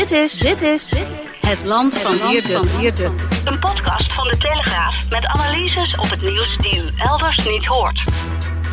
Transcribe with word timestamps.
Dit 0.00 0.10
is, 0.10 0.38
dit 0.38 0.60
is 0.60 0.92
het 1.46 1.64
land 1.64 1.98
van 1.98 2.28
Wierde. 2.28 3.04
Een 3.44 3.58
podcast 3.58 4.14
van 4.14 4.28
de 4.28 4.36
Telegraaf 4.38 5.10
met 5.10 5.26
analyses 5.26 5.96
op 5.96 6.10
het 6.10 6.22
nieuws 6.22 6.56
die 6.56 6.82
u 6.82 6.90
elders 6.96 7.36
niet 7.36 7.66
hoort. 7.66 8.04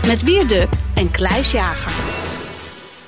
Met 0.06 0.24
Wierde 0.24 0.68
en 0.96 1.12
Kleis 1.12 1.52
Jager. 1.52 1.92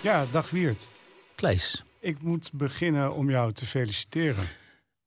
Ja, 0.02 0.26
dag 0.32 0.50
Wiert. 0.50 0.90
Klees, 1.36 1.84
Ik 2.00 2.22
moet 2.22 2.50
beginnen 2.54 3.14
om 3.14 3.30
jou 3.30 3.54
te 3.54 3.66
feliciteren. 3.66 4.48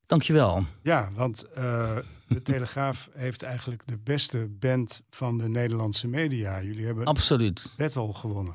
dankjewel. 0.06 0.64
Ja, 0.82 1.10
want 1.14 1.44
eh, 1.54 1.96
de 2.32 2.42
Telegraaf 2.42 3.08
heeft 3.12 3.42
eigenlijk 3.42 3.82
de 3.86 3.98
beste 4.04 4.48
band 4.58 5.02
van 5.10 5.38
de 5.38 5.48
Nederlandse 5.48 6.08
media. 6.08 6.62
Jullie 6.62 6.86
hebben 6.86 7.04
Absoluut. 7.04 7.74
Battle 7.76 8.14
gewonnen. 8.14 8.54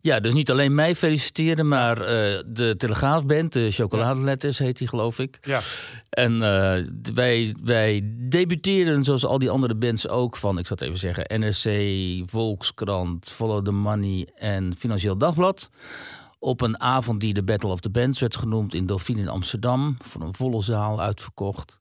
Ja, 0.00 0.20
dus 0.20 0.32
niet 0.32 0.50
alleen 0.50 0.74
mij 0.74 0.94
feliciteren, 0.94 1.68
maar 1.68 2.00
eh, 2.00 2.42
de 2.46 2.74
Telegraafband, 2.76 3.52
de 3.52 3.70
Chocoladeletters 3.70 4.58
heet 4.58 4.78
die 4.78 4.88
geloof 4.88 5.18
ik. 5.18 5.38
Ja, 5.40 5.60
En 6.10 6.32
eh, 6.32 6.84
wij, 7.14 7.54
wij 7.64 8.02
debuteren 8.28 9.04
zoals 9.04 9.24
al 9.24 9.38
die 9.38 9.50
andere 9.50 9.74
bands 9.74 10.08
ook 10.08 10.36
van, 10.36 10.58
ik 10.58 10.66
zal 10.66 10.76
het 10.76 10.86
even 10.86 10.98
zeggen, 10.98 11.40
NRC, 11.40 12.30
Volkskrant, 12.30 13.30
Follow 13.30 13.64
the 13.64 13.72
Money 13.72 14.28
en 14.34 14.74
Financieel 14.78 15.18
Dagblad. 15.18 15.70
Op 16.44 16.60
een 16.60 16.80
avond 16.80 17.20
die 17.20 17.34
de 17.34 17.42
Battle 17.42 17.70
of 17.70 17.80
the 17.80 17.90
Bands 17.90 18.20
werd 18.20 18.36
genoemd 18.36 18.74
in 18.74 18.86
Dauphine 18.86 19.20
in 19.20 19.28
Amsterdam. 19.28 19.96
Voor 20.02 20.20
een 20.20 20.34
volle 20.34 20.62
zaal 20.62 21.00
uitverkocht. 21.00 21.78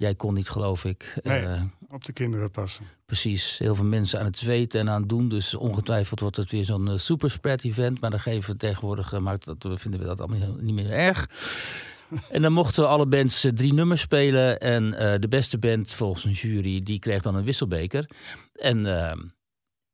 Jij 0.00 0.14
kon 0.14 0.34
niet, 0.34 0.48
geloof 0.48 0.84
ik. 0.84 1.14
Nee. 1.22 1.40
Eh, 1.40 1.62
op 1.88 2.04
de 2.04 2.12
kinderen 2.12 2.50
passen. 2.50 2.84
Precies, 3.06 3.58
heel 3.58 3.74
veel 3.74 3.84
mensen 3.84 4.18
aan 4.18 4.24
het 4.24 4.38
zweten 4.38 4.80
en 4.80 4.88
aan 4.88 5.00
het 5.00 5.08
doen. 5.08 5.28
Dus 5.28 5.54
ongetwijfeld 5.54 6.20
wordt 6.20 6.36
het 6.36 6.50
weer 6.50 6.64
zo'n 6.64 6.88
eh, 6.88 6.96
superspread 6.98 7.62
event. 7.64 8.00
Maar 8.00 8.10
dan 8.10 8.20
geven 8.20 8.50
we 8.52 8.56
tegenwoordig, 8.56 9.12
eh, 9.12 9.20
maakt 9.20 9.44
dat, 9.44 9.80
vinden 9.80 10.00
we 10.00 10.06
dat 10.06 10.20
allemaal 10.20 10.56
niet 10.60 10.74
meer 10.74 10.90
erg. 10.90 11.26
En 12.30 12.42
dan 12.42 12.52
mochten 12.52 12.88
alle 12.88 13.06
bands 13.06 13.46
drie 13.54 13.72
nummers 13.72 14.00
spelen. 14.00 14.60
En 14.60 14.94
eh, 14.94 15.18
de 15.20 15.28
beste 15.28 15.58
band 15.58 15.92
volgens 15.92 16.24
een 16.24 16.32
jury, 16.32 16.82
die 16.82 16.98
kreeg 16.98 17.22
dan 17.22 17.34
een 17.34 17.44
wisselbeker. 17.44 18.10
En 18.54 18.82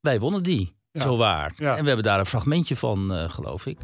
wij 0.01 0.21
wonnen 0.21 0.43
die, 0.43 0.75
Ja. 0.93 1.03
zo 1.03 1.17
waar. 1.17 1.53
Ja. 1.57 1.71
En 1.77 1.81
we 1.83 1.87
hebben 1.87 2.05
daar 2.07 2.19
een 2.19 2.27
fragmentje 2.27 2.77
van, 2.77 3.13
eh, 3.13 3.31
geloof 3.31 3.67
ik. 3.67 3.79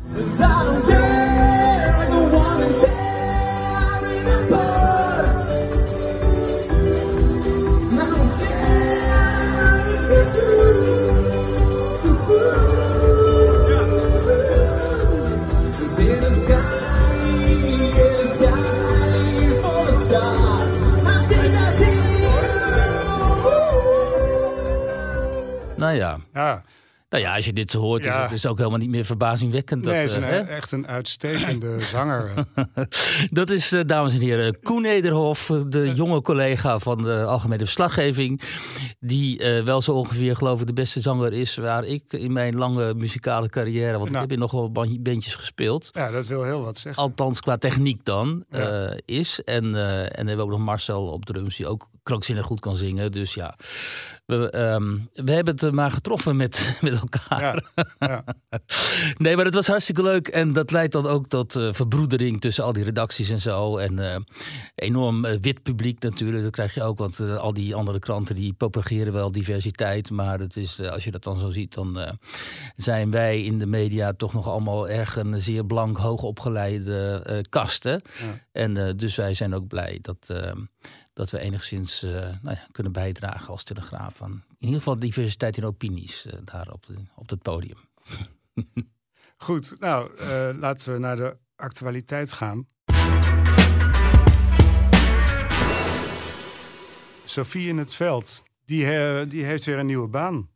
Ja, 25.97 26.19
Ja, 26.35 26.63
nou 27.09 27.25
ja 27.25 27.35
als 27.37 27.45
je 27.45 27.53
dit 27.53 27.71
zo 27.71 27.81
hoort, 27.81 28.05
Ja. 28.05 28.15
is 28.17 28.21
het 28.23 28.31
dus 28.31 28.47
ook 28.47 28.59
helemaal 28.59 28.79
niet 28.79 28.89
meer 28.89 29.05
verbazingwekkend. 29.05 29.85
Dat, 29.85 29.93
nee, 29.93 30.05
is 30.05 30.15
eh, 30.15 30.23
een, 30.23 30.29
hè? 30.29 30.39
echt 30.39 30.73
een 30.73 30.87
uitstekende 30.87 31.81
zanger. 31.93 32.31
Dat 33.31 33.51
is, 33.51 33.73
eh, 33.73 33.81
dames 33.87 34.13
en 34.15 34.21
heren, 34.21 34.61
Koen 34.63 34.83
Nederhof, 34.83 35.51
eh, 35.51 35.61
de 35.69 35.93
jonge 35.95 36.23
collega 36.23 36.79
van 36.79 37.03
de 37.03 37.25
Algemene 37.25 37.65
Verslaggeving. 37.65 38.41
Die 39.01 39.39
eh, 39.39 39.65
wel 39.65 39.81
zo 39.83 39.93
ongeveer, 39.93 40.37
geloof 40.37 40.61
ik, 40.61 40.67
de 40.67 40.73
beste 40.73 41.01
zanger 41.01 41.33
is 41.33 41.57
waar 41.57 41.85
ik 41.85 42.13
in 42.13 42.33
mijn 42.33 42.57
lange 42.57 42.95
muzikale 42.95 43.49
carrière. 43.49 43.99
Want 43.99 44.11
Nou. 44.11 44.15
ik 44.15 44.21
heb 44.21 44.29
hier 44.31 44.39
nog 44.39 44.51
wel 44.51 44.73
ban- 44.73 45.03
bandjes 45.03 45.35
gespeeld. 45.35 45.89
Ja, 45.93 46.11
dat 46.11 46.27
wil 46.27 46.43
heel 46.43 46.63
wat 46.63 46.79
zeggen. 46.79 47.03
Althans, 47.03 47.41
qua 47.41 47.57
techniek 47.57 48.05
dan 48.05 48.45
Ja. 48.51 48.59
eh, 48.89 48.99
is. 49.05 49.41
En, 49.45 49.75
eh, 49.75 49.99
en 50.01 50.09
dan 50.17 50.27
hebben 50.27 50.37
we 50.37 50.43
ook 50.43 50.51
nog 50.51 50.59
Marcel 50.67 51.07
op 51.07 51.25
drums, 51.25 51.57
die 51.57 51.67
ook 51.67 51.89
krankzinnig 52.03 52.45
goed 52.45 52.61
kan 52.61 52.77
zingen. 52.77 53.13
Dus 53.13 53.35
ja, 53.35 53.57
we, 54.41 54.51
ehm, 54.51 54.99
we 55.13 55.33
hebben 55.33 55.55
het 55.55 55.73
maar 55.73 55.91
getroffen 55.91 56.37
met, 56.37 56.75
met 56.81 57.01
elkaar. 57.01 57.41
Ja, 57.41 57.85
ja. 57.99 58.25
Nee, 59.19 59.37
maar 59.37 59.45
het 59.45 59.55
was 59.55 59.67
hartstikke 59.67 60.03
leuk. 60.03 60.29
En 60.29 60.53
dat 60.53 60.71
leidt 60.71 60.93
dan 60.93 61.07
ook 61.07 61.29
tot 61.29 61.57
eh, 61.57 61.73
verbroedering 61.73 62.41
tussen 62.41 62.65
al 62.65 62.73
die 62.73 62.85
redacties 62.85 63.31
en 63.31 63.41
zo. 63.41 63.77
En 63.77 63.99
eh, 63.99 64.21
enorm 64.75 65.25
eh, 65.25 65.39
wit 65.41 65.63
publiek 65.63 66.03
natuurlijk. 66.03 66.43
Dat 66.43 66.53
krijg 66.53 66.75
je 66.75 66.83
ook. 66.83 66.99
Want 66.99 67.21
al 67.21 67.53
die 67.53 67.75
andere 67.75 67.99
kranten 67.99 68.35
die 68.35 68.53
propageren 68.53 69.13
wel 69.13 69.33
diversiteit. 69.33 70.11
Maar 70.11 70.39
het 70.39 70.57
is, 70.57 70.81
als 70.81 71.05
je 71.05 71.11
dat 71.11 71.25
dan 71.25 71.39
zo 71.39 71.51
ziet, 71.51 71.75
dan 71.75 72.19
zijn 72.77 73.11
wij 73.11 73.45
in 73.45 73.59
de 73.59 73.67
media 73.67 74.13
toch 74.13 74.33
nog 74.33 74.49
allemaal 74.49 74.89
erg 74.89 75.17
een 75.17 75.41
zeer 75.41 75.65
blank, 75.65 75.97
hoogopgeleide 75.97 77.45
kasten. 77.49 78.03
Ja. 78.21 78.39
En 78.53 78.97
dus 78.97 79.17
wij 79.17 79.35
zijn 79.35 79.55
ook 79.55 79.67
blij 79.67 79.99
dat, 80.03 80.33
dat 81.13 81.31
we 81.31 81.39
enigszins 81.39 82.03
eh, 82.03 82.11
nou 82.13 82.57
ja, 82.57 82.67
kunnen 82.73 82.93
bijdragen 82.93 83.49
als 83.49 83.63
Telegraaf 83.63 84.23
aan 84.23 84.45
in 84.49 84.69
ieder 84.69 84.79
geval 84.79 84.99
diversiteit 84.99 85.57
in 85.57 85.65
opinies 85.65 86.27
eh, 86.27 86.39
daar 86.45 86.73
op, 86.73 86.87
op 87.15 87.29
het 87.29 87.43
podium. 87.43 87.77
Goed, 89.37 89.81
nou, 89.81 90.17
eh, 90.17 90.51
laten 90.55 90.93
we 90.93 90.99
naar 90.99 91.17
de 91.17 91.37
actualiteit 91.57 92.33
gaan. 92.33 92.67
Sophie 97.25 97.69
in 97.69 97.79
het 97.79 97.95
veld, 97.95 98.43
die, 98.65 98.87
die 99.27 99.45
heeft 99.45 99.65
weer 99.65 99.79
een 99.79 99.87
nieuwe 99.87 100.09
baan. 100.09 100.52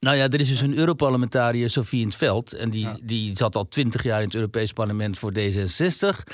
Nou 0.00 0.16
ja, 0.16 0.28
er 0.28 0.40
is 0.40 0.48
dus 0.48 0.60
een 0.60 0.76
Europarlementariër, 0.78 1.70
Sofie 1.70 2.00
in 2.00 2.06
het 2.06 2.16
Veld. 2.16 2.52
En 2.52 2.70
die, 2.70 2.80
Ja. 2.84 2.96
die 3.02 3.36
zat 3.36 3.56
al 3.56 3.68
twintig 3.68 4.02
jaar 4.02 4.18
in 4.18 4.24
het 4.24 4.34
Europees 4.34 4.72
Parlement 4.72 5.18
voor 5.18 5.32
D66. 5.32 6.24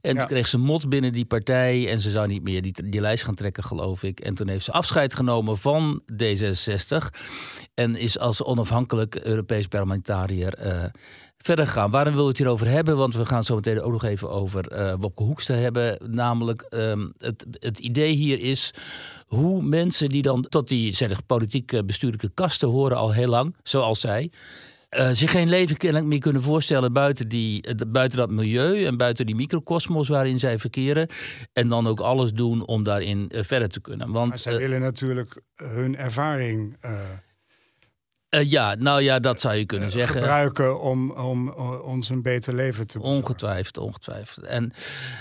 En 0.00 0.14
Ja. 0.14 0.18
toen 0.18 0.26
kreeg 0.26 0.46
ze 0.46 0.58
mot 0.58 0.88
binnen 0.88 1.12
die 1.12 1.24
partij. 1.24 1.88
En 1.90 2.00
ze 2.00 2.10
zou 2.10 2.26
niet 2.26 2.42
meer 2.42 2.62
die, 2.62 2.74
die 2.90 3.00
lijst 3.00 3.24
gaan 3.24 3.34
trekken, 3.34 3.64
geloof 3.64 4.02
ik. 4.02 4.20
En 4.20 4.34
toen 4.34 4.48
heeft 4.48 4.64
ze 4.64 4.72
afscheid 4.72 5.14
genomen 5.14 5.56
van 5.58 6.02
D66. 6.12 7.10
En 7.74 7.96
is 7.96 8.18
als 8.18 8.42
onafhankelijk 8.42 9.14
Europees 9.14 9.66
parlementariër 9.66 10.54
eh, 10.54 10.84
verder 11.38 11.66
gegaan. 11.66 11.90
Waarom 11.90 12.14
wil 12.14 12.22
ik 12.22 12.28
het 12.28 12.38
hierover 12.38 12.66
hebben? 12.68 12.96
Want 12.96 13.14
we 13.14 13.26
gaan 13.26 13.44
zo 13.44 13.54
meteen 13.54 13.80
ook 13.82 13.92
nog 13.92 14.04
even 14.04 14.30
over 14.30 14.68
eh 14.68 14.94
Wopke 15.00 15.22
Hoekstra 15.22 15.54
hebben. 15.54 15.98
Namelijk, 16.14 16.62
ehm, 16.62 17.08
het, 17.18 17.46
het 17.50 17.78
idee 17.78 18.14
hier 18.14 18.38
is 18.40 18.74
hoe 19.30 19.62
mensen 19.62 20.08
die 20.08 20.22
dan 20.22 20.46
tot 20.48 20.68
die 20.68 20.94
zeg, 20.94 21.26
politiek 21.26 21.86
bestuurlijke 21.86 22.30
kasten 22.34 22.68
horen 22.68 22.96
al 22.96 23.12
heel 23.12 23.28
lang, 23.28 23.56
zoals 23.62 24.00
zij, 24.00 24.30
eh, 24.88 25.10
zich 25.12 25.30
geen 25.30 25.48
leven 25.48 25.76
kennelijk 25.76 26.08
meer 26.08 26.18
kunnen 26.18 26.42
voorstellen 26.42 26.92
buiten, 26.92 27.28
die, 27.28 27.62
eh, 27.62 27.74
buiten 27.86 28.18
dat 28.18 28.30
milieu 28.30 28.84
en 28.84 28.96
buiten 28.96 29.26
die 29.26 29.34
microcosmos 29.34 30.08
waarin 30.08 30.38
zij 30.38 30.58
verkeren. 30.58 31.08
En 31.52 31.68
dan 31.68 31.86
ook 31.86 32.00
alles 32.00 32.32
doen 32.32 32.66
om 32.66 32.82
daarin 32.82 33.28
eh, 33.28 33.42
verder 33.42 33.68
te 33.68 33.80
kunnen. 33.80 34.12
Want 34.12 34.28
Maar 34.28 34.38
zij 34.38 34.52
eh, 34.52 34.58
willen 34.58 34.80
natuurlijk 34.80 35.42
hun 35.54 35.96
ervaring 35.96 36.76
eh, 38.30 38.40
eh, 38.40 38.50
ja, 38.50 38.74
nou 38.78 39.02
ja, 39.02 39.18
dat 39.18 39.40
zou 39.40 39.54
je 39.54 39.64
kunnen 39.64 39.90
zeggen. 39.90 40.14
gebruiken 40.14 40.80
om, 40.80 41.10
om 41.10 41.48
eh, 41.48 41.86
ons 41.86 42.08
een 42.08 42.22
beter 42.22 42.54
leven 42.54 42.86
te 42.86 42.98
bezorgen. 42.98 43.22
Ongetwijfeld, 43.22 43.78
ongetwijfeld. 43.78 44.46
En, 44.46 44.72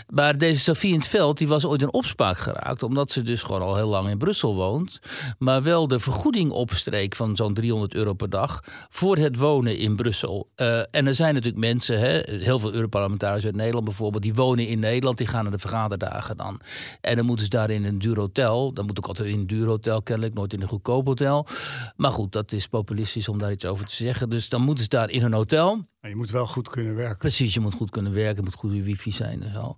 maar 0.10 0.38
deze 0.38 0.60
Sofie 0.60 0.94
in 0.94 1.00
het 1.00 1.08
Veld 1.08 1.38
die 1.38 1.48
was 1.48 1.66
ooit 1.66 1.82
in 1.82 1.94
opspraak 1.94 2.38
geraakt. 2.38 2.84
Omdat 2.84 3.12
ze 3.12 3.22
dus 3.22 3.44
gewoon 3.44 3.62
al 3.62 3.76
heel 3.76 3.88
lang 3.88 4.10
in 4.10 4.18
Brussel 4.18 4.56
woont. 4.56 5.00
Maar 5.38 5.64
wel 5.64 5.88
de 5.88 6.00
vergoeding 6.00 6.52
opstreek 6.52 7.16
van 7.16 7.36
zo'n 7.36 7.54
300 7.54 7.94
euro 7.94 8.14
per 8.14 8.30
dag. 8.30 8.64
Voor 8.90 9.18
het 9.18 9.38
wonen 9.38 9.78
in 9.78 9.96
Brussel. 9.96 10.50
Eh, 10.56 10.80
en 10.92 11.08
er 11.08 11.16
zijn 11.16 11.34
natuurlijk 11.34 11.64
mensen, 11.64 12.00
hè, 12.00 12.22
heel 12.26 12.60
veel 12.60 12.74
Europarlementariërs 12.74 13.46
uit 13.46 13.56
Nederland 13.56 13.86
bijvoorbeeld. 13.86 14.24
Die 14.24 14.34
wonen 14.34 14.68
in 14.68 14.80
Nederland, 14.80 15.18
die 15.18 15.28
gaan 15.28 15.44
naar 15.44 15.52
de 15.52 15.60
vergaderdagen 15.60 16.38
dan. 16.38 16.62
En 17.02 17.16
dan 17.16 17.26
moeten 17.26 17.46
ze 17.46 17.52
daar 17.52 17.70
in 17.70 17.86
een 17.86 18.00
duur 18.00 18.20
hotel. 18.20 18.74
Dan 18.74 18.86
moet 18.86 18.98
ook 18.98 19.08
altijd 19.08 19.28
in 19.28 19.40
een 19.40 19.48
duur 19.48 19.68
hotel 19.68 20.02
kennelijk, 20.02 20.34
nooit 20.34 20.54
in 20.54 20.62
een 20.62 20.68
goedkoop 20.68 21.06
hotel. 21.06 21.48
Maar 21.96 22.12
goed, 22.12 22.32
dat 22.32 22.52
is 22.52 22.68
om 23.28 23.38
daar 23.38 23.51
iets 23.51 23.66
over 23.66 23.86
te 23.86 23.96
zeggen. 23.96 24.30
Dus 24.30 24.50
dan 24.50 24.62
moeten 24.62 24.84
ze 24.84 24.90
daar 24.90 25.10
in 25.10 25.24
een 25.24 25.34
hotel. 25.34 25.88
Maar 26.01 26.10
je 26.10 26.18
moet 26.18 26.31
wel 26.31 26.48
goed 26.48 26.69
kunnen 26.69 26.96
werken. 26.96 27.18
Precies, 27.18 27.54
je 27.54 27.60
moet 27.60 27.74
goed 27.74 27.90
kunnen 27.90 28.13
werken, 28.13 28.38
er 28.38 28.44
moet 28.44 28.56
goede 28.56 28.84
wifi 28.84 29.12
zijn 29.12 29.44
en 29.44 29.54
zo. 29.54 29.75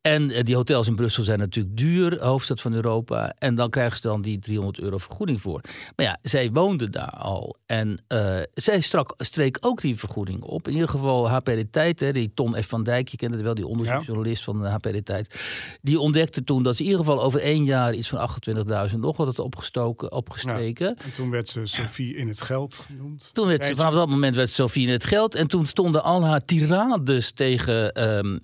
En 0.00 0.30
eh, 0.30 0.44
die 0.44 0.54
hotels 0.54 0.86
in 0.86 0.94
Brussel 0.94 1.22
zijn 1.22 1.38
natuurlijk 1.38 1.76
duur, 1.76 2.22
hoofdstad 2.22 2.60
van 2.60 2.74
Europa. 2.74 3.34
En 3.38 3.54
dan 3.54 3.70
krijgen 3.70 3.96
ze 3.96 4.02
dan 4.02 4.20
die 4.20 4.38
300 4.38 4.78
euro 4.80 4.98
vergoeding 4.98 5.40
voor. 5.40 5.60
Maar 5.96 6.06
ja, 6.06 6.18
zij 6.22 6.50
woonden 6.52 6.92
daar 6.92 7.10
al. 7.10 7.56
En 7.66 8.02
eh, 8.06 8.38
zij 8.52 8.80
strak, 8.80 9.14
streek 9.16 9.58
ook 9.60 9.80
die 9.80 9.98
vergoeding 9.98 10.42
op. 10.42 10.68
In 10.68 10.72
ieder 10.72 10.88
geval 10.88 11.28
HP 11.28 11.44
De 11.44 11.70
Tijd, 11.70 12.00
hè, 12.00 12.12
die 12.12 12.30
Tom 12.34 12.54
F. 12.54 12.66
van 12.66 12.82
Dijk, 12.82 13.08
je 13.08 13.16
kent 13.16 13.34
het 13.34 13.42
wel, 13.42 13.54
die 13.54 13.66
onderzoeksjournalist 13.66 14.44
van 14.44 14.64
HP 14.64 14.82
De 14.82 15.02
Tijd. 15.02 15.40
Die 15.82 16.00
ontdekte 16.00 16.44
toen 16.44 16.62
dat 16.62 16.76
ze 16.76 16.82
in 16.82 16.88
ieder 16.90 17.04
geval 17.04 17.22
over 17.22 17.40
één 17.40 17.64
jaar 17.64 17.94
iets 17.94 18.08
van 18.08 18.30
28.000 18.90 18.96
nog 18.96 19.16
wat 19.16 19.38
opgestoken, 19.38 20.12
opgestreken. 20.12 20.96
En 20.96 21.12
toen 21.12 21.30
werd 21.30 21.48
ze 21.48 21.66
Sophie 21.66 22.16
in 22.16 22.28
het 22.28 22.42
geld 22.42 22.74
genoemd. 22.74 23.30
Toen 23.32 23.46
werd 23.46 23.64
ze, 23.64 23.76
vanaf 23.76 23.94
dat 23.94 24.08
moment 24.08 24.36
werd 24.36 24.50
Sophie 24.50 24.86
in 24.86 24.92
het 24.92 25.04
geld. 25.04 25.34
En 25.34 25.49
toen 25.50 25.66
stonden 25.66 26.02
al 26.02 26.24
haar 26.24 26.44
tirades 26.44 27.32
tegen 27.32 27.92
ehm, 27.92 28.38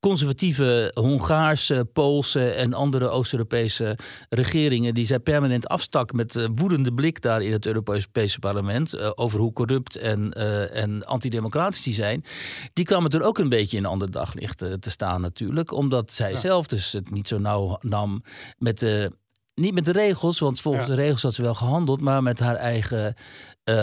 conservatieve 0.00 0.90
Hongaarse, 0.94 1.88
Poolse 1.92 2.50
en 2.50 2.74
andere 2.74 3.08
Oost-Europese 3.08 3.98
regeringen 4.28 4.94
die 4.94 5.06
zij 5.06 5.18
permanent 5.18 5.68
afstak 5.68 6.12
met 6.12 6.34
uh, 6.34 6.46
woedende 6.54 6.92
blik 6.92 7.22
daar 7.22 7.42
in 7.42 7.52
het 7.52 7.66
Europese 7.66 8.38
parlement 8.38 8.94
uh, 8.94 9.10
over 9.14 9.40
hoe 9.40 9.52
corrupt 9.52 9.96
en, 9.96 10.34
uh, 10.36 10.76
en 10.76 11.04
antidemocratisch 11.06 11.82
die 11.82 11.94
zijn, 11.94 12.24
die 12.72 12.84
kwamen 12.84 13.10
er 13.10 13.22
ook 13.22 13.38
een 13.38 13.48
beetje 13.48 13.76
in 13.76 13.84
een 13.84 13.90
ander 13.90 14.10
daglicht 14.10 14.58
te 14.58 14.90
staan 14.90 15.20
natuurlijk, 15.20 15.72
omdat 15.72 16.12
zij 16.12 16.30
ja. 16.30 16.38
zelf 16.38 16.66
dus 16.66 16.92
het 16.92 17.10
niet 17.10 17.28
zo 17.28 17.38
nauw 17.38 17.78
nam 17.80 18.22
met 18.58 18.78
de 18.78 19.10
niet 19.54 19.74
met 19.74 19.84
de 19.84 19.92
regels, 19.92 20.38
want 20.38 20.60
volgens 20.60 20.86
ja. 20.86 20.94
de 20.94 21.00
regels 21.00 21.22
had 21.22 21.34
ze 21.34 21.42
wel 21.42 21.54
gehandeld, 21.54 22.00
maar 22.00 22.22
met 22.22 22.38
haar 22.38 22.54
eigen 22.54 23.14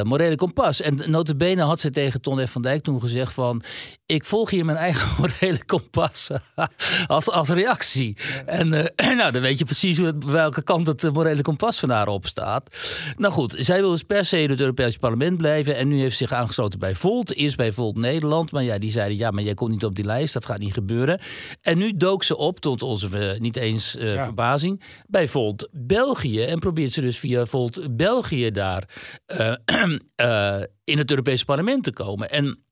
morele 0.03 0.35
kompas. 0.35 0.81
En 0.81 1.11
notabene 1.11 1.61
had 1.61 1.79
ze 1.79 1.89
tegen 1.89 2.21
Ton 2.21 2.47
F. 2.47 2.51
van 2.51 2.61
Dijk 2.61 2.83
toen 2.83 3.01
gezegd 3.01 3.33
van... 3.33 3.63
ik 4.07 4.25
volg 4.25 4.49
hier 4.49 4.65
mijn 4.65 4.77
eigen 4.77 5.07
morele 5.19 5.65
kompas 5.65 6.29
als, 7.07 7.29
als 7.29 7.49
reactie. 7.49 8.17
En 8.45 8.67
uh, 8.73 9.15
nou, 9.17 9.31
dan 9.31 9.41
weet 9.41 9.59
je 9.59 9.65
precies 9.65 9.97
hoe 9.97 10.15
welke 10.25 10.61
kant 10.61 10.87
het 10.87 11.13
morele 11.13 11.41
kompas 11.41 11.79
van 11.79 11.89
haar 11.89 12.07
op 12.07 12.25
staat. 12.25 12.77
Nou 13.17 13.33
goed, 13.33 13.55
zij 13.57 13.79
wil 13.79 13.89
dus 13.89 14.03
per 14.03 14.25
se 14.25 14.41
in 14.41 14.49
het 14.49 14.59
Europese 14.59 14.99
parlement 14.99 15.37
blijven... 15.37 15.75
en 15.75 15.87
nu 15.87 15.99
heeft 15.99 16.17
ze 16.17 16.23
zich 16.27 16.37
aangesloten 16.37 16.79
bij 16.79 16.95
Volt. 16.95 17.33
Eerst 17.33 17.57
bij 17.57 17.71
Volt 17.71 17.97
Nederland, 17.97 18.51
maar 18.51 18.63
ja, 18.63 18.77
die 18.77 18.91
zeiden... 18.91 19.17
ja, 19.17 19.31
maar 19.31 19.43
jij 19.43 19.53
komt 19.53 19.71
niet 19.71 19.85
op 19.85 19.95
die 19.95 20.05
lijst, 20.05 20.33
dat 20.33 20.45
gaat 20.45 20.59
niet 20.59 20.73
gebeuren. 20.73 21.21
En 21.61 21.77
nu 21.77 21.97
dook 21.97 22.23
ze 22.23 22.37
op, 22.37 22.59
tot 22.59 22.83
onze 22.83 23.33
uh, 23.33 23.39
niet 23.39 23.55
eens 23.55 23.95
ja. 23.99 24.23
verbazing... 24.23 24.83
bij 25.07 25.27
Volt 25.27 25.69
België 25.71 26.41
en 26.41 26.59
probeert 26.59 26.93
ze 26.93 27.01
dus 27.01 27.19
via 27.19 27.45
Volt 27.45 27.95
België 27.95 28.51
daar... 28.51 28.83
In 30.83 30.97
het 30.97 31.09
Europese 31.09 31.45
parlement 31.45 31.83
te 31.83 31.91
komen. 31.93 32.29
En 32.29 32.66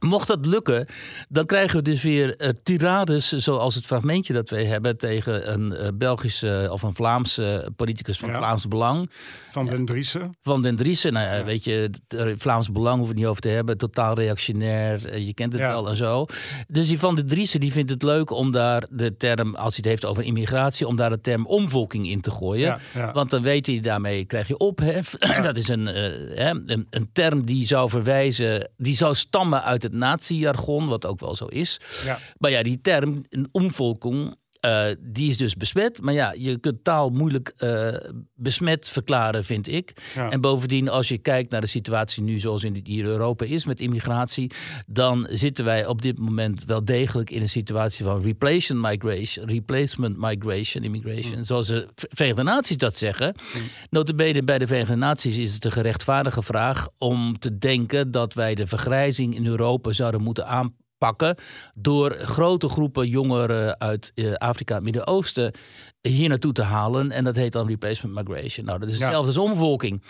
Mocht 0.00 0.28
dat 0.28 0.46
lukken, 0.46 0.86
dan 1.28 1.46
krijgen 1.46 1.76
we 1.76 1.82
dus 1.82 2.02
weer 2.02 2.42
uh, 2.42 2.48
tirades 2.62 3.28
zoals 3.28 3.74
het 3.74 3.86
fragmentje 3.86 4.32
dat 4.32 4.50
wij 4.50 4.64
hebben 4.64 4.96
tegen 4.96 5.52
een 5.52 5.72
uh, 5.72 5.88
Belgische 5.94 6.68
of 6.70 6.82
een 6.82 6.94
Vlaamse 6.94 7.72
politicus 7.76 8.18
van 8.18 8.28
ja. 8.28 8.36
Vlaams 8.36 8.68
Belang. 8.68 9.10
Van 9.50 9.66
Den 9.66 9.84
Driessen. 9.84 10.36
Van 10.42 10.62
Den 10.62 10.76
Driessen. 10.76 11.12
Nou 11.12 11.26
ja, 11.26 11.34
ja. 11.34 11.44
weet 11.44 11.64
je, 11.64 11.90
Vlaams 12.38 12.72
Belang 12.72 12.96
hoeven 12.96 13.14
we 13.14 13.20
het 13.20 13.20
niet 13.20 13.26
over 13.26 13.42
te 13.42 13.48
hebben. 13.48 13.78
Totaal 13.78 14.14
reactionair, 14.14 15.18
je 15.18 15.34
kent 15.34 15.52
het 15.52 15.62
wel 15.62 15.88
en 15.88 15.96
zo. 15.96 16.26
Dus 16.68 16.88
die 16.88 16.98
Van 16.98 17.14
Den 17.14 17.26
Driessen 17.26 17.60
die 17.60 17.72
vindt 17.72 17.90
het 17.90 18.02
leuk 18.02 18.30
om 18.30 18.52
daar 18.52 18.86
de 18.90 19.16
term, 19.16 19.54
als 19.54 19.76
hij 19.76 19.76
het 19.76 19.84
heeft 19.84 20.04
over 20.04 20.24
immigratie, 20.24 20.86
om 20.86 20.96
daar 20.96 21.10
de 21.10 21.20
term 21.20 21.46
omvolking 21.46 22.08
in 22.08 22.20
te 22.20 22.30
gooien. 22.30 22.80
Want 23.12 23.30
dan 23.30 23.42
weet 23.42 23.66
hij, 23.66 23.80
daarmee 23.80 24.24
krijg 24.24 24.48
je 24.48 24.56
ophef. 24.56 25.14
dat 25.42 25.56
is 25.56 25.68
een, 25.68 25.86
uh, 25.86 26.46
een, 26.66 26.86
een 26.90 27.10
term 27.12 27.44
die 27.44 27.66
zou 27.66 27.88
verwijzen, 27.88 28.70
die 28.76 28.96
zou 28.96 29.14
stammen 29.14 29.62
uit 29.62 29.82
het 29.82 29.89
het 29.90 29.98
nazi-jargon, 29.98 30.88
wat 30.88 31.06
ook 31.06 31.20
wel 31.20 31.34
zo 31.34 31.46
is. 31.46 31.80
Ja. 32.04 32.18
Maar 32.38 32.50
ja, 32.50 32.62
die 32.62 32.80
term, 32.80 33.24
een 33.28 33.48
omvolking, 33.52 34.36
uh, 34.66 34.86
die 34.98 35.30
is 35.30 35.36
dus 35.36 35.54
besmet. 35.54 36.00
Maar 36.02 36.14
ja, 36.14 36.34
je 36.36 36.58
kunt 36.58 36.84
taal 36.84 37.10
moeilijk 37.10 37.52
uh, 37.58 37.94
besmet 38.34 38.88
verklaren, 38.88 39.44
vind 39.44 39.68
ik. 39.68 39.92
Ja. 40.14 40.30
En 40.30 40.40
bovendien, 40.40 40.88
als 40.88 41.08
je 41.08 41.18
kijkt 41.18 41.50
naar 41.50 41.60
de 41.60 41.66
situatie 41.66 42.22
nu 42.22 42.38
zoals 42.38 42.64
in 42.64 42.80
hier 42.84 43.04
Europa 43.04 43.44
is 43.44 43.64
met 43.64 43.80
immigratie, 43.80 44.50
dan 44.86 45.26
zitten 45.30 45.64
wij 45.64 45.86
op 45.86 46.02
dit 46.02 46.18
moment 46.18 46.64
wel 46.64 46.84
degelijk 46.84 47.30
in 47.30 47.42
een 47.42 47.48
situatie 47.48 48.04
van 48.04 48.22
replacement 48.22 48.90
migration, 48.90 49.48
replacement 49.48 50.16
migration, 50.18 50.84
immigration, 50.84 51.38
mm. 51.38 51.44
zoals 51.44 51.66
de 51.66 51.88
Verenigde 51.94 52.42
Naties 52.42 52.76
dat 52.76 52.96
zeggen. 52.96 53.34
Mm. 53.54 53.62
Notabene 53.90 54.42
bij 54.42 54.58
de 54.58 54.66
Verenigde 54.66 54.96
Naties 54.96 55.38
is 55.38 55.54
het 55.54 55.64
een 55.64 55.72
gerechtvaardige 55.72 56.42
vraag 56.42 56.88
om 56.98 57.38
te 57.38 57.58
denken 57.58 58.10
dat 58.10 58.34
wij 58.34 58.54
de 58.54 58.66
vergrijzing 58.66 59.34
in 59.34 59.46
Europa 59.46 59.92
zouden 59.92 60.22
moeten 60.22 60.46
aanpakken 60.46 60.88
pakken 61.00 61.36
door 61.74 62.16
grote 62.18 62.68
groepen 62.68 63.08
jongeren 63.08 63.80
uit 63.80 64.12
uh, 64.14 64.34
Afrika 64.34 64.76
en 64.76 64.82
Midden-Oosten 64.82 65.52
hier 66.00 66.28
naartoe 66.28 66.52
te 66.52 66.62
halen. 66.62 67.10
En 67.10 67.24
dat 67.24 67.36
heet 67.36 67.52
dan 67.52 67.68
replacement 67.68 68.14
migration. 68.14 68.66
Nou, 68.66 68.78
dat 68.78 68.88
is 68.88 68.94
hetzelfde 68.94 69.32
ja. 69.32 69.38
als 69.38 69.50
omvolking. 69.50 70.02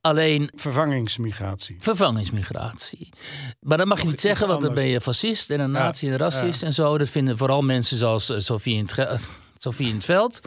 Alleen... 0.00 0.50
Vervangingsmigratie. 0.54 1.76
Vervangingsmigratie. 1.78 3.08
Maar 3.60 3.78
dat 3.78 3.86
mag 3.86 4.00
je 4.00 4.06
niet 4.06 4.20
zeggen, 4.20 4.48
want 4.48 4.62
dan 4.62 4.74
ben 4.74 4.86
je 4.86 5.00
fascist 5.00 5.50
en 5.50 5.60
een 5.60 5.72
ja. 5.72 5.78
nazi 5.78 6.06
en 6.06 6.12
een 6.12 6.18
racist 6.18 6.60
ja. 6.60 6.66
en 6.66 6.72
zo. 6.72 6.98
Dat 6.98 7.08
vinden 7.08 7.38
vooral 7.38 7.62
mensen 7.62 7.98
zoals 7.98 8.30
uh, 8.30 8.38
Sofie, 8.38 8.76
in 8.76 8.88
het 8.94 9.28
Sofie 9.58 9.88
in 9.88 9.94
het 9.94 10.04
Veld. 10.04 10.40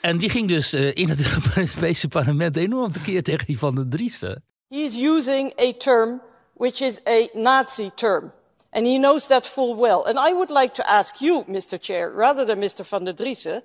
En 0.00 0.18
die 0.18 0.30
ging 0.30 0.48
dus 0.48 0.74
uh, 0.74 0.94
in 0.94 1.08
het 1.08 1.20
Europese 1.56 2.08
parlement 2.08 2.56
enorm 2.56 2.92
tekeer 2.92 3.22
tegen 3.22 3.46
die 3.46 3.58
van 3.58 3.74
de 3.74 3.88
Driessen. 3.88 4.44
He 4.68 4.76
is 4.76 4.96
using 4.96 5.60
a 5.60 5.72
term 5.78 6.20
which 6.54 6.80
is 6.80 7.00
a 7.06 7.28
Nazi 7.32 7.90
term. 7.94 8.32
And 8.72 8.86
he 8.86 8.98
knows 8.98 9.28
that 9.28 9.44
full 9.44 9.74
well. 9.74 10.04
And 10.04 10.18
I 10.18 10.32
would 10.32 10.50
like 10.50 10.74
to 10.74 10.90
ask 10.90 11.20
you, 11.20 11.44
Mr. 11.44 11.80
Chair, 11.80 12.10
rather 12.10 12.44
than 12.44 12.60
Mr. 12.60 12.84
van 12.86 13.04
der 13.04 13.12
Driessen, 13.12 13.62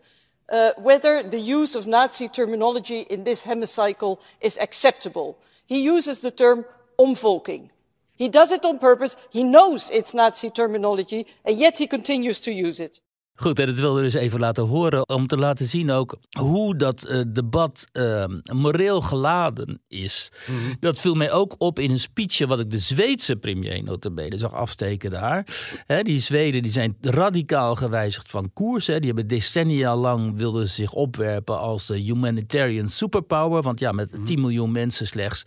uh, 0.50 0.72
whether 0.78 1.24
the 1.24 1.40
use 1.40 1.76
of 1.76 1.88
Nazi 1.88 2.28
terminology 2.28 3.02
in 3.02 3.24
this 3.24 3.44
hemicycle 3.44 4.20
is 4.42 4.58
acceptable. 4.58 5.38
He 5.66 5.82
uses 5.82 6.22
the 6.22 6.32
term 6.32 6.66
omvolking. 7.00 7.70
He 8.16 8.30
does 8.30 8.52
it 8.52 8.66
on 8.66 8.80
purpose. 8.80 9.16
He 9.30 9.44
knows 9.44 9.90
it's 9.92 10.14
Nazi 10.14 10.50
terminology, 10.50 11.28
and 11.46 11.58
yet 11.58 11.78
he 11.78 11.88
continues 11.88 12.40
to 12.42 12.52
use 12.52 12.80
it. 12.80 13.00
Goed, 13.40 13.60
en 13.60 13.66
dat 13.66 13.76
wilde 13.76 14.02
dus 14.02 14.14
even 14.14 14.40
laten 14.40 14.64
horen 14.64 15.10
om 15.10 15.28
te 15.28 15.38
laten 15.38 15.66
zien 15.66 15.92
ook 15.92 16.18
hoe 16.40 16.76
dat 16.76 17.06
uh, 17.10 17.22
debat 17.28 17.88
uh, 17.94 18.26
moreel 18.54 19.02
geladen 19.02 19.82
is. 19.88 20.32
Mm 20.48 20.58
-hmm. 20.58 20.76
Dat 20.80 21.00
viel 21.00 21.14
mij 21.14 21.32
ook 21.32 21.56
op 21.58 21.80
in 21.80 21.92
een 21.92 22.00
speechje 22.00 22.48
wat 22.48 22.60
ik 22.60 22.72
de 22.72 22.80
Zweedse 22.80 23.36
premier 23.36 23.84
notabene 23.84 24.38
zag 24.38 24.54
afsteken 24.54 25.12
daar. 25.12 25.48
He, 25.86 26.04
die 26.04 26.20
Zweden 26.20 26.62
die 26.62 26.72
zijn 26.72 26.98
radicaal 27.02 27.76
gewijzigd 27.76 28.32
van 28.32 28.54
koers. 28.54 28.88
He. 28.88 28.98
Die 28.98 29.08
hebben 29.08 29.28
decennia 29.28 29.96
lang 29.96 30.38
wilden 30.38 30.68
zich 30.68 30.94
opwerpen 30.94 31.60
als 31.60 31.86
de 31.86 31.98
humanitarian 31.98 32.90
superpower. 32.90 33.62
Want 33.62 33.80
ja, 33.80 33.92
met 33.92 34.26
10 34.26 34.42
miljoen 34.42 34.72
mensen 34.72 35.08
slechts 35.08 35.46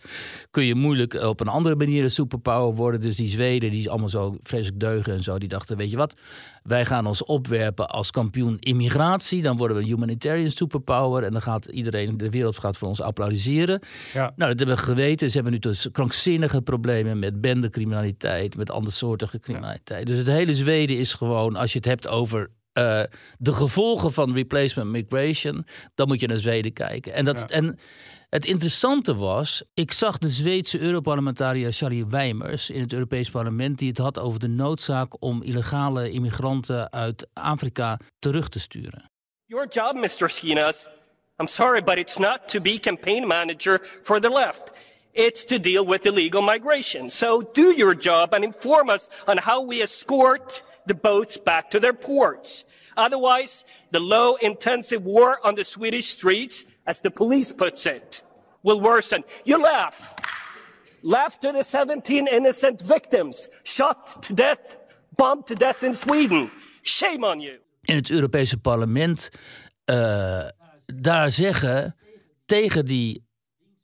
kun 0.51 0.65
je 0.65 0.75
moeilijk 0.75 1.13
op 1.13 1.39
een 1.39 1.47
andere 1.47 1.75
manier 1.75 2.03
een 2.03 2.11
superpower 2.11 2.75
worden. 2.75 3.01
Dus 3.01 3.15
die 3.15 3.29
Zweden 3.29 3.71
die 3.71 3.89
allemaal 3.89 4.09
zo 4.09 4.37
vreselijk 4.43 4.79
deugen 4.79 5.13
en 5.13 5.23
zo, 5.23 5.37
die 5.37 5.49
dachten, 5.49 5.77
weet 5.77 5.91
je 5.91 5.97
wat, 5.97 6.13
wij 6.63 6.85
gaan 6.85 7.05
ons 7.05 7.23
opwerpen 7.23 7.89
als 7.89 8.11
kampioen 8.11 8.59
immigratie. 8.59 9.41
Dan 9.41 9.57
worden 9.57 9.77
we 9.77 9.83
een 9.83 9.89
humanitarian 9.89 10.51
superpower. 10.51 11.23
En 11.23 11.31
dan 11.31 11.41
gaat 11.41 11.65
iedereen 11.65 12.07
in 12.07 12.17
de 12.17 12.29
wereld 12.29 12.57
gaat 12.57 12.77
voor 12.77 12.87
ons 12.87 13.01
applaudisseren. 13.01 13.81
Ja. 14.13 14.33
Nou, 14.35 14.49
dat 14.49 14.59
hebben 14.59 14.75
we 14.75 14.81
geweten. 14.81 15.27
Ze 15.27 15.35
hebben 15.35 15.53
nu 15.53 15.59
dus 15.59 15.87
krankzinnige 15.91 16.61
problemen 16.61 17.19
met 17.19 17.41
bendecriminaliteit. 17.41 18.57
Met 18.57 18.71
andersoortige 18.71 19.39
criminaliteit. 19.39 20.07
Ja. 20.07 20.13
Dus 20.13 20.17
het 20.17 20.27
hele 20.27 20.55
Zweden 20.55 20.97
is 20.97 21.13
gewoon, 21.13 21.55
als 21.55 21.71
je 21.71 21.77
het 21.77 21.87
hebt 21.87 22.07
over 22.07 22.49
uh, 22.73 23.03
de 23.37 23.53
gevolgen 23.53 24.13
van 24.13 24.33
replacement 24.33 24.89
migration, 24.89 25.65
dan 25.95 26.07
moet 26.07 26.19
je 26.19 26.27
naar 26.27 26.37
Zweden 26.37 26.73
kijken. 26.73 27.13
En, 27.13 27.25
dat, 27.25 27.39
ja. 27.39 27.47
en 27.47 27.79
het 28.31 28.45
interessante 28.45 29.15
was, 29.15 29.63
ik 29.73 29.91
zag 29.91 30.17
de 30.17 30.29
Zweedse 30.29 30.79
Europarlementariër 30.79 31.71
Charlie 31.71 32.05
Weimers 32.05 32.69
in 32.69 32.81
het 32.81 32.93
Europees 32.93 33.29
Parlement 33.29 33.77
die 33.77 33.89
het 33.89 33.97
had 33.97 34.19
over 34.19 34.39
de 34.39 34.47
noodzaak 34.47 35.13
om 35.19 35.43
illegale 35.43 36.11
immigranten 36.11 36.91
uit 36.91 37.27
Afrika 37.33 37.99
terug 38.19 38.49
te 38.49 38.59
sturen. 38.59 39.09
Your 39.45 39.67
job, 39.67 39.95
Mr. 39.95 40.29
Skinas, 40.29 40.89
I'm 41.39 41.47
sorry, 41.47 41.83
but 41.83 41.97
it's 41.97 42.17
not 42.17 42.39
to 42.47 42.61
be 42.61 42.79
campaign 42.79 43.27
manager 43.27 43.81
for 44.03 44.19
the 44.19 44.29
left. 44.29 44.71
It's 45.11 45.43
to 45.45 45.59
deal 45.59 45.85
with 45.85 46.05
illegal 46.05 46.41
migration. 46.41 47.09
So 47.09 47.49
do 47.53 47.73
your 47.75 47.97
job 47.97 48.33
and 48.33 48.43
inform 48.43 48.89
us 48.89 49.07
on 49.25 49.37
how 49.37 49.67
we 49.67 49.81
escort 49.81 50.63
the 50.85 50.93
boats 50.93 51.37
back 51.37 51.69
to 51.69 51.79
their 51.79 51.93
ports. 51.93 52.63
Otherwise, 52.95 53.65
the 53.89 53.99
low 53.99 54.35
intensive 54.35 55.03
war 55.03 55.37
on 55.43 55.55
the 55.55 55.63
Swedish 55.63 56.07
streets, 56.07 56.65
as 56.83 56.99
the 56.99 57.09
police 57.09 57.53
puts 57.53 57.85
it, 57.85 58.23
will 58.61 58.81
worsen. 58.81 59.23
You 59.43 59.61
laugh. 59.61 59.95
Laugh 61.01 61.39
to 61.39 61.51
the 61.51 61.63
17 61.63 62.27
innocent 62.27 62.81
victims 62.81 63.49
shot 63.63 64.21
to 64.21 64.33
death, 64.33 64.77
bombed 65.15 65.45
to 65.47 65.55
death 65.55 65.83
in 65.83 65.93
Sweden. 65.93 66.51
Shame 66.83 67.23
on 67.23 67.39
you. 67.39 67.59
In 67.81 67.95
het 67.95 68.09
Europese 68.09 68.57
parlement 68.57 69.29
uh, 69.85 70.47
daar 70.85 71.31
zeggen 71.31 71.95
tegen 72.45 72.85
die 72.85 73.25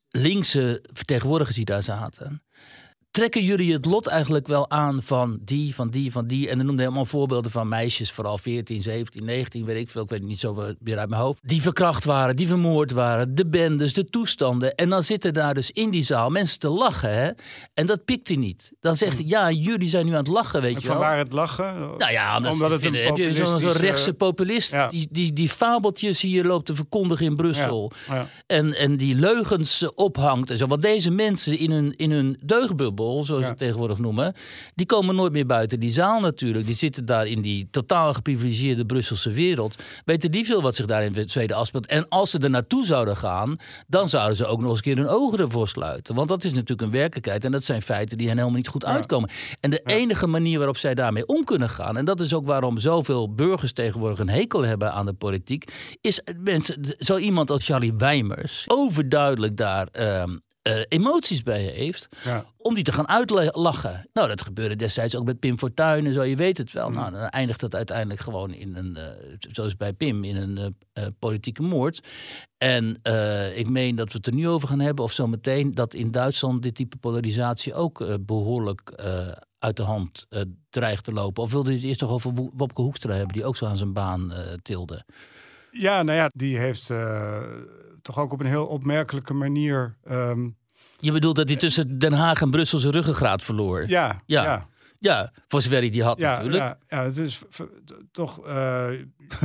linkse 0.09 0.83
vertegenwoordigers 0.93 1.55
die 1.55 1.65
daar 1.65 1.83
zaten 1.83 2.43
trekken 3.17 3.43
jullie 3.43 3.73
het 3.73 3.85
lot 3.85 4.07
eigenlijk 4.07 4.47
wel 4.47 4.69
aan 4.69 5.03
van 5.03 5.37
die, 5.41 5.75
van 5.75 5.89
die, 5.89 6.11
van 6.11 6.27
die? 6.27 6.49
En 6.49 6.57
dan 6.57 6.65
noemde 6.65 6.81
hij 6.81 6.87
allemaal 6.91 7.05
voorbeelden 7.05 7.51
van 7.51 7.67
meisjes, 7.67 8.11
vooral 8.11 8.37
14, 8.37 8.81
17, 8.83 9.25
19, 9.25 9.65
weet 9.65 9.77
ik 9.81 9.89
veel, 9.89 10.01
ik 10.03 10.09
weet 10.09 10.19
het 10.19 10.27
niet 10.27 10.39
zo 10.39 10.53
meer 10.79 10.97
uit 10.97 11.09
mijn 11.09 11.21
hoofd. 11.21 11.39
Die 11.41 11.61
verkracht 11.61 12.03
waren, 12.05 12.35
die 12.35 12.47
vermoord 12.47 12.91
waren, 12.91 13.35
de 13.35 13.47
bendes, 13.47 13.93
de 13.93 14.05
toestanden. 14.09 14.75
En 14.75 14.89
dan 14.89 15.03
zitten 15.03 15.33
daar 15.33 15.53
dus 15.53 15.71
in 15.71 15.89
die 15.89 16.03
zaal 16.03 16.29
mensen 16.29 16.59
te 16.59 16.69
lachen, 16.69 17.13
hè? 17.13 17.29
En 17.73 17.85
dat 17.85 18.05
pikt 18.05 18.27
hij 18.27 18.37
niet. 18.37 18.71
Dan 18.81 18.95
zegt 18.95 19.17
hij, 19.17 19.25
ja, 19.27 19.51
jullie 19.51 19.89
zijn 19.89 20.05
nu 20.05 20.11
aan 20.11 20.17
het 20.17 20.27
lachen, 20.27 20.61
weet 20.61 20.75
En 20.75 20.81
je 20.81 20.87
van 20.87 20.97
wel. 20.97 21.05
waar 21.07 21.17
het 21.17 21.31
lachen? 21.33 21.75
Nou 21.97 22.11
ja, 22.11 22.37
omdat, 22.37 22.53
Omdat 22.53 22.71
het 22.71 22.85
een 22.85 22.93
heb 22.93 23.17
je 23.17 23.33
zo'n 23.33 23.43
populistische- 23.45 23.77
rechtse 23.85 24.13
populist 24.13 24.71
Ja. 24.71 24.87
die, 24.87 25.07
die, 25.11 25.33
die 25.33 25.49
fabeltjes 25.49 26.21
hier 26.21 26.43
loopt 26.43 26.65
te 26.65 26.75
verkondigen 26.75 27.25
in 27.25 27.35
Brussel. 27.35 27.91
Ja, 28.07 28.15
ja. 28.15 28.27
En, 28.47 28.73
en 28.77 28.97
die 28.97 29.15
leugens 29.15 29.81
eh, 29.81 29.89
ophangt 29.95 30.49
en 30.49 30.57
zo. 30.57 30.67
Want 30.67 30.81
deze 30.81 31.11
mensen 31.11 31.57
in 31.57 31.71
hun, 31.71 31.93
in 31.95 32.11
hun 32.11 32.39
deugdbubbel, 32.45 33.05
zoals 33.13 33.43
ze 33.43 33.49
het 33.49 33.57
tegenwoordig 33.57 33.97
noemen, 33.97 34.33
die 34.75 34.85
komen 34.85 35.15
nooit 35.15 35.31
meer 35.31 35.45
buiten 35.45 35.79
die 35.79 35.91
zaal 35.91 36.19
natuurlijk. 36.19 36.65
Die 36.65 36.75
zitten 36.75 37.05
daar 37.05 37.27
in 37.27 37.41
die 37.41 37.67
totaal 37.71 38.13
geprivilegeerde 38.13 38.85
Brusselse 38.85 39.31
wereld. 39.31 39.75
Weten 40.05 40.31
die 40.31 40.45
veel 40.45 40.61
wat 40.61 40.75
zich 40.75 40.85
daar 40.85 41.03
in 41.03 41.29
Zweden 41.29 41.55
afspeelt. 41.55 41.85
En 41.85 42.09
als 42.09 42.29
ze 42.29 42.39
er 42.39 42.49
naartoe 42.49 42.85
zouden 42.85 43.17
gaan, 43.17 43.57
dan 43.87 44.09
zouden 44.09 44.37
ze 44.37 44.45
ook 44.45 44.59
nog 44.59 44.69
eens 44.69 44.77
een 44.77 44.83
keer 44.83 44.97
hun 44.97 45.07
ogen 45.07 45.39
ervoor 45.39 45.67
sluiten. 45.67 46.15
Want 46.15 46.27
dat 46.27 46.43
is 46.43 46.53
natuurlijk 46.53 46.81
een 46.81 46.91
werkelijkheid 46.91 47.45
en 47.45 47.51
dat 47.51 47.63
zijn 47.63 47.81
feiten 47.81 48.17
die 48.17 48.27
hen 48.27 48.37
helemaal 48.37 48.57
niet 48.57 48.67
goed 48.67 48.85
uitkomen. 48.85 49.29
En 49.59 49.69
de 49.69 49.81
enige 49.83 50.27
manier 50.27 50.57
waarop 50.57 50.77
zij 50.77 50.95
daarmee 50.95 51.25
om 51.25 51.43
kunnen 51.43 51.69
gaan, 51.69 51.97
en 51.97 52.05
dat 52.05 52.21
is 52.21 52.33
ook 52.33 52.45
waarom 52.45 52.77
zoveel 52.77 53.33
burgers 53.33 53.73
tegenwoordig 53.73 54.19
een 54.19 54.29
hekel 54.29 54.61
hebben 54.61 54.93
aan 54.93 55.05
de 55.05 55.13
politiek, 55.13 55.71
is 56.01 56.21
mensen, 56.43 56.95
zo 56.99 57.17
iemand 57.17 57.51
als 57.51 57.65
Charlie 57.65 57.93
Wijmers 57.97 58.63
overduidelijk 58.67 59.57
daar 59.57 59.87
ehm, 59.91 60.37
eh, 60.67 60.81
emoties 60.87 61.43
bij 61.43 61.61
heeft 61.61 62.07
Ja. 62.23 62.45
om 62.57 62.73
die 62.73 62.83
te 62.83 62.91
gaan 62.91 63.07
uitlachen. 63.07 64.09
Nou, 64.13 64.27
dat 64.27 64.41
gebeurde 64.41 64.75
destijds 64.75 65.15
ook 65.15 65.25
met 65.25 65.39
Pim 65.39 65.57
Fortuyn 65.57 66.05
en 66.05 66.13
zo, 66.13 66.21
je 66.23 66.35
weet 66.35 66.57
het 66.57 66.71
wel. 66.71 66.89
Nou, 66.89 67.11
dan 67.11 67.21
eindigt 67.21 67.59
dat 67.59 67.75
uiteindelijk 67.75 68.19
gewoon 68.19 68.53
in 68.53 68.75
een, 68.75 68.95
eh, 68.95 69.03
zoals 69.51 69.75
bij 69.77 69.93
Pim, 69.93 70.23
in 70.23 70.35
een 70.35 70.75
eh, 70.93 71.05
politieke 71.19 71.61
moord. 71.61 72.03
En 72.57 72.99
ik 73.55 73.69
meen 73.69 73.95
dat 73.95 74.11
we 74.11 74.17
het 74.17 74.27
er 74.27 74.33
nu 74.33 74.47
over 74.47 74.67
gaan 74.67 74.79
hebben, 74.79 75.03
of 75.03 75.11
zometeen, 75.11 75.75
dat 75.75 75.93
in 75.93 76.11
Duitsland 76.11 76.61
dit 76.61 76.75
type 76.75 76.97
polarisatie 76.97 77.73
ook 77.73 78.01
eh, 78.01 78.13
behoorlijk 78.21 78.89
eh, 78.89 79.27
uit 79.59 79.75
de 79.77 79.83
hand 79.83 80.27
dreigt 80.69 81.03
te 81.03 81.11
lopen. 81.13 81.43
Of 81.43 81.51
wilde 81.51 81.69
je 81.71 81.77
het 81.77 81.85
eerst 81.85 82.01
nog 82.01 82.09
over 82.09 82.33
Wo- 82.33 82.49
Wopke 82.53 82.81
Hoekstra 82.81 83.13
hebben, 83.13 83.33
die 83.33 83.45
ook 83.45 83.55
zo 83.57 83.65
aan 83.65 83.77
zijn 83.77 83.93
baan 83.93 84.33
tilde? 84.61 85.03
Ja, 85.71 86.03
nou 86.03 86.17
ja, 86.17 86.29
die 86.33 86.57
heeft 86.57 86.91
toch 88.01 88.19
ook 88.19 88.31
op 88.33 88.39
een 88.39 88.45
heel 88.45 88.65
opmerkelijke 88.65 89.33
manier. 89.33 89.97
ehm, 90.03 90.49
Je 90.99 91.11
bedoelt 91.11 91.35
dat 91.35 91.47
hij 91.49 91.57
tussen 91.57 91.99
Den 91.99 92.13
Haag 92.13 92.41
en 92.41 92.49
Brussel 92.49 92.79
zijn 92.79 92.93
ruggengraat 92.93 93.43
verloor? 93.43 93.89
ja, 93.89 94.21
Ja. 94.25 94.43
ja, 94.43 94.67
Ja, 94.99 95.31
voor 95.47 95.61
zover 95.61 95.77
hij 95.79 95.89
die 95.89 96.03
had 96.03 96.19
ja, 96.19 96.35
natuurlijk. 96.35 96.63
ja, 96.63 96.77
ja, 96.87 97.03
het 97.03 97.17
is 97.17 97.41
toch. 98.11 98.45
eh, 98.45 98.87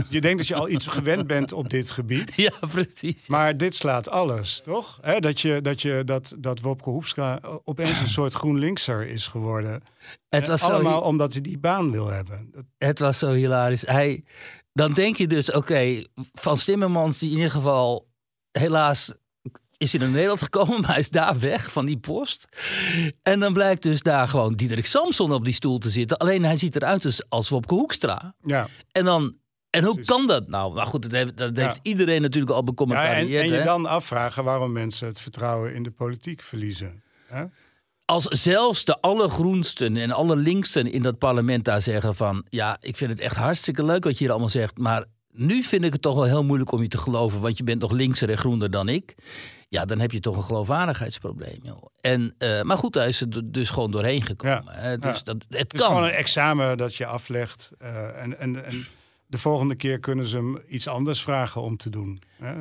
je 0.09 0.21
denkt 0.21 0.39
dat 0.39 0.47
je 0.47 0.55
al 0.55 0.69
iets 0.69 0.87
gewend 0.97 1.27
bent 1.27 1.53
op 1.53 1.71
dit 1.71 1.91
gebied. 1.91 2.35
Ja, 2.35 2.53
precies. 2.71 3.29
Maar 3.29 3.57
dit 3.57 3.75
slaat 3.75 4.09
alles, 4.11 4.61
toch? 4.65 5.01
Dat, 5.19 5.41
je, 5.41 5.61
dat, 5.61 5.83
je, 5.83 6.03
dat, 6.05 6.35
dat 6.39 6.61
Wopke 6.61 6.91
Hoekstra 6.91 7.41
opeens 7.65 8.01
een 8.01 8.09
soort 8.09 8.33
GroenLinkser 8.33 9.07
is 9.07 9.27
geworden. 9.29 9.83
Het 10.29 10.49
was, 10.49 10.61
zo, 10.61 10.67
allemaal 10.71 11.01
omdat 11.01 11.33
hij 11.33 11.41
die 11.43 11.59
baan 11.59 11.91
wil 11.91 12.07
hebben. 12.09 12.67
Het 12.79 12.99
was 12.99 13.19
zo 13.19 13.33
hilarisch. 13.33 13.87
Hij, 13.87 14.25
dan 14.73 14.93
denk 14.93 15.17
je 15.17 15.27
dus, 15.27 15.51
oké, 15.51 16.05
van 16.35 16.57
Timmermans 16.57 17.19
die 17.19 17.31
in 17.31 17.37
ieder 17.37 17.51
geval 17.51 18.09
helaas 18.51 19.15
is 19.83 19.93
naar 19.93 20.09
Nederland 20.09 20.43
gekomen, 20.43 20.81
maar 20.81 20.91
hij 20.91 20.99
is 20.99 21.11
daar 21.11 21.39
weg 21.39 21.73
van 21.73 21.87
die 21.87 21.99
post. 21.99 22.49
En 23.23 23.41
dan 23.41 23.53
blijkt 23.53 23.83
dus 23.83 24.03
daar 24.03 24.29
gewoon 24.29 24.55
Diederik 24.55 24.87
Samson 24.87 25.33
op 25.33 25.45
die 25.45 25.55
stoel 25.55 25.79
te 25.79 25.91
zitten. 25.91 26.17
Alleen 26.17 26.45
hij 26.45 26.57
ziet 26.57 26.77
eruit 26.77 27.05
als, 27.05 27.23
als 27.29 27.49
Wopke 27.49 27.75
Hoekstra. 27.75 28.35
Ja, 28.45 28.69
En 28.93 29.05
dan... 29.05 29.41
En 29.71 29.85
hoe 29.85 30.05
kan 30.05 30.27
dat 30.27 30.49
nou? 30.49 30.75
Maar 30.75 30.87
goed, 30.87 31.03
dat 31.03 31.12
heeft, 31.12 31.37
dat 31.37 31.57
Ja. 31.57 31.62
heeft 31.62 31.79
iedereen 31.83 32.23
natuurlijk 32.23 32.53
al 32.53 32.59
ja 32.59 32.65
becommentarieerd. 32.65 33.45
en, 33.45 33.51
en 33.51 33.53
je 33.53 33.59
hè? 33.59 33.65
dan 33.65 33.87
afvragen 33.87 34.45
waarom 34.45 34.73
mensen 34.73 35.07
het 35.07 35.21
vertrouwen 35.21 35.75
in 35.75 35.83
de 35.83 35.91
politiek 35.91 36.43
verliezen. 36.43 37.03
Hè? 37.27 37.45
als 38.05 38.25
zelfs 38.25 38.85
de 38.85 39.01
allergroensten 39.01 39.97
en 39.97 40.11
allerlinksten 40.11 40.93
in 40.93 41.03
dat 41.03 41.19
parlement 41.19 41.65
daar 41.65 41.83
zeggen 41.83 42.15
van... 42.15 42.45
ja, 42.49 42.77
ik 42.81 42.97
vind 42.97 43.11
het 43.11 43.21
echt 43.21 43.37
hartstikke 43.37 43.85
leuk 43.85 44.05
wat 44.05 44.12
je 44.12 44.19
hier 44.19 44.31
allemaal 44.31 44.49
zegt... 44.49 44.79
maar 44.79 45.05
nu 45.31 45.62
vind 45.62 45.85
ik 45.85 45.93
het 45.93 46.03
toch 46.03 46.15
wel 46.15 46.25
heel 46.25 46.45
moeilijk 46.45 46.73
om 46.73 46.83
je 46.83 46.89
te 46.89 46.99
geloven... 46.99 47.41
want 47.41 47.57
je 47.57 47.65
bent 47.65 47.81
nog 47.81 47.91
linkser 47.91 48.31
en 48.31 48.39
groener 48.39 48.71
dan 48.71 48.89
ik. 48.89 49.15
Ja, 49.73 49.85
dan 49.85 49.99
heb 50.00 50.11
je 50.12 50.21
toch 50.21 50.37
een 50.37 50.43
geloofwaardigheidsprobleem. 50.43 51.59
Joh. 51.62 51.85
En, 52.00 52.35
eh, 52.38 52.62
maar 52.62 52.79
goed, 52.79 52.95
hij 52.95 53.09
is 53.09 53.21
er 53.21 53.52
dus 53.52 53.71
gewoon 53.71 53.91
doorheen 53.91 54.23
gekomen. 54.23 54.64
Ja, 54.64 54.73
hè. 54.73 54.99
Dus 54.99 55.17
ja. 55.19 55.25
dat, 55.25 55.35
het 55.49 55.59
Het 55.59 55.75
is 55.75 55.81
kan. 55.81 55.88
gewoon 55.88 56.05
een 56.05 56.11
examen 56.14 56.76
dat 56.76 56.95
je 56.95 57.07
aflegt. 57.07 57.71
eh, 57.79 58.23
en, 58.23 58.38
en, 58.38 58.64
en 58.64 58.87
de 59.26 59.38
volgende 59.38 59.75
keer 59.75 59.99
kunnen 59.99 60.26
ze 60.26 60.37
hem 60.37 60.59
iets 60.69 60.88
anders 60.88 61.23
vragen 61.23 61.62
om 61.62 61.76
te 61.76 61.91
doen. 61.91 62.23
Hè? 62.38 62.55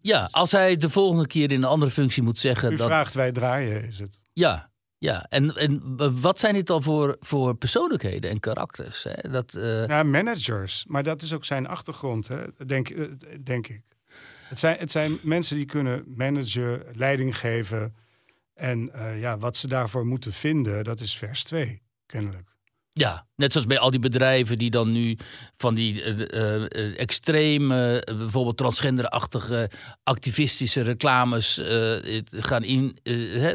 Ja, 0.00 0.28
als 0.30 0.52
hij 0.52 0.76
de 0.76 0.90
volgende 0.90 1.26
keer 1.26 1.50
in 1.50 1.56
een 1.62 1.68
andere 1.68 1.90
functie 1.90 2.22
moet 2.22 2.38
zeggen... 2.38 2.72
U 2.72 2.76
dat, 2.76 2.86
vraagt, 2.86 3.14
wij 3.14 3.32
draaien, 3.32 3.84
is 3.84 3.98
het. 3.98 4.18
Ja, 4.32 4.70
ja. 4.98 5.26
En, 5.28 5.56
en 5.56 5.96
wat 6.20 6.38
zijn 6.38 6.54
dit 6.54 6.66
dan 6.66 6.82
voor, 6.82 7.16
voor 7.20 7.54
persoonlijkheden 7.56 8.30
en 8.30 8.40
karakters? 8.40 9.02
Hè? 9.08 9.30
Dat, 9.30 9.54
eh, 9.54 9.86
Ja, 9.86 10.02
managers. 10.02 10.84
Maar 10.88 11.02
dat 11.02 11.22
is 11.22 11.32
ook 11.32 11.44
zijn 11.44 11.66
achtergrond, 11.66 12.28
hè? 12.28 12.42
Denk, 12.66 12.94
denk 13.46 13.68
ik. 13.68 13.82
Het 14.48 14.58
zijn, 14.58 14.78
het 14.78 14.90
zijn 14.90 15.18
mensen 15.22 15.56
die 15.56 15.66
kunnen 15.66 16.04
managen, 16.06 16.84
leiding 16.94 17.38
geven. 17.38 17.94
En 18.54 18.92
eh, 18.92 19.20
ja, 19.20 19.38
wat 19.38 19.56
ze 19.56 19.68
daarvoor 19.68 20.06
moeten 20.06 20.32
vinden, 20.32 20.84
dat 20.84 21.00
is 21.00 21.16
vers 21.16 21.44
2, 21.44 21.82
kennelijk. 22.06 22.55
Ja, 22.98 23.26
net 23.34 23.52
zoals 23.52 23.66
bij 23.66 23.78
al 23.78 23.90
die 23.90 24.00
bedrijven 24.00 24.58
die 24.58 24.70
dan 24.70 24.92
nu 24.92 25.18
van 25.56 25.74
die 25.74 26.02
eh, 26.02 27.00
extreme, 27.00 28.02
bijvoorbeeld 28.04 28.56
transgenderachtige 28.56 29.70
activistische 30.02 30.80
reclames 30.80 31.58
eh, 31.58 32.22
gaan, 32.30 32.64
in, 32.64 32.96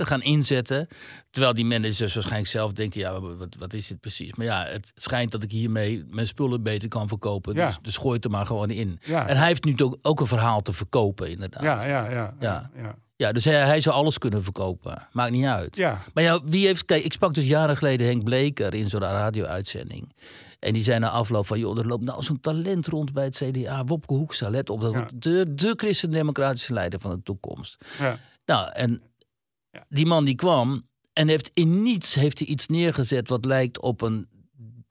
gaan 0.01 0.21
inzetten. 0.21 0.87
Terwijl 1.29 1.53
die 1.53 1.65
managers 1.65 2.13
waarschijnlijk 2.13 2.51
zelf 2.51 2.71
denken, 2.73 2.99
ja, 2.99 3.19
wat, 3.19 3.55
wat 3.59 3.73
is 3.73 3.87
dit 3.87 3.99
precies? 3.99 4.35
Maar 4.35 4.45
ja, 4.45 4.65
het 4.65 4.91
schijnt 4.95 5.31
dat 5.31 5.43
ik 5.43 5.51
hiermee 5.51 6.05
mijn 6.09 6.27
spullen 6.27 6.63
beter 6.63 6.87
kan 6.87 7.07
verkopen. 7.07 7.55
Ja. 7.55 7.67
Dus, 7.67 7.77
dus 7.81 7.97
gooi 7.97 8.15
het 8.15 8.25
er 8.25 8.31
maar 8.31 8.45
gewoon 8.45 8.69
in. 8.69 8.99
Ja. 9.03 9.27
En 9.27 9.37
hij 9.37 9.47
heeft 9.47 9.63
nu 9.63 9.75
ook, 9.77 9.97
ook 10.01 10.19
een 10.19 10.27
verhaal 10.27 10.61
te 10.61 10.73
verkopen, 10.73 11.29
inderdaad. 11.29 11.63
Ja, 11.63 11.83
ja, 11.83 12.09
ja. 12.09 12.35
Ja. 12.39 12.69
ja, 12.75 12.95
ja. 13.21 13.31
Dus 13.31 13.45
hij, 13.45 13.65
hij 13.65 13.81
zou 13.81 13.95
alles 13.95 14.17
kunnen 14.17 14.43
verkopen. 14.43 15.07
Maakt 15.11 15.31
niet 15.31 15.45
uit. 15.45 15.75
Ja, 15.75 16.03
Maar 16.13 16.23
ja, 16.23 16.43
wie 16.43 16.65
heeft. 16.65 16.85
Kijk, 16.85 17.03
ik 17.03 17.13
sprak 17.13 17.33
dus 17.33 17.47
jaren 17.47 17.77
geleden 17.77 18.07
Henk 18.07 18.23
Bleker 18.23 18.73
in 18.73 18.89
zo'n 18.89 18.99
radio-uitzending. 19.01 20.13
En 20.59 20.73
die 20.73 20.83
zei 20.83 20.99
na 20.99 21.09
afloop 21.09 21.47
van, 21.47 21.59
joh, 21.59 21.77
er 21.77 21.87
loopt 21.87 22.03
nou 22.03 22.23
zo'n 22.23 22.39
talent 22.39 22.87
rond 22.87 23.13
bij 23.13 23.23
het 23.23 23.35
CDA. 23.43 23.83
Wopke 23.83 24.13
Hoekstra, 24.13 24.49
let 24.49 24.69
op. 24.69 24.81
Dat 24.81 24.93
Ja. 24.93 25.09
de, 25.13 25.53
de 25.53 25.73
christendemocratische 25.75 26.73
leider 26.73 26.99
van 26.99 27.11
de 27.11 27.23
toekomst. 27.23 27.77
ja. 27.99 28.17
Nou, 28.45 28.69
en 28.73 29.01
Ja. 29.71 29.85
die 29.89 30.05
man 30.05 30.25
die 30.25 30.35
kwam 30.35 30.87
en 31.13 31.27
heeft 31.27 31.51
in 31.53 31.83
niets 31.83 32.15
heeft 32.15 32.39
hij 32.39 32.47
iets 32.47 32.67
neergezet 32.67 33.29
wat 33.29 33.45
lijkt 33.45 33.79
op 33.79 34.01
een 34.01 34.27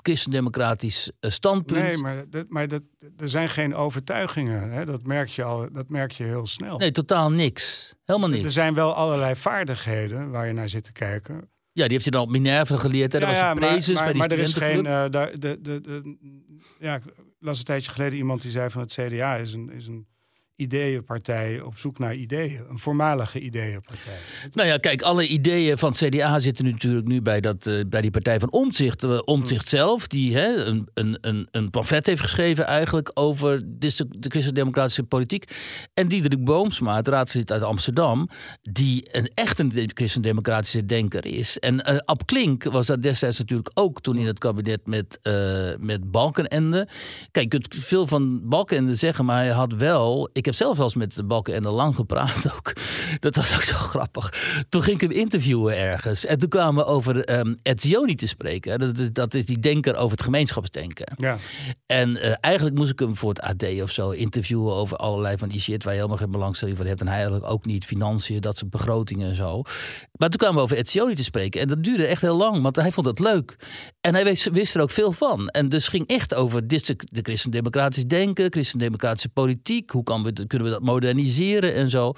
christendemocratisch 0.02 1.11
eh, 1.21 1.30
standpunt. 1.30 1.80
Nee, 1.83 1.97
maar, 1.97 2.25
dat, 2.30 2.45
maar 2.49 2.69
dat, 2.69 2.83
er 3.16 3.28
zijn 3.28 3.49
geen 3.49 3.75
overtuigingen. 3.75 4.71
Hè? 4.71 4.85
Dat, 4.85 5.02
merk 5.02 5.28
je 5.28 5.42
al, 5.42 5.69
dat 5.73 5.88
merk 5.88 6.12
je 6.12 6.25
heel 6.25 6.47
snel. 6.47 6.78
Nee, 6.78 6.92
totaal 6.92 7.30
niks. 7.30 7.95
Helemaal 8.04 8.28
niks. 8.28 8.45
Er 8.45 8.50
zijn 8.50 8.75
wel 8.75 8.95
allerlei 8.95 9.37
vaardigheden 9.37 10.30
waar 10.30 10.47
je 10.47 10.52
naar 10.52 10.69
zit 10.69 10.85
te 10.85 10.92
kijken. 10.92 11.50
Ja, 11.73 11.83
die 11.83 11.92
heeft 11.92 12.02
hij 12.04 12.12
dan 12.12 12.23
op 12.23 12.30
Minerva 12.30 12.76
geleerd. 12.76 13.12
Hè? 13.12 13.19
Dat 13.19 13.28
was 13.28 13.38
maar, 13.38 13.54
bij 13.54 13.78
die 13.78 14.14
maar 14.14 14.30
er 14.30 14.38
is 14.38 14.54
geen. 14.54 14.87
eh, 14.87 15.04
daar, 15.11 15.38
de, 15.38 15.61
de, 15.61 15.80
de, 15.80 16.16
ja, 16.78 16.95
ik 16.95 17.02
las 17.38 17.59
een 17.59 17.64
tijdje 17.64 17.90
geleden 17.90 18.19
iemand 18.19 18.42
die 18.42 18.50
zei 18.50 18.71
van 18.71 18.80
het 18.80 18.92
CDA 18.92 19.35
is 19.37 19.52
een, 19.52 19.71
is 19.71 19.87
een 19.87 20.07
ideeënpartij 20.61 21.61
op 21.61 21.79
zoek 21.79 21.99
naar 21.99 22.14
ideeën. 22.14 22.64
Een 22.69 22.79
voormalige 22.79 23.40
ideeënpartij. 23.40 24.17
Nou 24.52 24.69
ja, 24.69 24.76
kijk, 24.76 25.02
alle 25.02 25.26
ideeën 25.26 25.79
van 25.79 25.90
het 25.90 25.99
CDA 25.99 26.38
zitten 26.38 26.64
natuurlijk 26.64 27.07
nu 27.07 27.23
bij, 27.23 27.40
dat, 27.40 27.67
eh, 27.67 27.81
bij 27.87 28.00
die 28.00 28.11
partij 28.11 28.40
van 28.40 28.50
Omtzigt. 28.50 29.05
Uh, 29.05 29.19
Omtzigt 29.25 29.69
zelf, 29.69 30.07
die 30.07 30.35
hè, 30.35 30.64
een, 30.64 30.88
een, 30.95 31.19
een, 31.21 31.49
een 31.50 31.71
pamflet 31.71 32.07
heeft 32.07 32.23
geschreven 32.23 32.67
eigenlijk 32.67 33.11
over 33.14 33.62
de 33.67 34.07
christendemocratische 34.21 35.02
politiek. 35.02 35.45
En 35.95 36.09
Diederik 36.09 36.45
Boomsma, 36.45 36.97
het 36.97 37.09
raadslid 37.09 37.52
uit 37.52 37.62
Amsterdam, 37.62 38.29
die 38.62 39.09
een 39.17 39.31
echt 39.35 39.59
een 39.59 39.90
christendemocratische 39.95 40.87
denker 40.87 41.26
is. 41.26 41.59
En 41.59 41.85
eh 41.85 41.97
Ab 42.05 42.26
Klink 42.26 42.64
was 42.64 42.87
dat 42.87 43.02
destijds 43.02 43.38
natuurlijk 43.38 43.71
ook 43.75 44.00
toen 44.00 44.17
in 44.17 44.26
het 44.26 44.38
kabinet 44.38 44.87
met, 44.87 45.19
eh 45.23 45.71
met 45.79 46.11
Balkenende. 46.11 46.88
Kijk, 47.31 47.52
je 47.52 47.59
kunt 47.59 47.85
veel 47.85 48.07
van 48.07 48.49
Balkenende 48.49 48.95
zeggen, 48.95 49.25
maar 49.25 49.43
hij 49.43 49.52
had 49.52 49.73
wel... 49.73 50.31
Ik 50.33 50.47
heb 50.50 50.59
zelf 50.59 50.76
wel 50.76 50.87
eens 50.87 50.95
met 50.95 51.14
de 51.14 51.25
Balken 51.25 51.54
en 51.54 51.62
de 51.62 51.69
Lang 51.71 51.95
gepraat 51.95 52.52
ook. 52.57 52.73
Dat 53.21 53.37
was 53.37 53.54
ook 53.54 53.62
zo 53.62 53.76
grappig. 53.76 54.33
Toen 54.69 54.83
ging 54.83 55.00
ik 55.00 55.09
hem 55.11 55.19
interviewen 55.19 55.76
ergens. 55.76 56.25
En 56.26 56.38
toen 56.38 56.49
kwamen 56.49 56.85
we 56.85 56.90
over 56.90 57.38
um, 57.38 57.59
Etzioni 57.62 58.14
te 58.14 58.26
spreken. 58.26 58.78
Dat, 58.78 58.99
is- 58.99 59.12
dat 59.12 59.35
is 59.35 59.45
die 59.47 59.59
denker 59.59 59.97
over 59.97 60.11
het 60.11 60.23
gemeenschapsdenken. 60.23 61.12
Ja. 61.16 61.37
En 61.87 62.16
eh, 62.16 62.35
eigenlijk 62.40 62.76
moest 62.76 62.90
ik 62.90 62.99
hem 62.99 63.16
voor 63.16 63.28
het 63.28 63.40
AD 63.40 63.64
of 63.83 63.90
zo 63.90 64.11
interviewen 64.11 64.75
over 64.75 64.97
allerlei 64.97 65.38
van 65.38 65.49
die 65.49 65.61
shit 65.61 65.83
waar 65.85 65.92
je 65.92 65.99
helemaal 65.99 66.21
geen 66.21 66.30
belangstelling 66.30 66.76
voor 66.76 66.87
hebt. 66.87 67.00
En 67.00 67.07
hij 67.07 67.16
eigenlijk 67.16 67.45
ook 67.50 67.64
niet, 67.66 67.85
financiën, 67.85 68.40
dat 68.40 68.59
soort 68.59 68.71
begrotingen 68.71 69.28
en 69.30 69.37
zo. 69.37 69.62
Maar 70.12 70.28
toen 70.28 70.38
kwamen 70.38 70.57
we 70.57 70.62
over 70.62 70.76
Etzioni 70.76 71.14
te 71.14 71.25
spreken. 71.25 71.61
En 71.61 71.69
dat 71.69 71.85
duurde 71.85 72.07
echt 72.07 72.21
heel 72.23 72.37
lang, 72.37 72.62
want 72.62 72.76
hij 72.76 72.92
vond 72.92 73.07
het 73.07 73.19
leuk. 73.19 73.57
En 74.00 74.14
hij 74.14 74.25
wist, 74.25 74.50
wist 74.50 74.75
er 74.75 74.80
ook 74.80 74.90
veel 74.90 75.12
van. 75.12 75.49
En 75.49 75.69
dus 75.69 75.88
ging 75.88 76.07
echt 76.07 76.35
over 76.35 76.66
de 76.69 76.97
christendemocratisch 77.23 78.04
denken, 78.07 78.52
christendemocratische 78.52 79.28
politiek. 79.28 79.90
Hoe 79.90 80.02
kan 80.02 80.23
we, 80.23 80.39
kunnen 80.47 80.68
we 80.68 80.75
dat 80.75 80.82
moderniseren 80.82 81.75
en 81.75 81.90
zo. 81.90 82.12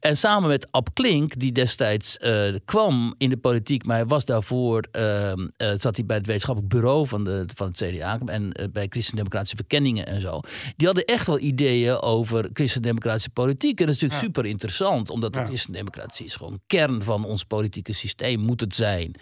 En 0.00 0.16
samen 0.16 0.48
met 0.48 0.68
Ab 0.70 0.88
Klink, 0.92 1.38
die 1.38 1.52
destijds 1.52 2.16
eh, 2.16 2.54
kwam 2.64 3.14
in 3.18 3.30
de 3.30 3.36
politiek, 3.36 3.86
maar 3.86 3.96
hij 3.96 4.06
was 4.06 4.24
daarvoor, 4.24 4.84
ehm, 4.92 5.48
eh, 5.56 5.68
zat 5.78 5.96
hij 5.96 6.06
bij 6.06 6.16
het 6.16 6.26
wetenschappelijk 6.26 6.74
bureau 6.74 7.06
van, 7.06 7.24
de, 7.24 7.44
van 7.54 7.66
het 7.66 7.76
CDA 7.76 8.18
en 8.26 8.52
eh, 8.52 8.66
bij 8.72 8.86
christendemocratische 8.88 9.56
verkenningen 9.56 10.06
en 10.06 10.20
zo. 10.20 10.40
Die 10.76 10.86
hadden 10.86 11.04
echt 11.04 11.26
wel 11.26 11.38
ideeën 11.38 12.00
over 12.00 12.50
christendemocratische 12.52 13.30
politiek. 13.30 13.80
En 13.80 13.86
dat 13.86 13.94
is 13.94 14.00
natuurlijk 14.00 14.26
super 14.32 14.50
interessant, 14.50 15.10
omdat 15.10 15.32
de 15.32 15.38
Ja. 15.38 15.44
christendemocratie 15.46 16.26
is 16.26 16.36
gewoon 16.36 16.60
kern 16.66 17.02
van 17.02 17.24
ons 17.24 17.44
politieke 17.44 17.92
systeem, 17.92 18.40
moet 18.40 18.60
het 18.60 18.74
zijn. 18.74 19.14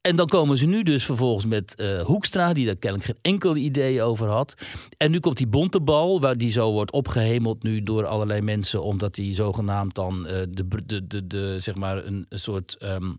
En 0.00 0.16
dan 0.16 0.26
komen 0.26 0.58
ze 0.58 0.66
nu 0.66 0.82
dus 0.82 1.04
vervolgens 1.04 1.46
met 1.46 1.74
Hoekstra, 2.04 2.52
die 2.52 2.66
daar 2.66 2.76
kennelijk 2.76 3.08
geen 3.08 3.32
enkel 3.32 3.56
idee 3.56 4.02
over 4.02 4.28
had. 4.28 4.54
En 4.96 5.10
nu 5.10 5.20
komt 5.20 5.36
die 5.36 5.46
bontebal, 5.46 6.20
waar 6.20 6.36
die 6.36 6.50
zo 6.50 6.72
wordt 6.72 6.92
opgehemeld 6.92 7.62
nu 7.62 7.81
door 7.84 8.06
allerlei 8.06 8.40
mensen, 8.40 8.82
omdat 8.82 9.14
die 9.14 9.34
zogenaamd 9.34 9.94
dan 9.94 10.26
eh, 10.26 10.34
de, 10.48 10.66
de, 10.86 11.06
de, 11.06 11.26
de, 11.26 11.56
zeg 11.58 11.74
maar 11.74 12.06
een, 12.06 12.26
een 12.28 12.38
soort 12.38 12.76
ehm, 12.78 13.12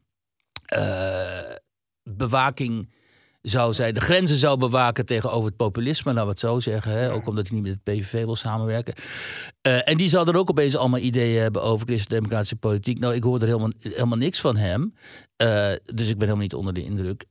eh, 0.65 1.55
bewaking 2.03 2.91
zou 3.41 3.73
zijn, 3.73 3.93
de 3.93 4.01
grenzen 4.01 4.37
zou 4.37 4.57
bewaken 4.57 5.05
tegenover 5.05 5.45
het 5.45 5.55
populisme, 5.55 6.09
laten 6.13 6.23
we 6.23 6.29
het 6.29 6.39
zo 6.39 6.59
zeggen. 6.59 6.91
Hè? 6.91 7.13
Ook 7.13 7.27
omdat 7.27 7.47
hij 7.47 7.55
niet 7.55 7.65
met 7.65 7.73
het 7.73 7.83
PVV 7.83 8.23
wil 8.23 8.35
samenwerken. 8.35 8.93
Eh, 9.61 9.89
en 9.89 9.97
die 9.97 10.09
zou 10.09 10.29
er 10.29 10.37
ook 10.37 10.49
opeens 10.49 10.75
allemaal 10.75 10.99
ideeën 10.99 11.41
hebben 11.41 11.63
over 11.63 11.87
christendemocratische 11.87 12.55
politiek. 12.55 12.99
Nou, 12.99 13.13
ik 13.13 13.23
hoor 13.23 13.39
er 13.39 13.47
helemaal, 13.47 13.71
helemaal 13.79 14.17
niks 14.17 14.41
van 14.41 14.57
hem. 14.57 14.93
Dus 15.93 16.09
ik 16.09 16.17
ben 16.17 16.27
helemaal 16.27 16.37
niet 16.37 16.53
onder 16.53 16.73
de 16.73 16.83
indruk. 16.83 17.25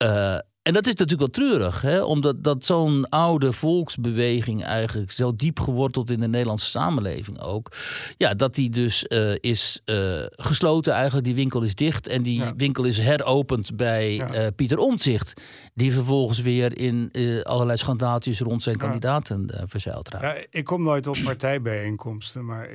Eh, 0.00 0.38
en 0.62 0.72
dat 0.72 0.86
is 0.86 0.94
natuurlijk 0.94 1.20
wel 1.36 1.46
treurig, 1.48 1.80
hè? 1.80 2.02
omdat 2.02 2.44
dat 2.44 2.64
zo'n 2.64 3.08
oude 3.08 3.52
volksbeweging 3.52 4.64
eigenlijk 4.64 5.10
zo 5.10 5.36
diep 5.36 5.60
geworteld 5.60 6.10
in 6.10 6.20
de 6.20 6.28
Nederlandse 6.28 6.70
samenleving 6.70 7.40
ook. 7.40 7.72
Ja, 8.16 8.34
dat 8.34 8.54
die 8.54 8.70
dus 8.70 9.06
eh, 9.06 9.34
is 9.40 9.80
eh, 9.84 10.22
gesloten 10.30 10.92
eigenlijk. 10.92 11.24
Die 11.26 11.34
winkel 11.34 11.62
is 11.62 11.74
dicht 11.74 12.06
en 12.06 12.22
die 12.22 12.38
Ja. 12.38 12.54
winkel 12.56 12.84
is 12.84 12.98
heropend 12.98 13.76
bij 13.76 14.14
Ja. 14.14 14.32
eh, 14.32 14.46
Pieter 14.56 14.78
Omtzigt. 14.78 15.40
Die 15.74 15.92
vervolgens 15.92 16.40
weer 16.40 16.78
in 16.78 17.10
allerlei 17.42 17.78
schandaaltjes 17.78 18.40
rond 18.40 18.62
zijn 18.62 18.76
Ja. 18.78 18.84
kandidaten 18.84 19.50
verzeild 19.66 20.08
raakt. 20.08 20.46
Ik 20.50 20.64
kom 20.64 20.82
nooit 20.82 21.06
op 21.06 21.16
partijbijeenkomsten, 21.24 22.44
maar 22.44 22.68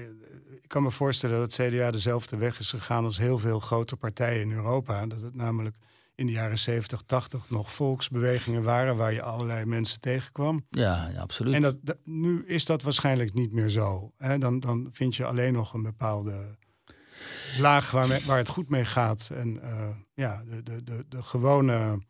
ik 0.62 0.68
kan 0.68 0.84
me 0.84 0.92
voorstellen 0.92 1.39
dat 1.39 1.58
het 1.58 1.68
CDA 1.74 1.92
dezelfde 1.92 2.38
weg 2.38 2.60
is 2.60 2.70
gegaan 2.70 3.06
als 3.06 3.18
heel 3.18 3.38
veel 3.38 3.60
grote 3.60 3.96
partijen 3.96 4.42
in 4.42 4.51
Europa. 4.51 5.06
Dat 5.06 5.22
het 5.22 5.36
namelijk 5.36 5.75
in 6.16 6.26
de 6.26 6.32
jaren 6.32 6.60
70, 6.60 7.02
80 7.06 7.50
nog 7.50 7.72
volksbewegingen 7.72 8.64
waren 8.64 8.96
waar 8.96 9.14
je 9.14 9.22
allerlei 9.22 9.66
mensen 9.66 10.00
tegenkwam. 10.00 10.66
Ja, 10.70 11.10
ja, 11.14 11.20
absoluut. 11.22 11.54
En 11.54 11.62
dat, 11.62 11.78
dat- 11.82 11.98
nu 12.04 12.44
is 12.46 12.66
dat 12.66 12.82
waarschijnlijk 12.82 13.34
niet 13.34 13.52
meer 13.52 13.70
zo. 13.70 14.12
Hè? 14.18 14.38
Dan, 14.38 14.60
dan 14.60 14.90
vind 14.92 15.16
je 15.16 15.26
alleen 15.26 15.54
nog 15.54 15.74
een 15.74 15.84
bepaalde 15.84 16.58
laag 17.60 17.92
waar, 17.92 18.22
waar 18.26 18.38
het 18.38 18.50
goed 18.50 18.70
mee 18.70 18.86
gaat. 18.86 19.30
En 19.34 19.62
eh, 19.62 19.88
ja, 20.14 20.44
de, 20.50 20.64
de, 20.64 20.84
de, 20.84 21.06
de 21.10 21.24
gewone, 21.24 22.06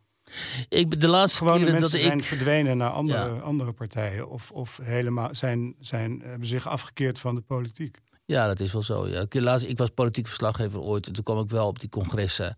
ik, 0.69 0.99
de 1.01 1.07
laatste 1.07 1.37
gewone 1.37 1.63
mensen 1.71 1.81
dat 1.81 1.89
zijn 2.01 2.17
ik... 2.17 2.23
verdwenen 2.23 2.77
naar 2.77 2.89
andere, 2.89 3.33
Ja. 3.35 3.39
andere 3.39 3.71
partijen. 3.71 4.27
Of, 4.29 4.51
of 4.51 4.79
helemaal 4.83 5.35
zijn, 5.35 5.75
zijn, 5.79 6.21
hebben 6.25 6.47
zich 6.47 6.67
afgekeerd 6.67 7.19
van 7.19 7.35
de 7.35 7.41
politiek. 7.41 7.97
Ja, 8.27 8.47
dat 8.47 8.59
is 8.59 8.71
wel 8.71 8.83
zo. 8.83 9.07
Ja. 9.07 9.21
Ik, 9.21 9.33
laatst, 9.33 9.67
ik 9.67 9.77
was 9.77 9.89
politiek 9.89 10.27
verslaggever 10.27 10.79
ooit 10.79 11.07
en 11.07 11.13
toen 11.13 11.23
kwam 11.23 11.39
ik 11.39 11.49
wel 11.49 11.67
op 11.67 11.79
die 11.79 11.89
congressen. 11.89 12.55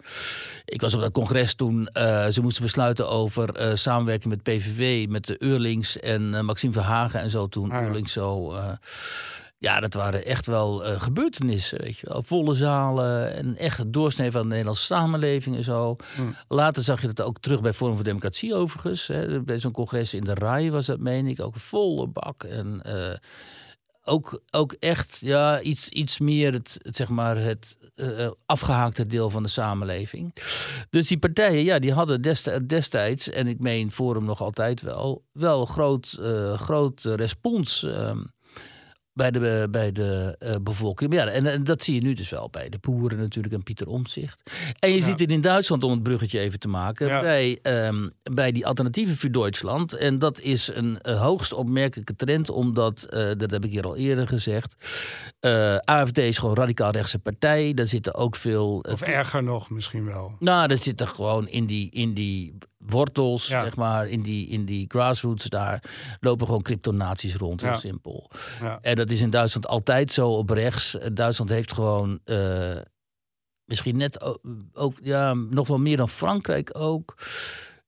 Ik 0.66 0.82
was 0.82 0.94
op 0.94 1.02
dat 1.02 1.12
congres 1.12 1.54
toen 1.54 1.88
eh, 1.88 2.28
ze 2.28 2.42
moesten 2.42 2.64
besluiten 2.64 3.10
over 3.10 3.56
eh, 3.56 3.76
samenwerking 3.76 4.34
met 4.34 4.44
PVV, 4.44 5.08
met 5.10 5.26
de 5.26 5.44
Eurlings 5.44 6.00
en 6.00 6.34
eh, 6.34 6.42
Maxime 6.42 6.74
Verhagen 6.74 7.20
en 7.20 7.30
zo 7.30 7.48
toen. 7.48 7.72
Ah, 7.72 7.80
ja. 7.80 7.86
Eurlings 7.86 8.14
zo. 8.14 8.56
ja, 9.58 9.80
dat 9.80 9.94
waren 9.94 10.26
echt 10.26 10.46
wel 10.46 10.84
gebeurtenissen, 10.98 11.80
weet 11.80 11.98
je 11.98 12.08
wel. 12.10 12.24
Volle 12.24 12.56
zalen 12.56 13.34
en 13.34 13.56
echt 13.56 13.78
het 13.78 13.94
doorsnee 13.94 14.32
van 14.32 14.42
de 14.42 14.48
Nederlandse 14.48 14.86
samenleving 14.86 15.56
en 15.56 15.64
zo. 15.64 15.96
Hmm. 16.16 16.36
Later 16.48 16.84
zag 16.84 17.02
je 17.02 17.08
dat 17.08 17.26
ook 17.26 17.40
terug 17.40 17.62
bij 17.62 17.74
Forum 17.74 17.96
voor 17.96 18.04
Democratie 18.04 18.56
overigens. 18.56 19.08
Hè. 19.08 19.42
Bij 19.42 19.60
zo'n 19.60 19.72
congres 19.72 20.14
in 20.14 20.24
de 20.24 20.34
RAI 20.34 20.72
was 20.72 20.86
dat, 20.86 21.00
meen 21.00 21.28
ik, 21.28 21.42
ook 21.42 21.54
een 21.54 21.60
volle 21.60 22.08
bak. 22.08 22.44
En 22.44 22.82
ook, 24.08 24.42
ook 24.52 24.74
echt 24.74 25.18
ja, 25.22 25.62
iets, 25.62 25.90
iets 25.90 26.20
meer 26.20 26.54
het, 26.54 26.78
zeg 26.82 27.10
maar 27.10 27.38
het 27.38 27.78
eh, 27.96 28.30
afgehaakte 28.46 29.08
deel 29.08 29.30
van 29.30 29.44
de 29.44 29.50
samenleving. 29.50 30.36
Dus 30.90 31.08
die 31.08 31.18
partijen, 31.20 31.64
ja, 31.64 31.80
die 31.80 31.94
hadden 31.94 32.22
desti- 32.22 32.66
destijds, 32.66 33.30
en 33.30 33.48
ik 33.48 33.60
meen 33.60 33.92
Forum 33.92 34.26
nog 34.26 34.42
altijd 34.42 34.82
wel, 34.82 35.24
wel 35.32 35.66
groot, 35.66 36.18
eh, 36.22 36.54
groot 36.60 37.02
respons 37.04 37.84
ehm, 37.84 38.24
bij 39.18 39.32
de, 39.32 39.68
bij 39.72 39.92
de 39.92 40.36
eh, 40.40 40.56
bevolking. 40.62 41.14
Ja, 41.14 41.28
en, 41.28 41.46
en 41.46 41.64
dat 41.64 41.84
zie 41.84 41.96
je 41.96 42.02
nu 42.02 42.14
dus 42.14 42.30
wel 42.30 42.50
bij 42.50 42.70
de 42.70 42.78
boeren 42.82 43.18
natuurlijk 43.18 43.54
en 43.54 43.64
Pieter 43.64 43.88
Omtzigt. 43.88 44.52
En 44.80 44.90
je 44.90 44.96
Ja. 44.96 45.04
ziet 45.04 45.20
het 45.20 45.32
in 45.32 45.42
Duitsland, 45.42 45.84
om 45.84 45.92
het 45.92 46.04
bruggetje 46.04 46.40
even 46.40 46.60
te 46.60 46.68
maken, 46.68 47.08
Ja. 47.08 47.22
bij, 47.22 47.60
ehm, 47.62 48.08
bij 48.24 48.52
die 48.52 48.66
alternatieven 48.68 49.16
voor 49.16 49.32
Duitsland. 49.32 49.94
En 49.94 50.20
dat 50.20 50.40
is 50.40 50.72
een 50.74 51.02
eh, 51.02 51.22
hoogst 51.22 51.54
opmerkelijke 51.54 52.16
trend, 52.16 52.50
omdat, 52.50 53.04
eh, 53.04 53.32
dat 53.38 53.52
heb 53.52 53.66
ik 53.66 53.72
hier 53.72 53.86
al 53.86 53.96
eerder 53.96 54.28
gezegd, 54.28 54.76
AFD 55.86 56.18
is 56.18 56.38
gewoon 56.38 56.56
radicaal 56.56 56.92
rechtse 56.92 57.20
partij. 57.20 57.74
Daar 57.74 57.88
zitten 57.88 58.16
ook 58.16 58.36
veel... 58.36 58.80
Of 58.90 59.02
erger 59.02 59.44
nog 59.44 59.70
misschien 59.70 60.06
wel. 60.06 60.36
nou, 60.40 60.68
dat 60.68 60.82
zit 60.82 61.02
er 61.02 61.08
gewoon 61.08 61.48
in 61.48 61.66
die, 61.66 61.90
in 61.92 62.14
die 62.14 62.58
wortels, 62.78 63.48
Ja. 63.48 63.64
zeg 63.64 63.76
maar, 63.76 64.08
in 64.08 64.22
die, 64.22 64.48
in 64.48 64.66
die 64.66 64.86
grassroots 64.88 65.46
daar, 65.46 65.84
lopen 66.20 66.46
gewoon 66.46 66.62
cryptonaties 66.62 67.36
rond, 67.36 67.62
heel 67.62 67.70
Ja. 67.70 67.78
simpel. 67.78 68.32
Ja. 68.62 68.80
En 68.82 68.96
dat 68.96 69.10
is 69.10 69.22
in 69.22 69.30
Duitsland 69.30 69.68
altijd 69.68 70.12
zo 70.12 70.30
op 70.30 70.50
rechts. 70.50 70.98
Eh, 70.98 71.10
Duitsland 71.14 71.50
heeft 71.50 71.74
gewoon, 71.74 72.20
eh, 72.24 72.78
misschien 73.66 73.98
net 73.98 74.22
ook, 74.74 74.94
ja, 75.02 75.34
nog 75.34 75.68
wel 75.68 75.80
meer 75.80 75.98
dan 75.98 76.10
Frankrijk 76.10 76.70
ook. 76.78 77.18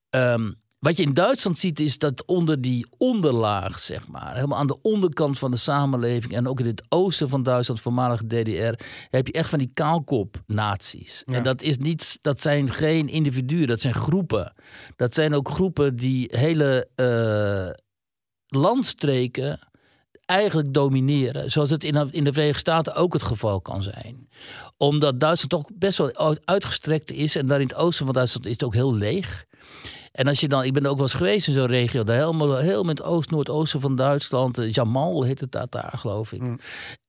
Ehm, 0.10 0.52
wat 0.80 0.98
je 0.98 1.04
in 1.04 1.14
Duitsland 1.14 1.58
ziet 1.58 1.80
is 1.80 1.98
dat 1.98 2.26
onder 2.26 2.62
die 2.62 2.88
onderlaag, 2.98 3.80
zeg 3.80 4.08
maar, 4.08 4.36
helemaal 4.36 4.58
aan 4.58 4.68
de 4.68 4.82
onderkant 4.82 5.40
van 5.40 5.52
de 5.52 5.58
samenleving 5.58 6.34
en 6.34 6.48
ook 6.48 6.60
in 6.60 6.66
het 6.66 6.84
oosten 6.90 7.30
van 7.30 7.44
Duitsland, 7.44 7.82
voormalige 7.82 8.28
DDR, 8.28 8.84
heb 9.10 9.28
je 9.28 9.34
echt 9.34 9.50
van 9.50 9.60
die 9.60 9.72
kaalkop-naties. 9.74 11.24
Ja. 11.26 11.34
En 11.34 11.44
dat, 11.44 11.62
is 11.62 11.78
niet, 11.78 12.20
dat 12.22 12.42
zijn 12.42 12.72
geen 12.72 13.08
individuen, 13.08 13.68
dat 13.68 13.82
zijn 13.82 13.94
groepen. 13.94 14.54
Dat 14.96 15.14
zijn 15.14 15.34
ook 15.34 15.50
groepen 15.50 15.96
die 15.96 16.28
hele 16.32 16.88
eh, 16.96 17.86
landstreken 18.48 19.60
eigenlijk 20.26 20.74
domineren. 20.74 21.52
Zoals 21.52 21.70
het 21.70 21.84
in, 21.84 22.12
in 22.12 22.24
de 22.24 22.34
Verenigde 22.34 22.60
Staten 22.60 22.96
ook 22.96 23.14
het 23.14 23.24
geval 23.24 23.62
kan 23.62 23.84
zijn. 23.84 24.30
Omdat 24.78 25.20
Duitsland 25.20 25.50
toch 25.50 25.78
best 25.78 25.98
wel 25.98 26.38
uitgestrekt 26.46 27.12
is. 27.12 27.36
En 27.36 27.48
daar 27.48 27.62
in 27.62 27.68
het 27.68 27.76
oosten 27.76 28.06
van 28.06 28.14
Duitsland 28.14 28.46
is 28.46 28.52
het 28.52 28.64
ook 28.64 28.74
heel 28.74 28.96
leeg. 28.96 29.48
En 30.12 30.28
als 30.28 30.40
je 30.40 30.48
dan, 30.48 30.64
ik 30.64 30.74
ben 30.74 30.86
ook 30.86 30.96
wel 30.96 31.06
eens 31.06 31.14
geweest 31.14 31.48
in 31.48 31.54
zo'n 31.54 31.66
regio, 31.66 32.04
daar 32.04 32.18
helemaal, 32.18 32.60
in 32.60 32.88
het 32.88 33.02
oost, 33.02 33.32
noordoosten 33.32 33.80
van 33.82 33.96
Duitsland. 33.96 34.58
eh, 34.58 34.72
Jamal 34.72 35.24
heet 35.24 35.40
het 35.40 35.52
daar, 35.70 35.94
geloof 35.96 36.32
ik. 36.34 36.42
Mm. 36.42 36.60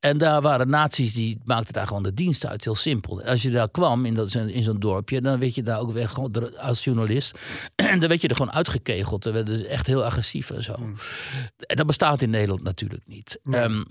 En 0.01 0.19
daar 0.19 0.41
waren 0.43 0.69
naties 0.69 1.13
die 1.15 1.39
maakten 1.45 1.73
daar 1.73 1.87
gewoon 1.87 2.03
de 2.03 2.15
dienst 2.15 2.47
uit, 2.47 2.65
heel 2.65 2.75
simpel. 2.75 3.23
Als 3.23 3.43
je 3.43 3.51
daar 3.51 3.71
kwam 3.71 4.05
in, 4.05 4.15
dat, 4.15 4.35
in 4.35 4.63
zo'n 4.63 4.81
dorpje, 4.81 5.21
dan 5.21 5.39
werd 5.39 5.55
je 5.55 5.63
daar 5.63 5.81
ook 5.81 5.93
weer 5.93 6.09
gewoon 6.09 6.33
er- 6.33 6.59
als 6.59 6.85
journalist. 6.85 7.39
En 7.91 7.99
dan 8.01 8.09
werd 8.09 8.21
je 8.23 8.29
er 8.29 8.37
gewoon 8.37 8.53
uitgekegeld. 8.53 9.23
Dan 9.23 9.33
werden 9.33 9.59
ze 9.59 9.67
echt 9.67 9.87
heel 9.87 10.05
agressief 10.05 10.51
en 10.51 10.63
zo. 10.63 10.75
En 11.59 11.77
dat 11.77 11.87
bestaat 11.87 12.23
in 12.23 12.31
Nederland 12.31 12.63
natuurlijk 12.63 13.03
niet. 13.07 13.41
Ehm, 13.51 13.83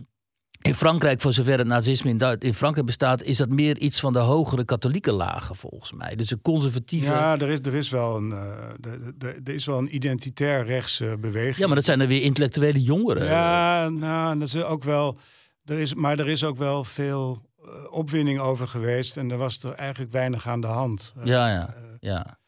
in 0.61 0.75
Frankrijk, 0.75 1.21
voor 1.21 1.33
zover 1.33 1.57
het 1.57 1.67
nazisme 1.67 2.09
in, 2.09 2.39
in 2.39 2.53
Frankrijk 2.53 2.85
bestaat, 2.85 3.21
is 3.21 3.37
dat 3.37 3.49
meer 3.49 3.77
iets 3.77 3.99
van 3.99 4.13
de 4.13 4.19
hogere 4.19 4.65
katholieke 4.65 5.11
lagen 5.11 5.55
volgens 5.55 5.91
mij. 5.91 6.15
Dus 6.15 6.31
een 6.31 6.41
conservatieve. 6.41 7.11
Ja, 7.11 7.39
er 7.39 7.49
is, 7.49 7.59
er 7.59 7.73
is 7.73 7.89
wel 7.89 8.15
een, 8.15 8.31
eh, 8.31 9.27
er 9.43 9.53
is 9.53 9.65
wel 9.65 9.77
een 9.77 9.95
identitair 9.95 10.65
rechtse 10.65 11.17
beweging. 11.19 11.57
Ja, 11.57 11.65
maar 11.65 11.75
dat 11.75 11.85
zijn 11.85 11.99
dan 11.99 12.07
weer 12.07 12.21
intellectuele 12.21 12.81
jongeren. 12.81 13.25
Ja, 13.25 13.89
nou, 13.89 14.39
dat 14.39 14.47
is 14.47 14.63
ook 14.63 14.83
wel. 14.83 15.17
Er 15.65 15.79
is, 15.79 15.93
maar 15.93 16.19
er 16.19 16.29
is 16.29 16.43
ook 16.43 16.57
wel 16.57 16.83
veel 16.83 17.41
eh, 17.63 17.71
opwinding 17.89 18.39
over 18.39 18.67
geweest. 18.67 19.17
En 19.17 19.31
er 19.31 19.37
was 19.37 19.63
er 19.63 19.73
eigenlijk 19.73 20.11
weinig 20.11 20.47
aan 20.47 20.61
de 20.61 20.67
hand. 20.67 21.13
Eh, 21.17 21.25
ja, 21.25 21.49
ja. 21.49 21.75
ja. 21.99 22.38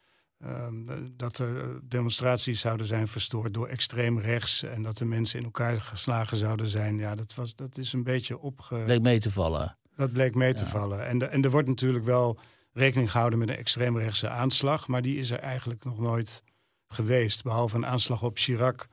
Ehm, 0.43 0.75
dat 1.17 1.37
er 1.37 1.61
eh, 1.61 1.67
demonstraties 1.83 2.59
zouden 2.59 2.85
zijn 2.85 3.07
verstoord 3.07 3.53
door 3.53 3.67
extreem 3.67 4.19
rechts 4.19 4.63
en 4.63 4.83
dat 4.83 4.99
er 4.99 5.07
mensen 5.07 5.39
in 5.39 5.45
elkaar 5.45 5.81
geslagen 5.81 6.37
zouden 6.37 6.67
zijn. 6.67 6.97
Ja, 6.97 7.15
dat, 7.15 7.35
was, 7.35 7.55
dat 7.55 7.77
is 7.77 7.93
een 7.93 8.03
beetje 8.03 8.39
opge... 8.39 8.81
Bleek 8.85 9.01
mee 9.01 9.19
te 9.19 9.31
vallen. 9.31 9.77
Dat 9.95 10.11
bleek 10.11 10.35
mee 10.35 10.53
te 10.53 10.65
vallen. 10.65 11.07
En, 11.07 11.17
de, 11.17 11.25
en 11.25 11.43
er 11.43 11.51
wordt 11.51 11.67
natuurlijk 11.67 12.05
wel 12.05 12.39
rekening 12.73 13.11
gehouden 13.11 13.39
met 13.39 13.49
een 13.49 13.55
extreemrechtse 13.55 14.29
aanslag, 14.29 14.87
maar 14.87 15.01
die 15.01 15.17
is 15.17 15.31
er 15.31 15.39
eigenlijk 15.39 15.83
nog 15.83 15.99
nooit 15.99 16.43
geweest, 16.87 17.43
behalve 17.43 17.75
een 17.75 17.85
aanslag 17.85 18.23
op 18.23 18.37
Chirac. 18.37 18.87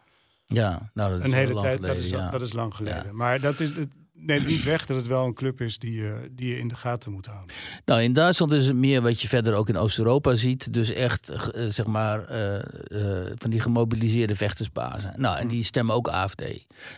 Ja, 0.47 0.91
nou 0.95 1.11
dat 1.11 1.19
is 1.19 1.25
Een 1.25 1.33
hele 1.33 1.53
lang 1.53 1.65
tijd, 1.65 1.77
geleden, 1.77 1.97
dat, 1.97 2.05
is, 2.05 2.11
ja. 2.11 2.31
dat 2.31 2.43
is 2.43 2.53
lang 2.53 2.75
geleden. 2.75 3.07
Ja. 3.07 3.13
Maar 3.13 3.41
dat 3.41 3.61
is, 3.61 3.73
neemt 4.21 4.47
niet 4.47 4.65
weg 4.65 4.87
dat 4.87 4.97
het 4.97 5.07
wel 5.07 5.25
een 5.25 5.35
club 5.35 5.61
is 5.61 5.79
die, 5.79 5.93
je 5.93 6.29
die 6.31 6.49
je 6.49 6.59
in 6.59 6.69
de 6.69 6.77
gaten 6.77 7.13
moet 7.13 7.27
houden. 7.27 7.55
Nou, 7.85 8.03
in 8.03 8.13
Duitsland 8.13 8.53
is 8.53 8.67
het 8.67 8.77
meer 8.77 9.03
wat 9.03 9.21
je 9.21 9.29
verder 9.29 9.55
ook 9.55 9.69
in 9.69 9.77
Oost-Europa 9.77 10.35
ziet. 10.35 10.73
Dus 10.73 10.91
echt, 10.91 11.29
eh, 11.29 11.65
zeg 11.67 11.87
maar, 11.87 12.25
eh, 12.25 13.33
van 13.35 13.51
die 13.51 13.61
gemobiliseerde 13.61 14.37
vechtersbazen. 14.37 15.15
Nou, 15.17 15.39
en 15.39 15.49
die 15.49 15.65
stemmen 15.65 15.95
ook 15.95 16.09
AFD. 16.09 16.43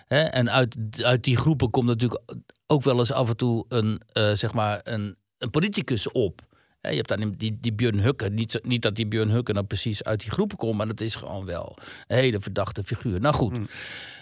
Hè? 0.07 0.21
En 0.21 0.51
uit, 0.51 0.77
uit 1.03 1.25
die 1.25 1.37
groepen 1.37 1.71
komt 1.71 1.87
natuurlijk 1.87 2.23
ook 2.67 2.83
wel 2.83 2.99
eens 2.99 3.13
af 3.13 3.29
en 3.29 3.37
toe 3.37 3.65
een, 3.69 4.03
zeg 4.37 4.53
maar, 4.53 4.81
een, 4.85 5.17
een 5.39 5.51
politicus 5.51 6.11
op. 6.11 6.49
Je 6.81 6.89
hebt 6.89 7.09
dan 7.09 7.35
die, 7.37 7.59
die 7.61 7.73
Björn 7.73 8.01
Hukke. 8.01 8.29
Niet, 8.29 8.61
niet 8.63 8.83
dat 8.83 8.95
die 8.95 9.07
Björn 9.07 9.31
Hukke 9.31 9.53
dan 9.53 9.67
precies 9.67 10.05
uit 10.05 10.21
die 10.21 10.31
groepen 10.31 10.57
komt, 10.57 10.77
maar 10.77 10.87
dat 10.87 11.01
is 11.01 11.15
gewoon 11.15 11.45
wel 11.45 11.77
een 12.07 12.17
hele 12.17 12.41
verdachte 12.41 12.85
figuur. 12.85 13.21
Nou 13.21 13.35
goed, 13.35 13.59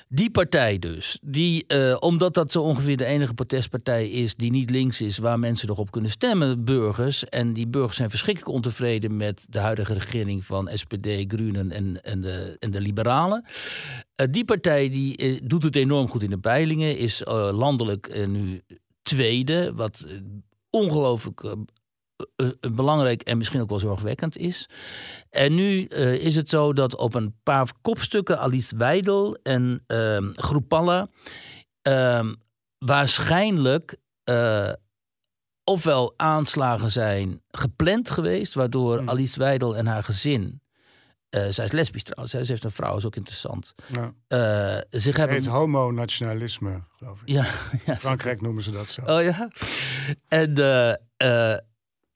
die 0.08 0.30
partij 0.30 0.78
dus, 0.78 1.18
die, 1.22 1.66
eh, 1.66 1.96
omdat 2.00 2.34
dat 2.34 2.52
zo 2.52 2.62
ongeveer 2.62 2.96
de 2.96 3.04
enige 3.04 3.34
protestpartij 3.34 4.08
is 4.08 4.34
die 4.34 4.50
niet 4.50 4.70
links 4.70 5.00
is, 5.00 5.18
waar 5.18 5.38
mensen 5.38 5.68
nog 5.68 5.78
op 5.78 5.90
kunnen 5.90 6.10
stemmen, 6.10 6.64
burgers. 6.64 7.24
En 7.24 7.52
die 7.52 7.66
burgers 7.66 7.96
zijn 7.96 8.10
verschrikkelijk 8.10 8.54
ontevreden 8.54 9.16
met 9.16 9.46
de 9.48 9.58
huidige 9.58 9.92
regering 9.92 10.44
van 10.44 10.70
SPD, 10.74 11.06
Groenen 11.06 11.70
en, 11.70 12.02
en, 12.02 12.20
de, 12.20 12.56
en 12.58 12.70
de 12.70 12.80
Liberalen. 12.80 13.44
Eh, 14.14 14.26
die 14.30 14.44
partij 14.44 14.90
die, 14.90 15.16
eh, 15.16 15.40
doet 15.44 15.62
het 15.62 15.76
enorm 15.76 16.08
goed 16.08 16.22
in 16.22 16.30
de 16.30 16.38
peilingen, 16.38 16.98
is 16.98 17.22
landelijk 17.52 18.26
nu 18.26 18.62
tweede, 19.02 19.72
wat 19.74 20.06
ongelooflijk 20.70 21.56
belangrijk 22.72 23.22
en 23.22 23.38
misschien 23.38 23.60
ook 23.60 23.68
wel 23.68 23.78
zorgwekkend 23.78 24.36
is. 24.36 24.68
En 25.30 25.54
nu 25.54 25.84
eh, 25.84 26.14
is 26.14 26.36
het 26.36 26.50
zo 26.50 26.72
dat 26.72 26.96
op 26.96 27.14
een 27.14 27.34
paar 27.42 27.72
kopstukken 27.82 28.38
Alice 28.38 28.76
Weidel 28.76 29.38
en 29.42 29.82
ehm 29.86 30.30
Groepalla 30.34 31.08
ehm, 31.82 32.34
waarschijnlijk 32.78 33.96
eh, 34.24 34.72
ofwel 35.64 36.14
aanslagen 36.16 36.90
zijn 36.90 37.42
gepland 37.50 38.10
geweest, 38.10 38.54
waardoor 38.54 38.98
Hmm. 38.98 39.08
Alice 39.08 39.38
Weidel 39.38 39.76
en 39.76 39.86
haar 39.86 40.04
gezin, 40.04 40.60
eh, 41.28 41.46
zij 41.48 41.64
is 41.64 41.72
lesbisch 41.72 42.02
trouwens, 42.02 42.32
hè, 42.32 42.44
ze 42.44 42.50
heeft 42.50 42.64
een 42.64 42.70
vrouw, 42.70 42.96
is 42.96 43.04
ook 43.06 43.16
interessant, 43.16 43.74
Ja. 43.86 44.12
eh, 44.28 44.80
zich 44.90 45.04
Het 45.04 45.16
hebben... 45.16 45.36
heet 45.36 45.46
homonationalisme, 45.46 46.82
geloof 46.96 47.20
ik. 47.24 47.28
Ja, 47.28 47.44
Frankrijk 47.98 48.40
noemen 48.40 48.62
ze 48.62 48.70
dat 48.70 48.88
zo. 48.88 49.02
Oh 49.02 49.22
ja. 49.22 49.48
En, 50.28 50.54
eh, 50.56 51.52
eh, 51.52 51.58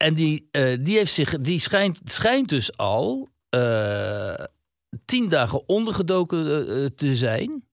en 0.03 0.13
die, 0.13 0.47
eh, 0.51 0.77
die, 0.79 0.97
heeft 0.97 1.13
zich, 1.13 1.39
die 1.39 1.59
schijnt, 1.59 1.99
schijnt 2.03 2.49
dus 2.49 2.77
al 2.77 3.29
eh, 3.49 4.33
tien 5.05 5.29
dagen 5.29 5.67
ondergedoken 5.67 6.67
eh, 6.67 6.85
te 6.95 7.15
zijn. 7.15 7.63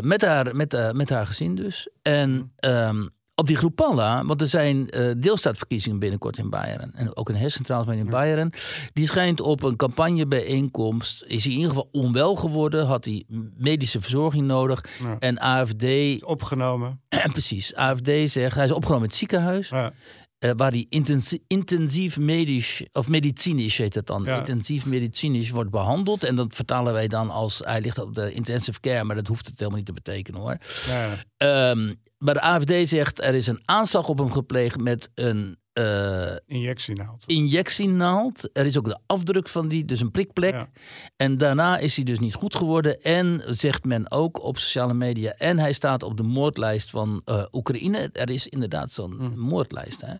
Met, 0.00 0.22
haar, 0.22 0.56
met, 0.56 0.92
met 0.92 1.08
haar 1.08 1.26
gezin 1.26 1.54
dus. 1.54 1.88
En 2.02 2.52
ehm, 2.56 3.06
op 3.34 3.46
die 3.46 3.56
Groepalla, 3.56 4.24
want 4.24 4.40
er 4.40 4.48
zijn 4.48 4.86
deelstaatverkiezingen 5.18 5.98
binnenkort 5.98 6.38
in 6.38 6.50
Bayern. 6.50 6.94
En 6.94 7.16
ook 7.16 7.28
in 7.28 7.34
Hessen 7.34 7.64
trouwens, 7.64 7.90
maar 7.92 8.00
in 8.00 8.10
Bayern. 8.10 8.52
Die 8.92 9.06
schijnt 9.06 9.40
op 9.40 9.62
een 9.62 9.76
campagnebijeenkomst, 9.76 11.24
is 11.26 11.44
hij 11.44 11.52
in 11.52 11.58
ieder 11.58 11.74
geval 11.74 11.88
onwel 11.92 12.34
geworden. 12.34 12.86
Had 12.86 13.04
hij 13.04 13.24
medische 13.56 14.00
verzorging 14.00 14.46
nodig. 14.46 14.84
Ja. 15.02 15.16
En 15.18 15.38
AFD 15.38 15.84
Opgenomen. 16.24 17.00
Precies. 17.32 17.74
AFD 17.74 18.10
zegt, 18.24 18.54
hij 18.54 18.64
is 18.64 18.72
opgenomen 18.72 19.02
in 19.02 19.08
het 19.08 19.18
ziekenhuis. 19.18 19.68
Ja. 19.68 19.92
Eh, 20.38 20.50
waar 20.56 20.70
hij 20.70 20.86
intensief, 20.88 21.38
intensief 21.46 22.18
medisch, 22.18 22.82
of 22.92 23.08
medicinisch 23.08 23.78
heet 23.78 23.94
het 23.94 24.06
dan, 24.06 24.22
Ja. 24.24 24.38
intensief 24.38 24.86
medicinisch 24.86 25.50
wordt 25.50 25.70
behandeld. 25.70 26.24
En 26.24 26.34
dat 26.34 26.54
vertalen 26.54 26.92
wij 26.92 27.08
dan 27.08 27.30
als 27.30 27.60
hij 27.64 27.80
ligt 27.80 27.98
op 27.98 28.14
de 28.14 28.32
intensive 28.32 28.80
care, 28.80 29.04
maar 29.04 29.16
dat 29.16 29.26
hoeft 29.26 29.46
het 29.46 29.54
helemaal 29.58 29.76
niet 29.78 29.86
te 29.86 29.92
betekenen 29.92 30.40
hoor. 30.40 30.56
Ja. 30.86 31.24
Ehm, 31.36 31.94
maar 32.18 32.34
de 32.34 32.40
AFD 32.42 32.88
zegt, 32.88 33.22
er 33.22 33.34
is 33.34 33.46
een 33.46 33.62
aanslag 33.64 34.08
op 34.08 34.18
hem 34.18 34.32
gepleegd 34.32 34.76
met 34.80 35.10
een 35.14 35.58
eh, 35.78 36.36
Injectienaald. 36.46 37.24
injectienaald. 37.26 38.48
Er 38.52 38.66
is 38.66 38.78
ook 38.78 38.84
de 38.84 38.98
afdruk 39.06 39.48
van 39.48 39.68
die, 39.68 39.84
dus 39.84 40.00
een 40.00 40.10
prikplek. 40.10 40.54
Ja. 40.54 40.68
En 41.16 41.36
daarna 41.36 41.78
is 41.78 41.96
hij 41.96 42.04
dus 42.04 42.18
niet 42.18 42.34
goed 42.34 42.54
geworden. 42.56 43.02
En 43.02 43.42
zegt 43.46 43.84
men 43.84 44.10
ook 44.10 44.42
op 44.42 44.58
sociale 44.58 44.94
media. 44.94 45.32
En 45.32 45.58
hij 45.58 45.72
staat 45.72 46.02
op 46.02 46.16
de 46.16 46.22
moordlijst 46.22 46.90
van 46.90 47.22
eh, 47.24 47.44
Oekraïne. 47.52 48.10
Er 48.12 48.30
is 48.30 48.46
inderdaad 48.46 48.92
zo'n 48.92 49.12
Hm. 49.18 49.38
moordlijst. 49.38 50.00
Hè? 50.06 50.14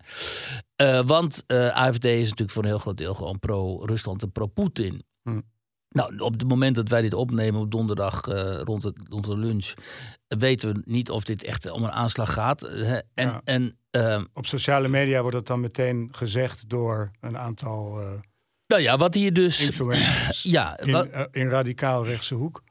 Eh, 0.76 1.06
want 1.06 1.44
AFD 1.72 2.04
is 2.04 2.20
natuurlijk 2.22 2.50
voor 2.50 2.62
een 2.62 2.68
heel 2.68 2.78
groot 2.78 2.96
deel 2.96 3.14
gewoon 3.14 3.38
pro-Rusland 3.38 4.22
en 4.22 4.32
pro-Poetin. 4.32 5.02
Hm. 5.22 5.40
Nou, 5.90 6.18
op 6.18 6.32
het 6.32 6.48
moment 6.48 6.74
dat 6.74 6.88
wij 6.88 7.00
dit 7.02 7.14
opnemen 7.14 7.60
op 7.60 7.70
donderdag 7.70 8.26
eh, 8.26 8.60
rond, 8.64 8.82
het, 8.82 8.96
rond 9.08 9.24
de 9.24 9.36
lunch, 9.38 9.72
weten 10.28 10.74
we 10.74 10.82
niet 10.84 11.10
of 11.10 11.24
dit 11.24 11.44
echt 11.44 11.70
om 11.70 11.84
een 11.84 11.90
aanslag 11.92 12.32
gaat. 12.32 12.60
Hè? 12.60 12.96
En, 12.96 13.04
Ja. 13.14 13.40
en 13.44 13.78
ehm, 13.90 14.24
Op 14.34 14.46
sociale 14.46 14.88
media 14.88 15.20
wordt 15.20 15.36
het 15.36 15.46
dan 15.46 15.60
meteen 15.60 16.08
gezegd 16.12 16.68
door 16.68 17.10
een 17.20 17.38
aantal 17.38 18.00
eh, 18.00 18.12
nou 18.66 18.82
ja, 18.82 18.96
wat 18.96 19.14
hier 19.14 19.32
dus. 19.32 19.60
influencers. 19.66 20.42
Ja, 20.42 20.78
wat, 20.86 21.06
eh, 21.06 21.22
in 21.30 21.48
radicaal 21.48 22.04
rechtse 22.06 22.34
hoek. 22.34 22.62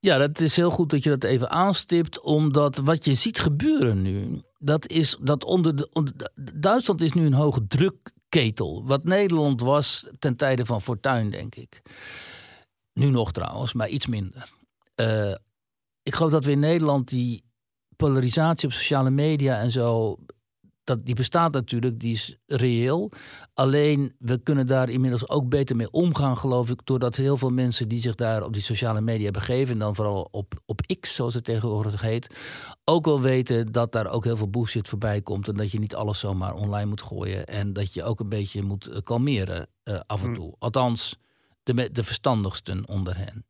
Ja, 0.00 0.18
dat 0.18 0.40
is 0.40 0.56
heel 0.56 0.70
goed 0.70 0.90
dat 0.90 1.02
je 1.02 1.10
dat 1.10 1.24
even 1.24 1.50
aanstipt. 1.50 2.20
Omdat 2.20 2.76
wat 2.78 3.04
je 3.04 3.14
ziet 3.14 3.38
gebeuren 3.40 4.02
nu, 4.02 4.42
dat 4.58 4.88
is 4.88 5.16
dat 5.20 5.44
onder 5.44 5.76
de. 5.76 5.88
Onder 5.92 6.16
de- 6.16 6.52
Duitsland 6.54 7.00
is 7.02 7.12
nu 7.12 7.26
een 7.26 7.32
hoge 7.32 7.66
drukketel. 8.34 8.82
Wat 8.84 9.04
Nederland 9.04 9.60
was 9.60 10.06
ten 10.18 10.36
tijde 10.36 10.66
van 10.66 10.82
Fortuyn, 10.82 11.30
denk 11.30 11.54
ik. 11.54 11.82
Nu 12.92 13.10
nog 13.10 13.32
trouwens, 13.32 13.72
maar 13.72 13.88
iets 13.88 14.06
minder. 14.06 14.52
Eh, 14.94 15.34
ik 16.02 16.14
geloof 16.14 16.30
dat 16.30 16.44
we 16.44 16.50
in 16.50 16.58
Nederland 16.58 17.08
die 17.08 17.44
polarisatie 17.96 18.68
op 18.68 18.74
sociale 18.74 19.10
media 19.10 19.58
en 19.58 19.70
zo. 19.70 20.18
Dat, 20.84 21.06
die 21.06 21.14
bestaat 21.14 21.52
natuurlijk, 21.52 22.00
die 22.00 22.12
is 22.12 22.36
reëel. 22.46 23.10
Alleen 23.54 24.14
we 24.18 24.38
kunnen 24.38 24.66
daar 24.66 24.88
inmiddels 24.88 25.28
ook 25.28 25.48
beter 25.48 25.76
mee 25.76 25.90
omgaan, 25.90 26.36
geloof 26.38 26.70
ik. 26.70 26.80
Doordat 26.84 27.16
heel 27.16 27.36
veel 27.36 27.50
mensen 27.50 27.88
die 27.88 28.00
zich 28.00 28.14
daar 28.14 28.42
op 28.44 28.52
die 28.52 28.62
sociale 28.62 29.00
media 29.00 29.30
begeven. 29.30 29.72
En 29.72 29.78
dan 29.78 29.94
vooral 29.94 30.28
op, 30.30 30.54
op 30.66 30.80
X, 31.00 31.14
zoals 31.14 31.34
het 31.34 31.44
tegenwoordig 31.44 32.00
heet. 32.00 32.26
Ook 32.84 33.04
wel 33.04 33.20
weten 33.20 33.72
dat 33.72 33.92
daar 33.92 34.06
ook 34.10 34.24
heel 34.24 34.36
veel 34.36 34.50
bullshit 34.50 34.88
voorbij 34.88 35.20
komt. 35.22 35.48
En 35.48 35.54
dat 35.56 35.70
je 35.70 35.78
niet 35.78 35.94
alles 35.94 36.18
zomaar 36.18 36.54
online 36.54 36.86
moet 36.88 37.02
gooien. 37.02 37.46
En 37.46 37.72
dat 37.72 37.92
je 37.94 38.02
ook 38.02 38.20
een 38.20 38.28
beetje 38.28 38.62
moet 38.62 38.86
eh, 38.86 38.98
kalmeren 39.04 39.66
eh, 39.82 40.00
af 40.06 40.22
en 40.22 40.28
Hm. 40.28 40.34
toe. 40.34 40.54
Althans, 40.58 41.16
de, 41.62 41.90
de 41.92 42.04
verstandigsten 42.04 42.88
onder 42.88 43.16
hen. 43.16 43.46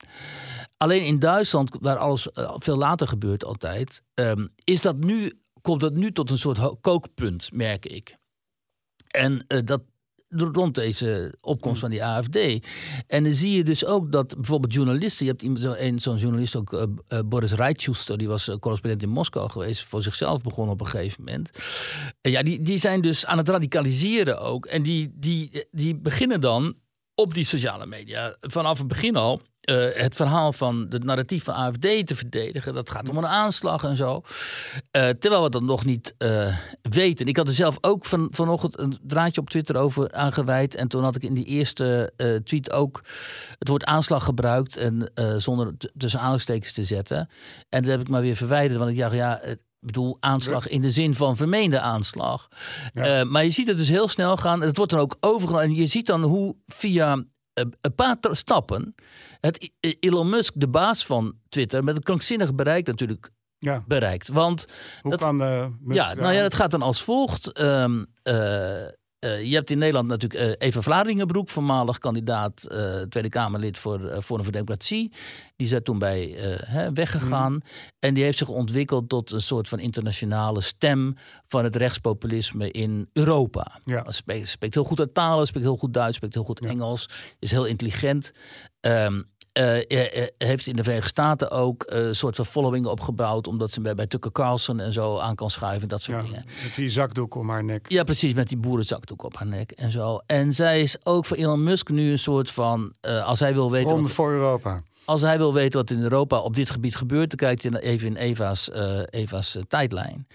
Alleen 0.76 1.04
in 1.04 1.18
Duitsland, 1.18 1.70
waar 1.80 1.96
alles 1.96 2.32
eh, 2.32 2.54
veel 2.58 2.76
later 2.76 3.08
gebeurt 3.08 3.44
altijd, 3.44 4.02
ehm, 4.14 4.46
is 4.64 4.82
dat 4.82 4.96
nu, 4.96 5.32
komt 5.64 5.80
dat 5.80 5.94
nu 5.94 6.12
tot 6.12 6.30
een 6.30 6.38
soort 6.38 6.80
kookpunt, 6.80 7.52
merk 7.52 7.86
ik. 7.86 8.16
En 9.08 9.44
eh, 9.46 9.58
dat 9.64 9.82
rond 10.28 10.74
deze 10.74 11.34
opkomst 11.40 11.80
van 11.80 11.90
die 11.90 12.04
AFD. 12.04 12.36
En 13.06 13.24
dan 13.24 13.34
zie 13.34 13.52
je 13.56 13.64
dus 13.64 13.84
ook 13.84 14.12
dat 14.12 14.34
bijvoorbeeld 14.34 14.72
journalisten, 14.74 15.24
je 15.26 15.30
hebt 15.30 15.42
iemand- 15.42 16.02
zo'n 16.02 16.16
journalist 16.16 16.56
ook, 16.56 16.72
eh, 16.72 16.82
eh, 17.08 17.18
Boris 17.24 17.52
Reitschuster, 17.52 18.18
die 18.18 18.28
was 18.28 18.50
correspondent 18.60 19.02
in 19.02 19.08
Moskou 19.08 19.50
geweest, 19.50 19.84
voor 19.84 20.02
zichzelf 20.02 20.42
begonnen 20.42 20.74
op 20.74 20.80
een 20.80 20.86
gegeven 20.86 21.24
moment. 21.24 21.50
En 22.20 22.30
ja, 22.30 22.42
die, 22.42 22.62
die 22.62 22.78
zijn 22.78 23.00
dus 23.00 23.26
aan 23.26 23.38
het 23.38 23.48
radicaliseren 23.48 24.40
ook. 24.40 24.66
En 24.66 24.82
die, 24.82 25.12
die, 25.14 25.64
die 25.70 25.94
beginnen 25.94 26.40
dan 26.40 26.74
op 27.14 27.34
die 27.34 27.44
sociale 27.44 27.86
media 27.86 28.36
vanaf 28.40 28.78
het 28.78 28.88
begin 28.88 29.16
al 29.16 29.40
eh, 29.64 30.02
het 30.02 30.16
verhaal 30.16 30.52
van 30.52 30.86
het 30.90 31.04
narratief 31.04 31.44
van 31.44 31.54
AFD 31.54 32.06
te 32.06 32.14
verdedigen. 32.14 32.74
Dat 32.74 32.90
gaat 32.90 33.08
om 33.08 33.16
een 33.16 33.26
aanslag 33.26 33.84
en 33.84 33.96
zo. 33.96 34.22
Eh, 34.90 35.08
terwijl 35.08 35.42
we 35.42 35.50
dat 35.50 35.62
nog 35.62 35.84
niet 35.84 36.14
eh, 36.18 36.56
weten. 36.82 37.26
Ik 37.26 37.36
had 37.36 37.46
er 37.46 37.54
zelf 37.54 37.78
ook 37.80 38.04
van, 38.04 38.28
vanochtend 38.30 38.78
een 38.78 38.98
draadje 39.02 39.40
op 39.40 39.50
Twitter 39.50 39.76
over 39.76 40.12
aangeweid. 40.12 40.74
En 40.74 40.88
toen 40.88 41.02
had 41.02 41.16
ik 41.16 41.22
in 41.22 41.34
die 41.34 41.44
eerste 41.44 42.12
tweet 42.44 42.72
ook 42.72 43.02
het 43.58 43.68
woord 43.68 43.84
aanslag 43.84 44.24
gebruikt. 44.24 44.76
En 44.76 45.12
zonder 45.36 45.72
tussen 45.96 46.18
aanhalingstekens 46.18 46.72
te 46.72 46.84
zetten. 46.84 47.28
En 47.68 47.82
dat 47.82 47.90
heb 47.90 48.00
ik 48.00 48.08
maar 48.08 48.22
weer 48.22 48.36
verwijderd. 48.36 48.78
Want 48.78 48.90
ik 48.90 48.98
dacht, 48.98 49.14
ja, 49.14 49.42
ik 49.42 49.58
bedoel 49.80 50.16
aanslag 50.20 50.68
in 50.68 50.80
de 50.80 50.90
zin 50.90 51.14
van 51.14 51.36
vermeende 51.36 51.80
aanslag. 51.80 52.48
Ja. 52.94 53.24
Maar 53.24 53.44
je 53.44 53.50
ziet 53.50 53.68
het 53.68 53.76
dus 53.76 53.88
heel 53.88 54.08
snel 54.08 54.36
gaan. 54.36 54.60
Het 54.60 54.76
wordt 54.76 54.92
dan 54.92 55.00
ook 55.00 55.16
overgenomen. 55.20 55.68
En 55.68 55.74
je 55.74 55.86
ziet 55.86 56.06
dan 56.06 56.22
hoe 56.22 56.56
via 56.66 57.24
een 57.54 57.94
paar 57.94 58.16
stappen 58.30 58.94
het 59.40 59.72
Elon 60.00 60.28
Musk, 60.28 60.52
de 60.56 60.68
baas 60.68 61.06
van 61.06 61.34
Twitter, 61.48 61.84
met 61.84 61.96
een 61.96 62.02
krankzinnig 62.02 62.54
bereik 62.54 62.86
natuurlijk 62.86 63.30
Ja. 63.58 63.82
bereikt. 63.86 64.28
Want 64.28 64.66
Hoe 65.02 65.10
Dat- 65.10 65.20
kan 65.20 65.42
eh 65.42 65.66
Musk 65.80 66.00
ja, 66.00 66.14
nou 66.14 66.32
ja, 66.32 66.42
dat 66.42 66.54
gaat 66.54 66.70
dan 66.70 66.82
als 66.82 67.02
volgt. 67.02 67.52
Eh, 67.52 67.84
eh, 69.24 69.42
je 69.42 69.54
hebt 69.54 69.70
in 69.70 69.78
Nederland 69.78 70.08
natuurlijk 70.08 70.42
uh, 70.42 70.52
Eva 70.58 70.80
Vlaardingenbroek, 70.80 71.48
voormalig 71.48 71.98
kandidaat 71.98 72.66
uh, 72.68 73.00
Tweede 73.00 73.28
Kamerlid 73.28 73.78
voor 73.78 74.22
Forum 74.22 74.44
voor 74.44 74.52
Democratie. 74.52 75.10
Die 75.56 75.66
is 75.66 75.70
daar 75.70 75.82
toen 75.82 75.98
bij 75.98 76.34
hè, 76.64 76.92
weggegaan. 76.92 77.52
Mhm. 77.52 77.62
En 77.98 78.14
die 78.14 78.24
heeft 78.24 78.38
zich 78.38 78.48
ontwikkeld 78.48 79.08
tot 79.08 79.32
een 79.32 79.42
soort 79.42 79.68
van 79.68 79.78
internationale 79.78 80.60
stem 80.60 81.14
van 81.48 81.64
het 81.64 81.76
rechtspopulisme 81.76 82.70
in 82.70 83.08
Europa. 83.12 83.80
Ja. 83.84 84.04
Spreekt, 84.08 84.48
spreekt 84.48 84.74
heel 84.74 84.84
goed 84.84 85.00
uit 85.00 85.14
talen, 85.14 85.46
spreekt 85.46 85.66
heel 85.66 85.76
goed 85.76 85.94
Duits, 85.94 86.16
spreekt 86.16 86.34
heel 86.34 86.44
goed 86.44 86.60
Engels, 86.60 87.08
is 87.38 87.50
heel 87.50 87.64
intelligent. 87.64 88.32
Um, 88.80 89.24
uh, 89.58 90.24
heeft 90.38 90.66
in 90.66 90.76
de 90.76 90.82
Verenigde 90.82 91.10
Staten 91.10 91.50
ook 91.50 91.84
een 91.86 92.16
soort 92.16 92.36
van 92.36 92.46
following 92.46 92.86
opgebouwd. 92.86 93.46
Omdat 93.46 93.72
ze 93.72 93.80
bij, 93.80 93.94
bij 93.94 94.06
Tucker 94.06 94.32
Carlson 94.32 94.80
en 94.80 94.92
zo 94.92 95.18
aan 95.18 95.34
kan 95.34 95.50
schuiven. 95.50 95.88
Dat 95.88 96.02
soort 96.02 96.24
dingen. 96.24 96.44
Met 96.62 96.74
die 96.74 96.90
zakdoek 96.90 97.34
om 97.34 97.50
haar 97.50 97.64
nek. 97.64 97.90
Ja, 97.90 98.04
precies. 98.04 98.34
Met 98.34 98.48
die 98.48 98.58
boerenzakdoek 98.58 99.22
op 99.22 99.36
haar 99.36 99.46
nek 99.46 99.70
en 99.70 99.90
zo. 99.90 100.20
En 100.26 100.52
zij 100.52 100.80
is 100.80 100.96
ook 101.02 101.24
voor 101.24 101.36
Elon 101.36 101.62
Musk 101.62 101.88
nu 101.88 102.10
een 102.10 102.18
soort 102.18 102.50
van. 102.50 102.92
als 103.00 103.40
hij 103.40 103.54
wil 103.54 103.70
weten. 103.70 103.90
Ronde 103.90 104.08
voor 104.08 104.30
Europa. 104.30 104.80
Als 105.04 105.20
hij 105.20 105.38
wil 105.38 105.54
weten 105.54 105.80
wat 105.80 105.90
in 105.90 106.02
Europa 106.02 106.38
op 106.38 106.54
dit 106.54 106.70
gebied 106.70 106.96
gebeurt, 106.96 107.28
dan 107.28 107.38
kijkt 107.38 107.62
hij 107.62 107.80
even 107.80 108.08
in 108.08 108.16
Eva's, 108.16 108.70
Eva's 109.10 109.56
tijdlijn. 109.68 110.26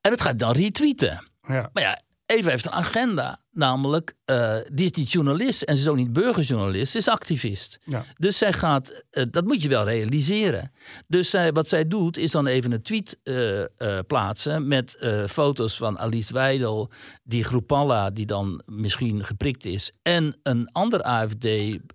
En 0.00 0.10
het 0.10 0.20
gaat 0.20 0.38
dan 0.38 0.52
retweeten. 0.52 1.28
Ja. 1.42 1.70
Maar 1.72 1.82
ja, 1.82 2.00
Eva 2.26 2.50
heeft 2.50 2.64
een 2.64 2.72
agenda. 2.72 3.38
Namelijk, 3.52 4.14
uh, 4.26 4.54
die 4.72 4.84
is 4.84 4.90
niet 4.96 5.12
journalist 5.12 5.62
en 5.62 5.76
ze 5.76 5.82
is 5.82 5.88
ook 5.88 5.96
niet 5.96 6.12
burgerjournalist, 6.12 6.92
ze 6.92 6.98
is 6.98 7.08
activist. 7.08 7.78
Ja. 7.84 8.04
Dus 8.16 8.38
zij 8.38 8.52
gaat, 8.52 9.02
uh, 9.12 9.24
dat 9.30 9.44
moet 9.44 9.62
je 9.62 9.68
wel 9.68 9.84
realiseren. 9.84 10.72
Dus 11.06 11.30
zij, 11.30 11.52
wat 11.52 11.68
zij 11.68 11.88
doet, 11.88 12.16
is 12.16 12.30
dan 12.30 12.46
even 12.46 12.72
een 12.72 12.82
tweet 12.82 13.18
uh, 13.24 13.62
plaatsen 14.06 14.68
met 14.68 14.98
foto's 15.28 15.76
van 15.76 15.98
Alice 15.98 16.32
Weidel, 16.32 16.90
die 17.22 17.44
Groepalla, 17.44 18.10
die 18.10 18.26
dan 18.26 18.62
misschien 18.66 19.24
geprikt 19.24 19.64
is, 19.64 19.92
en 20.02 20.36
een 20.42 20.68
ander 20.72 21.02
AFD, 21.02 21.46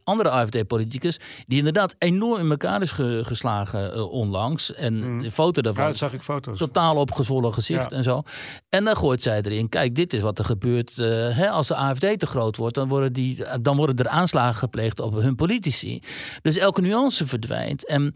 andere 0.04 0.30
AFD-politicus, 0.30 1.20
die 1.48 1.58
inderdaad 1.58 1.96
enorm 1.98 2.40
in 2.40 2.50
elkaar 2.50 2.82
is 2.82 2.92
ge, 2.92 3.22
geslagen 3.26 4.10
onlangs. 4.10 4.74
En 4.74 4.94
Mm. 4.96 5.24
een 5.24 5.32
foto 5.32 5.62
daarvan. 5.62 5.84
Ja, 5.84 5.90
dat 5.90 5.98
zag 5.98 6.14
ik 6.14 6.22
foto's. 6.22 6.58
Totaal 6.58 6.96
opgezwollen 6.96 7.54
gezicht 7.54 7.90
Ja. 7.90 7.98
en 7.98 8.04
zo. 8.04 8.22
En 8.70 8.84
dan 8.84 8.98
gooit 8.98 9.24
zij 9.24 9.42
erin, 9.42 9.70
kijk, 9.70 9.96
dit 9.96 10.14
is 10.14 10.22
wat 10.22 10.40
er 10.40 10.46
gebeurt 10.46 10.96
hè, 10.96 11.45
als 11.50 11.68
de 11.68 11.76
AFD 11.76 12.20
te 12.20 12.28
groot 12.28 12.58
wordt, 12.58 12.76
dan 12.76 12.88
worden, 12.88 13.14
die, 13.14 13.60
dan 13.62 13.78
worden 13.78 13.96
er 13.96 14.08
aanslagen 14.08 14.56
gepleegd 14.56 15.00
op 15.00 15.14
hun 15.14 15.36
politici. 15.36 16.02
Dus 16.42 16.58
elke 16.58 16.82
nuance 16.82 17.28
verdwijnt. 17.28 17.86
En 17.86 18.14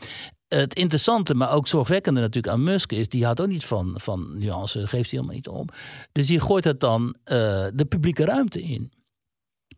het 0.47 0.75
interessante, 0.75 1.33
maar 1.33 1.51
ook 1.51 1.67
zorgwekkende 1.67 2.19
natuurlijk 2.19 2.53
aan 2.53 2.63
Musk 2.63 2.91
is, 2.91 3.09
die 3.09 3.23
houdt 3.23 3.41
ook 3.41 3.47
niet 3.47 3.65
van, 3.65 3.93
van 3.95 4.37
nuance, 4.37 4.79
geeft 4.79 5.11
hij 5.11 5.19
helemaal 5.19 5.35
niet 5.35 5.47
om. 5.47 5.67
Dus 6.11 6.27
die 6.27 6.39
gooit 6.39 6.63
het 6.63 6.79
dan 6.79 7.15
eh, 7.23 7.67
de 7.73 7.85
publieke 7.89 8.25
ruimte 8.25 8.61
in. 8.61 8.91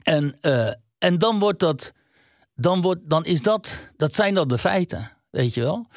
En, 0.03 0.37
eh, 0.41 0.71
en 0.97 1.17
dan 1.17 1.39
wordt 1.39 1.59
dat, 1.59 1.93
dan, 2.55 2.81
wordt, 2.81 3.09
dan 3.09 3.25
is 3.25 3.41
dat, 3.41 3.89
dat 3.97 4.15
zijn 4.15 4.33
dan 4.33 4.47
de 4.47 4.57
feiten, 4.57 5.11
weet 5.29 5.53
je 5.53 5.61
wel. 5.61 5.87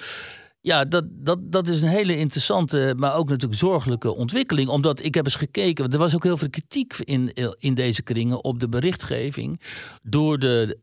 Ja, 0.64 0.84
dat, 0.84 1.04
dat, 1.10 1.52
dat 1.52 1.68
is 1.68 1.82
een 1.82 1.88
hele 1.88 2.16
interessante, 2.16 2.94
maar 2.96 3.14
ook 3.14 3.28
natuurlijk 3.28 3.60
zorgelijke 3.60 4.14
ontwikkeling. 4.14 4.68
Omdat 4.68 5.04
ik 5.04 5.14
heb 5.14 5.24
eens 5.24 5.34
gekeken, 5.34 5.82
want 5.82 5.92
er 5.92 5.98
was 5.98 6.14
ook 6.14 6.22
heel 6.22 6.36
veel 6.36 6.50
kritiek 6.50 6.94
in, 6.98 7.32
in 7.58 7.74
deze 7.74 8.02
kringen 8.02 8.44
op 8.44 8.60
de 8.60 8.68
berichtgeving 8.68 9.60
door 10.02 10.38
de 10.38 10.78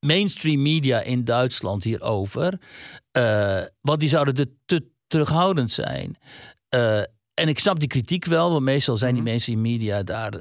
mainstream 0.00 0.62
media 0.62 1.00
in 1.00 1.24
Duitsland 1.24 1.84
hierover. 1.84 2.60
Uh, 3.18 3.60
want 3.80 4.00
die 4.00 4.08
zouden 4.08 4.34
te, 4.34 4.48
te 4.66 4.86
terughoudend 5.06 5.72
zijn. 5.72 6.16
Uh, 6.74 6.98
en 7.34 7.48
ik 7.48 7.58
snap 7.58 7.78
die 7.80 7.88
kritiek 7.88 8.24
wel, 8.24 8.50
want 8.50 8.64
meestal 8.64 8.96
zijn 8.96 9.14
die 9.14 9.22
mensen 9.22 9.52
in 9.52 9.60
media 9.60 10.02
daar 10.02 10.32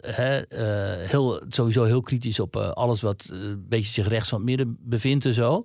he, 0.00 0.38
uh, 0.38 1.08
heel, 1.08 1.42
sowieso 1.48 1.84
heel 1.84 2.00
kritisch 2.00 2.40
op 2.40 2.56
alles 2.56 3.00
wat 3.00 3.24
een 3.30 3.64
beetje 3.68 3.92
zich 3.92 4.08
rechts 4.08 4.28
van 4.28 4.38
het 4.38 4.48
midden 4.48 4.76
bevindt 4.80 5.24
en 5.24 5.34
zo. 5.34 5.64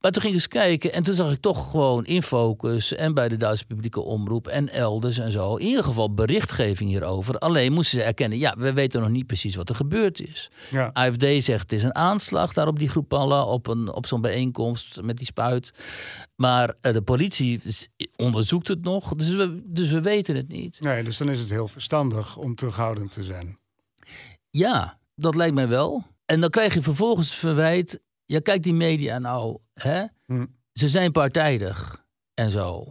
Maar 0.00 0.10
toen 0.10 0.22
ging 0.22 0.34
ik 0.34 0.40
eens 0.40 0.48
kijken 0.48 0.92
en 0.92 1.02
toen 1.02 1.14
zag 1.14 1.32
ik 1.32 1.40
toch 1.40 1.70
gewoon 1.70 2.06
in 2.06 2.22
Focus 2.22 2.94
en 2.94 3.14
bij 3.14 3.28
de 3.28 3.36
Duitse 3.36 3.66
publieke 3.66 4.00
omroep 4.00 4.48
en 4.48 4.68
elders 4.68 5.18
en 5.18 5.32
zo. 5.32 5.56
In 5.56 5.66
ieder 5.66 5.84
geval 5.84 6.14
berichtgeving 6.14 6.90
hierover. 6.90 7.38
Alleen 7.38 7.72
moesten 7.72 7.98
ze 7.98 8.04
erkennen, 8.04 8.38
ja, 8.38 8.54
we 8.58 8.72
weten 8.72 9.00
nog 9.00 9.10
niet 9.10 9.26
precies 9.26 9.54
wat 9.54 9.68
er 9.68 9.74
gebeurd 9.74 10.20
is. 10.20 10.50
Ja. 10.70 10.90
AFD 10.92 11.22
zegt 11.22 11.62
het 11.62 11.72
is 11.72 11.84
een 11.84 11.94
aanslag 11.94 12.52
daar 12.52 12.66
op 12.66 12.78
die 12.78 12.88
groep 12.88 13.12
Alla, 13.12 13.44
op, 13.44 13.66
een, 13.66 13.92
op 13.92 14.06
zo'n 14.06 14.20
bijeenkomst 14.20 15.02
met 15.02 15.16
die 15.16 15.26
spuit. 15.26 15.72
Maar 16.36 16.74
uh, 16.82 16.92
de 16.92 17.02
politie 17.02 17.60
onderzoekt 18.16 18.68
het 18.68 18.82
nog, 18.82 19.14
dus 19.14 19.30
we, 19.30 19.62
dus 19.64 19.90
we 19.90 20.00
weten 20.00 20.36
het 20.36 20.48
niet. 20.48 20.80
Nee, 20.80 21.04
dus 21.04 21.16
dan 21.16 21.30
is 21.30 21.40
het 21.40 21.50
heel 21.50 21.68
verstandig 21.68 22.36
om 22.36 22.54
terughoudend 22.54 23.12
te 23.12 23.22
zijn. 23.22 23.58
Ja, 24.50 24.98
dat 25.14 25.34
lijkt 25.34 25.54
mij 25.54 25.68
wel. 25.68 26.04
En 26.26 26.40
dan 26.40 26.50
krijg 26.50 26.74
je 26.74 26.82
vervolgens 26.82 27.34
verwijt 27.34 28.00
ja, 28.30 28.40
kijk 28.40 28.62
die 28.62 28.74
media 28.74 29.18
nou, 29.18 29.58
hè? 29.74 30.04
Hm. 30.26 30.46
Ze 30.72 30.88
zijn 30.88 31.12
partijdig 31.12 32.04
en 32.34 32.50
zo. 32.50 32.82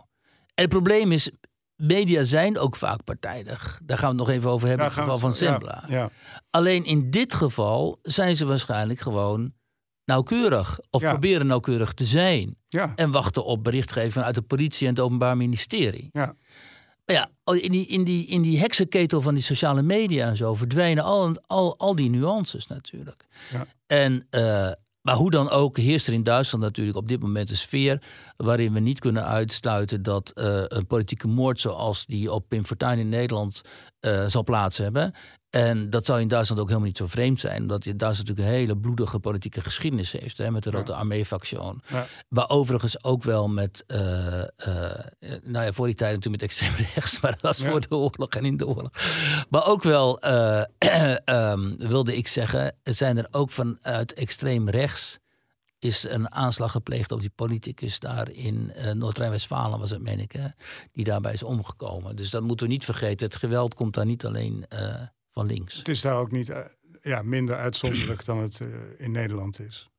En 0.53 0.63
het 0.63 0.69
probleem 0.69 1.11
is, 1.11 1.31
media 1.75 2.23
zijn 2.23 2.57
ook 2.57 2.75
vaak 2.75 3.03
partijdig. 3.03 3.79
Daar 3.83 3.97
gaan 3.97 4.11
we 4.11 4.15
het 4.17 4.27
nog 4.27 4.35
even 4.35 4.49
over 4.49 4.67
hebben, 4.67 4.85
in 4.85 4.91
het 4.91 5.01
geval 5.01 5.17
van. 5.17 5.33
Ja, 5.37 5.83
ja. 5.87 6.09
Alleen 6.49 6.85
in 6.85 7.11
dit 7.11 7.33
geval 7.33 7.99
zijn 8.01 8.35
ze 8.35 8.45
waarschijnlijk 8.45 8.99
gewoon 8.99 9.53
nauwkeurig. 10.05 10.79
Of 10.89 11.01
proberen 11.01 11.47
nauwkeurig 11.47 11.93
te 11.93 12.05
zijn. 12.05 12.55
En 12.95 13.11
wachten 13.11 13.45
op 13.45 13.63
berichtgeving 13.63 14.13
vanuit 14.13 14.35
het 14.35 14.47
politie 14.47 14.87
en 14.87 14.93
het 14.93 15.03
openbaar 15.03 15.37
ministerie. 15.37 16.09
ja. 16.11 16.35
Maar 17.05 17.17
ja, 17.17 17.53
in 17.53 17.71
die, 17.71 17.85
in, 17.85 18.03
die, 18.03 18.25
in 18.25 18.41
die 18.41 18.59
heksenketel 18.59 19.21
van 19.21 19.33
die 19.33 19.43
sociale 19.43 19.81
media 19.81 20.27
en 20.27 20.37
zo 20.37 20.53
verdwijnen 20.53 21.03
al, 21.03 21.43
al, 21.47 21.77
al 21.77 21.95
die 21.95 22.09
nuances 22.09 22.67
natuurlijk. 22.67 23.25
Ja. 23.51 23.65
En, 23.87 24.27
eh, 24.29 24.71
maar 25.01 25.15
hoe 25.15 25.31
dan 25.31 25.49
ook 25.49 25.77
heerst 25.77 26.07
er 26.07 26.13
in 26.13 26.23
Duitsland 26.23 26.63
natuurlijk 26.63 26.97
op 26.97 27.07
dit 27.07 27.21
moment 27.21 27.49
een 27.49 27.57
sfeer 27.57 28.03
waarin 28.37 28.73
we 28.73 28.79
niet 28.79 28.99
kunnen 28.99 29.25
uitsluiten 29.25 30.03
dat 30.03 30.31
eh, 30.31 30.63
een 30.67 30.87
politieke 30.87 31.27
moord 31.27 31.59
zoals 31.59 32.05
die 32.05 32.31
op 32.31 32.45
Pim 32.47 32.65
Fortuyn 32.65 32.99
in 32.99 33.09
Nederland 33.09 33.61
eh, 33.99 34.25
zal 34.27 34.43
plaats 34.43 34.77
hebben. 34.77 35.13
En 35.49 35.89
dat 35.89 36.05
zou 36.05 36.19
in 36.21 36.27
Duitsland 36.27 36.61
ook 36.61 36.67
helemaal 36.67 36.87
niet 36.87 36.97
zo 36.97 37.07
vreemd 37.07 37.39
zijn, 37.39 37.61
omdat 37.61 37.83
je 37.83 37.95
Duitsland 37.95 38.27
natuurlijk 38.29 38.55
een 38.55 38.61
hele 38.61 38.77
bloedige 38.79 39.19
politieke 39.19 39.61
geschiedenis 39.61 40.11
heeft 40.11 40.37
hè, 40.37 40.51
met 40.51 40.63
de 40.63 40.69
Rote 40.71 40.93
Armee-factie. 40.93 41.57
Ja. 41.87 42.07
Maar 42.29 42.49
overigens 42.49 43.03
ook 43.03 43.23
wel 43.23 43.47
met, 43.47 43.83
eh, 43.87 44.41
eh, 44.41 44.47
nou 45.43 45.65
ja, 45.65 45.73
voor 45.73 45.85
die 45.85 45.95
tijd 45.95 46.15
natuurlijk 46.15 46.41
met 46.41 46.51
extreem 46.51 46.75
rechts, 46.95 47.19
maar 47.19 47.31
dat 47.31 47.41
was 47.41 47.57
Ja. 47.57 47.69
voor 47.69 47.79
de 47.79 47.95
oorlog 47.95 48.29
en 48.29 48.45
in 48.45 48.57
de 48.57 48.67
oorlog. 48.67 48.91
Maar 49.49 49.65
ook 49.65 49.83
wel, 49.83 50.19
eh, 50.19 50.61
ehm, 51.25 51.75
wilde 51.77 52.15
ik 52.17 52.27
zeggen, 52.27 52.75
zijn 52.83 53.17
er 53.17 53.27
ook 53.31 53.51
vanuit 53.51 54.13
extreem 54.13 54.69
rechts 54.69 55.19
is 55.79 56.03
een 56.03 56.31
aanslag 56.31 56.71
gepleegd 56.71 57.11
op 57.11 57.19
die 57.19 57.31
politicus 57.35 57.99
daar 57.99 58.29
in 58.29 58.71
eh, 58.73 58.91
Noord-Rijn-Westfalen, 58.91 59.79
was 59.79 59.89
het, 59.89 60.01
meen 60.01 60.19
ik, 60.19 60.31
hè, 60.31 60.47
die 60.91 61.03
daarbij 61.03 61.33
is 61.33 61.43
omgekomen. 61.43 62.15
Dus 62.15 62.29
dat 62.29 62.41
moeten 62.43 62.65
we 62.67 62.71
niet 62.71 62.85
vergeten. 62.85 63.25
Het 63.27 63.35
geweld 63.35 63.73
komt 63.73 63.93
daar 63.93 64.05
niet 64.05 64.25
alleen 64.25 64.65
links. 65.45 65.77
Het 65.77 65.87
is 65.87 66.01
daar 66.01 66.17
ook 66.17 66.31
niet 66.31 66.49
eh, 66.49 66.59
ja, 67.01 67.21
minder 67.21 67.55
uitzonderlijk 67.55 68.25
dan 68.25 68.37
het 68.37 68.59
eh, 68.61 68.67
in 68.97 69.11
Nederland 69.11 69.59
is. 69.59 69.89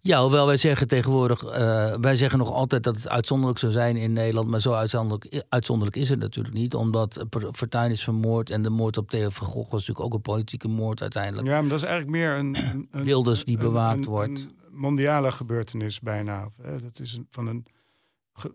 Ja, 0.00 0.22
hoewel 0.22 0.46
wij 0.46 0.56
zeggen 0.56 0.88
tegenwoordig, 0.88 1.44
eh, 1.44 1.94
wij 2.00 2.16
zeggen 2.16 2.38
nog 2.38 2.50
altijd 2.52 2.82
dat 2.82 2.96
het 2.96 3.08
uitzonderlijk 3.08 3.58
zou 3.58 3.72
zijn 3.72 3.96
in 3.96 4.12
Nederland, 4.12 4.48
maar 4.48 4.60
zo 4.60 4.72
uitzonderlijk, 4.72 5.44
uitzonderlijk 5.48 5.96
is 5.96 6.08
het 6.08 6.18
natuurlijk 6.18 6.54
niet, 6.54 6.74
omdat 6.74 7.24
Fortuyn 7.52 7.90
is 7.90 8.02
vermoord 8.04 8.50
en 8.50 8.62
de 8.62 8.70
moord 8.70 8.96
op 8.96 9.10
Theo 9.10 9.28
van 9.28 9.46
Gogh 9.46 9.70
was 9.70 9.80
natuurlijk 9.80 10.06
ook 10.06 10.14
een 10.14 10.32
politieke 10.32 10.68
moord 10.68 11.00
uiteindelijk. 11.02 11.48
Ja, 11.48 11.60
maar 11.60 11.68
dat 11.70 11.78
is 11.78 11.84
eigenlijk 11.84 12.12
meer 12.16 12.30
een... 12.30 12.56
een, 12.56 12.88
een 12.90 13.04
Wilders 13.04 13.44
die 13.44 13.56
bewaakt 13.58 13.98
een- 13.98 14.04
wordt. 14.04 14.40
Een 14.40 14.50
mondiale 14.70 15.32
gebeurtenis 15.32 16.00
bijna. 16.00 16.48
Dat 16.82 16.98
is 17.00 17.14
een, 17.14 17.26
van 17.30 17.46
een, 17.46 17.66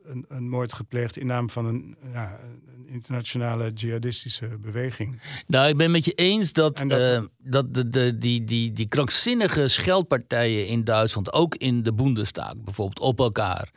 een, 0.04 0.26
een 0.28 0.50
moord 0.50 0.74
gepleegd 0.74 1.17
in 1.17 1.28
naam 1.28 1.50
van 1.50 1.65
een, 1.65 1.95
ja, 2.13 2.39
een 2.78 2.88
internationale 2.88 3.71
jihadistische 3.74 4.48
beweging. 4.62 5.21
Nou, 5.48 5.67
ik 5.67 5.78
ben 5.78 5.91
met 5.91 6.06
je 6.06 6.13
eens 6.13 6.54
dat, 6.54 6.78
dat- 6.78 6.91
eh, 6.91 7.21
dat 7.38 7.74
de, 7.74 7.89
de, 7.89 8.17
die, 8.17 8.43
die, 8.43 8.71
die 8.71 8.88
krankzinnige 8.88 9.67
scheldpartijen 9.67 10.67
in 10.67 10.84
Duitsland, 10.84 11.34
ook 11.34 11.56
in 11.56 11.84
de 11.84 11.93
Bundestag 11.93 12.54
bijvoorbeeld, 12.58 13.00
op 13.00 13.19
elkaar. 13.19 13.71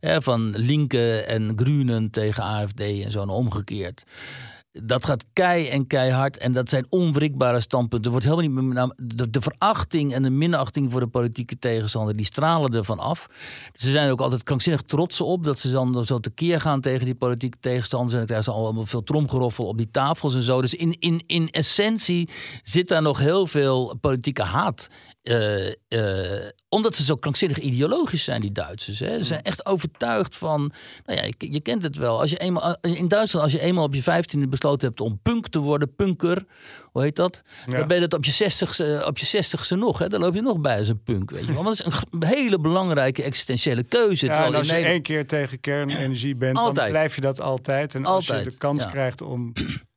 Hè, 0.00 0.22
van 0.22 0.50
linken 0.56 1.26
en 1.26 1.52
groenen 1.56 2.10
tegen 2.10 2.42
AFD 2.42 2.80
en 2.80 3.10
zo 3.10 3.22
en 3.22 3.28
omgekeerd. 3.28 4.04
Dat 4.82 5.04
gaat 5.04 5.24
kei 5.32 5.68
en 5.68 5.86
keihard 5.86 6.38
en 6.38 6.52
dat 6.52 6.68
zijn 6.68 6.86
onwrikbare 6.88 7.60
standpunten. 7.60 8.04
Er 8.04 8.10
wordt 8.10 8.26
helemaal 8.36 8.62
niet 8.62 8.74
meer, 8.74 9.30
de, 9.30 9.40
verachting 9.40 10.14
en 10.14 10.22
de 10.22 10.30
minachting 10.30 10.92
voor 10.92 11.00
de 11.00 11.06
politieke 11.06 11.58
tegenstander, 11.58 12.16
die 12.16 12.26
stralen 12.26 12.74
ervan 12.74 12.98
af. 12.98 13.26
Ze 13.74 13.90
zijn 13.90 14.10
ook 14.10 14.20
altijd 14.20 14.42
krankzinnig 14.42 14.82
trots 14.82 15.20
op 15.20 15.44
dat 15.44 15.58
ze 15.58 15.70
dan 15.70 16.04
zo 16.06 16.20
tekeer 16.20 16.60
gaan 16.60 16.80
tegen 16.80 17.04
die 17.04 17.14
politieke 17.14 17.58
tegenstanders. 17.60 18.12
En 18.12 18.18
dan 18.18 18.26
krijgen 18.26 18.52
ze 18.52 18.58
allemaal 18.58 18.86
veel 18.86 19.02
tromgeroffel 19.02 19.66
op 19.66 19.76
die 19.76 19.90
tafels 19.90 20.34
en 20.34 20.42
zo. 20.42 20.60
Dus 20.60 20.74
in, 20.74 20.96
in, 20.98 21.22
in 21.26 21.50
essentie 21.50 22.28
zit 22.62 22.88
daar 22.88 23.02
nog 23.02 23.18
heel 23.18 23.46
veel 23.46 23.96
politieke 24.00 24.42
haat 24.42 24.88
eh, 25.24 25.68
eh, 25.88 26.50
omdat 26.68 26.96
ze 26.96 27.04
zo 27.04 27.16
krankzinnig 27.16 27.58
ideologisch 27.58 28.24
zijn, 28.24 28.40
die 28.40 28.52
Duitsers. 28.52 28.98
Hè. 28.98 29.18
Ze 29.18 29.24
zijn 29.24 29.42
echt 29.42 29.66
overtuigd 29.66 30.36
van. 30.36 30.72
Nou 31.04 31.18
ja, 31.18 31.24
je, 31.24 31.52
je 31.52 31.60
kent 31.60 31.82
het 31.82 31.96
wel. 31.96 32.20
Als 32.20 32.30
je 32.30 32.36
eenmaal, 32.36 32.76
in 32.80 33.08
Duitsland, 33.08 33.44
als 33.44 33.52
je 33.52 33.60
eenmaal 33.60 33.84
op 33.84 33.94
je 33.94 34.02
vijftiende 34.02 34.48
besloten 34.48 34.88
hebt 34.88 35.00
om 35.00 35.20
punk 35.22 35.48
te 35.48 35.58
worden, 35.58 35.94
punker, 35.94 36.44
hoe 36.82 37.02
heet 37.02 37.16
dat? 37.16 37.42
Ja. 37.66 37.78
Dan 37.78 37.88
ben 37.88 37.96
je 37.96 38.08
dat 38.08 38.18
op 38.18 38.24
je 38.24 38.30
zestigste, 38.30 39.02
op 39.06 39.18
je 39.18 39.26
zestigste 39.26 39.74
nog. 39.74 39.98
Hè. 39.98 40.08
Dan 40.08 40.20
loop 40.20 40.34
je 40.34 40.40
nog 40.40 40.60
bij 40.60 40.78
als 40.78 40.88
een 40.88 41.02
punk. 41.02 41.30
Weet 41.30 41.46
je 41.46 41.52
wel. 41.52 41.62
Want 41.62 41.78
dat 41.78 41.86
is 41.86 42.02
een 42.10 42.24
hele 42.24 42.58
belangrijke 42.58 43.22
existentiële 43.22 43.82
keuze. 43.82 44.26
Ja, 44.26 44.44
en 44.46 44.54
als 44.54 44.66
je 44.66 44.72
Nederland- 44.72 44.86
één 44.86 45.02
keer 45.02 45.26
tegen 45.26 45.60
kernenergie 45.60 46.36
bent, 46.36 46.56
dan 46.56 46.72
blijf 46.72 47.14
je 47.14 47.20
dat 47.20 47.40
altijd. 47.40 47.94
En 47.94 48.04
als 48.04 48.26
je 48.26 48.42
de 48.42 48.56
kans 48.56 48.82
ja. 48.82 48.88
krijgt 48.88 49.22
om 49.22 49.52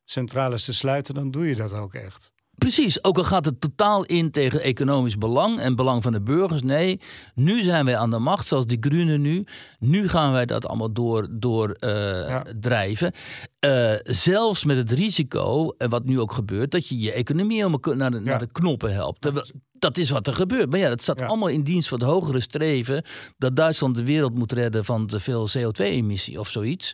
centrales 0.06 0.66
te 0.66 0.74
sluiten, 0.74 1.14
dan 1.14 1.32
doe 1.32 1.48
je 1.48 1.56
dat 1.56 1.74
ook 1.74 1.94
echt. 1.94 2.32
Precies, 2.58 3.04
ook 3.04 3.18
al 3.18 3.24
gaat 3.24 3.46
het 3.46 3.62
totaal 3.62 4.04
in 4.06 4.32
tegen 4.32 4.62
economisch 4.62 5.18
belang 5.18 5.60
en 5.60 5.76
belang 5.76 6.04
van 6.04 6.12
de 6.12 6.22
burgers. 6.22 6.62
Nee, 6.62 7.00
nu 7.36 7.62
zijn 7.62 7.86
wij 7.86 7.98
aan 7.98 8.10
de 8.12 8.20
macht, 8.20 8.48
zoals 8.48 8.66
de 8.66 8.78
Groenen 8.80 9.22
nu. 9.22 9.46
Nu 9.80 10.08
gaan 10.10 10.32
wij 10.32 10.46
dat 10.46 10.68
allemaal 10.68 10.94
door, 10.94 11.28
door 11.32 11.70
eh, 11.70 11.92
Ja. 12.30 12.44
drijven. 12.60 13.12
Eh, 13.60 13.94
zelfs 14.04 14.64
met 14.64 14.78
het 14.78 14.92
risico, 14.92 15.70
en 15.78 15.90
wat 15.90 16.04
nu 16.06 16.20
ook 16.20 16.32
gebeurt, 16.32 16.72
dat 16.72 16.88
je 16.88 17.00
je 17.00 17.12
economie 17.12 17.58
helemaal 17.58 17.96
naar 17.96 18.12
de, 18.12 18.20
naar 18.20 18.40
de 18.40 18.52
knoppen 18.52 18.94
helpt. 18.94 19.22
Terwijl- 19.22 19.48
Dat 19.80 19.98
is 19.98 20.10
wat 20.10 20.28
er 20.28 20.34
gebeurt. 20.34 20.70
Maar 20.70 20.80
ja, 20.80 20.90
dat 20.90 21.02
staat 21.02 21.20
Ja. 21.20 21.26
allemaal 21.26 21.48
in 21.48 21.64
dienst 21.64 21.88
van 21.90 22.00
het 22.00 22.08
hogere 22.10 22.40
streven 22.40 23.04
dat 23.38 23.56
Duitsland 23.56 23.96
de 23.96 24.04
wereld 24.04 24.34
moet 24.36 24.52
redden 24.52 24.86
van 24.86 25.08
te 25.08 25.20
veel 25.20 25.48
CO2-emissie 25.58 26.40
of 26.40 26.50
zoiets. 26.50 26.94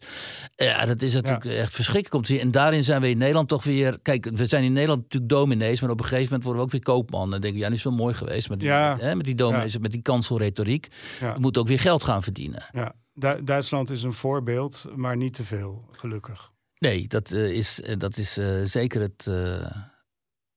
Ja, 0.56 0.86
dat 0.86 1.02
is 1.02 1.14
natuurlijk 1.14 1.46
echt 1.46 1.76
verschrikkelijk 1.76 2.16
om 2.16 2.22
te 2.22 2.32
zien. 2.34 2.42
En 2.42 2.52
daarin 2.52 2.84
zijn 2.84 3.02
we 3.02 3.10
in 3.10 3.18
Nederland 3.18 3.48
toch 3.50 3.64
weer. 3.64 4.00
Kijk, 4.02 4.30
we 4.34 4.46
zijn 4.46 4.64
in 4.64 4.74
Nederland 4.74 5.02
natuurlijk 5.02 5.32
dominees, 5.32 5.82
maar 5.82 5.90
op 5.90 6.00
een 6.00 6.06
gegeven 6.06 6.26
moment 6.26 6.44
worden 6.44 6.62
we 6.62 6.68
ook 6.68 6.72
weer 6.74 6.94
koopman. 6.96 7.24
En 7.24 7.30
dan 7.32 7.42
denk 7.42 7.54
ik, 7.54 7.60
ja, 7.60 7.70
nu 7.70 7.76
is 7.76 7.84
wel 7.84 7.94
mooi 7.94 8.14
geweest 8.14 8.50
met 8.50 8.60
die, 8.60 8.68
Ja. 8.68 8.98
hè, 9.00 9.16
met 9.16 9.26
die 9.26 9.36
dominees, 9.36 9.78
met 9.78 9.92
die 9.92 10.02
kanselretoriek. 10.02 10.88
We 11.20 11.34
moeten 11.40 11.62
ook 11.62 11.68
weer 11.68 11.80
geld 11.80 12.04
gaan 12.04 12.24
verdienen. 12.24 12.64
Ja. 12.72 12.94
Du- 13.14 13.44
Duitsland 13.44 13.90
is 13.90 14.04
een 14.04 14.14
voorbeeld, 14.14 14.86
maar 14.96 15.18
niet 15.18 15.34
te 15.34 15.44
veel, 15.44 15.86
gelukkig. 15.92 16.52
Nee, 16.80 17.08
dat 17.08 17.32
eh, 17.32 17.50
is, 17.52 17.82
eh, 17.82 17.96
dat 17.98 18.18
is 18.18 18.38
eh, 18.38 18.46
zeker 18.64 19.02
het 19.02 19.28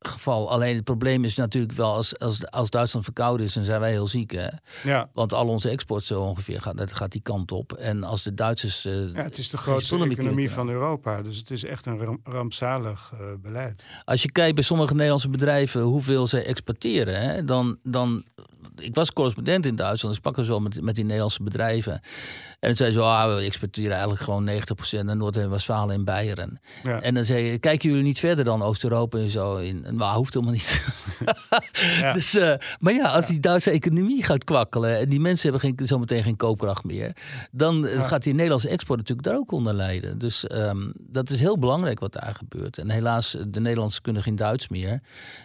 geval. 0.08 0.50
Alleen 0.50 0.74
het 0.74 0.84
probleem 0.84 1.24
is 1.24 1.36
natuurlijk 1.36 1.72
wel 1.72 1.92
als, 1.94 2.18
als, 2.18 2.50
als 2.50 2.70
Duitsland 2.70 3.04
verkouden 3.04 3.46
is, 3.46 3.52
dan 3.54 3.64
zijn 3.64 3.80
wij 3.80 3.90
heel 3.90 4.06
ziek. 4.06 4.30
Hè? 4.32 4.46
Ja. 4.84 5.10
Want 5.12 5.32
al 5.32 5.48
onze 5.48 5.68
export 5.68 6.04
zo 6.04 6.20
ongeveer 6.22 6.60
gaat, 6.60 6.76
dat 6.76 6.92
gaat 6.92 7.12
die 7.12 7.20
kant 7.20 7.52
op. 7.52 7.72
En 7.72 8.02
als 8.04 8.22
de 8.22 8.34
Duitsers. 8.34 8.84
eh, 8.84 8.92
Ja, 9.14 9.22
het 9.22 9.38
is 9.38 9.50
de 9.50 9.56
grootste 9.56 9.96
economie 10.08 10.50
van 10.50 10.68
Europa. 10.68 11.22
Dus 11.22 11.36
het 11.36 11.50
is 11.50 11.64
echt 11.64 11.86
een 11.86 11.98
ram- 11.98 12.20
rampzalig 12.24 13.12
eh, 13.12 13.20
beleid. 13.42 13.86
Als 14.04 14.22
je 14.22 14.32
kijkt 14.32 14.54
bij 14.54 14.64
sommige 14.64 14.92
Nederlandse 14.94 15.28
bedrijven 15.28 15.80
hoeveel 15.80 16.26
ze 16.26 16.42
exporteren, 16.42 17.20
hè, 17.20 17.44
dan, 17.44 17.78
dan. 17.82 18.24
Ik 18.76 18.94
was 18.94 19.12
correspondent 19.12 19.66
in 19.66 19.76
Duitsland, 19.76 20.14
dus 20.14 20.24
pakken 20.24 20.44
zo 20.44 20.60
met, 20.60 20.80
met 20.82 20.94
die 20.94 21.04
Nederlandse 21.04 21.42
bedrijven. 21.42 21.92
En 21.92 22.02
dan 22.68 22.76
zei 22.76 22.92
ze, 22.92 23.00
ah, 23.00 23.34
we 23.34 23.40
exporteren 23.42 23.90
eigenlijk 23.90 24.20
gewoon 24.22 24.50
90% 25.02 25.04
naar 25.04 25.16
Noord- 25.16 25.36
en 25.36 25.50
Westfalen 25.50 25.94
en 25.94 26.04
Beieren. 26.04 26.60
Ja. 26.82 27.00
En 27.00 27.14
dan 27.14 27.24
zei 27.24 27.44
je, 27.44 27.58
kijken 27.58 27.88
jullie 27.88 28.04
niet 28.04 28.18
verder 28.18 28.44
dan 28.44 28.62
Oost-Europa 28.62 29.18
en 29.18 29.30
zo? 29.30 29.56
In, 29.56 29.84
en 29.84 29.96
maar 29.96 30.14
hoeft 30.14 30.34
helemaal 30.34 30.54
niet. 30.54 30.84
Ja. 32.00 32.12
dus, 32.12 32.34
eh, 32.36 32.54
maar 32.80 32.92
ja, 32.92 33.10
als 33.10 33.26
die 33.26 33.40
Duitse 33.40 33.70
economie 33.70 34.24
gaat 34.24 34.44
kwakkelen 34.44 34.98
en 34.98 35.08
die 35.08 35.20
mensen 35.20 35.50
hebben 35.50 35.74
geen, 35.76 35.86
zometeen 35.86 36.22
geen 36.22 36.36
koopkracht 36.36 36.84
meer, 36.84 37.16
dan 37.50 37.86
eh, 37.86 37.94
Ja. 37.94 38.06
gaat 38.06 38.22
die 38.22 38.32
Nederlandse 38.34 38.68
export 38.68 38.98
natuurlijk 38.98 39.26
daar 39.28 39.36
ook 39.36 39.52
onder 39.52 39.74
lijden. 39.74 40.18
Dus 40.18 40.46
ehm, 40.46 40.90
dat 40.96 41.30
is 41.30 41.40
heel 41.40 41.58
belangrijk 41.58 42.00
wat 42.00 42.12
daar 42.12 42.34
gebeurt. 42.34 42.78
En 42.78 42.90
helaas, 42.90 43.30
de 43.48 43.60
Nederlanders 43.60 44.00
kunnen 44.00 44.22
geen 44.22 44.36
Duits 44.36 44.68
meer. 44.68 45.00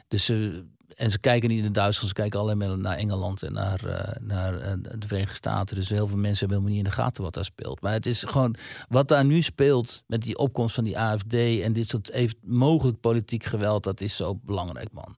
Dus 0.08 0.26
ze 0.26 0.64
en 1.02 1.12
ze 1.12 1.20
kijken 1.20 1.50
niet 1.50 1.62
naar 1.62 1.72
Duitsland, 1.72 2.08
ze 2.08 2.14
kijken 2.14 2.40
alleen 2.40 2.58
maar 2.58 2.78
naar 2.78 2.98
Engeland 2.98 3.44
en 3.44 3.54
naar, 3.54 3.86
eh, 3.86 4.16
naar 4.22 4.60
eh, 4.60 4.74
de 4.98 5.08
Verenigde 5.08 5.36
Staten. 5.36 5.76
Dus 5.76 5.90
heel 5.90 6.08
veel 6.08 6.18
mensen 6.18 6.40
hebben 6.40 6.58
helemaal 6.58 6.70
niet 6.78 6.86
in 6.86 6.90
de 6.98 7.04
gaten 7.04 7.24
wat 7.24 7.34
daar 7.34 7.46
speelt. 7.46 7.82
Maar 7.82 7.94
het 7.94 8.06
is 8.06 8.24
gewoon 8.24 8.56
wat 8.90 9.08
daar 9.08 9.26
nu 9.26 9.42
speelt 9.42 10.04
met 10.08 10.22
die 10.22 10.38
opkomst 10.38 10.76
van 10.76 10.84
die 10.84 11.00
AFD 11.00 11.34
en 11.34 11.74
dit 11.74 11.90
soort 11.90 12.12
even 12.12 12.38
mogelijk 12.46 13.00
politiek 13.00 13.44
geweld, 13.44 13.84
dat 13.84 14.02
is 14.02 14.16
zo 14.16 14.40
belangrijk, 14.44 14.92
man. 14.92 15.16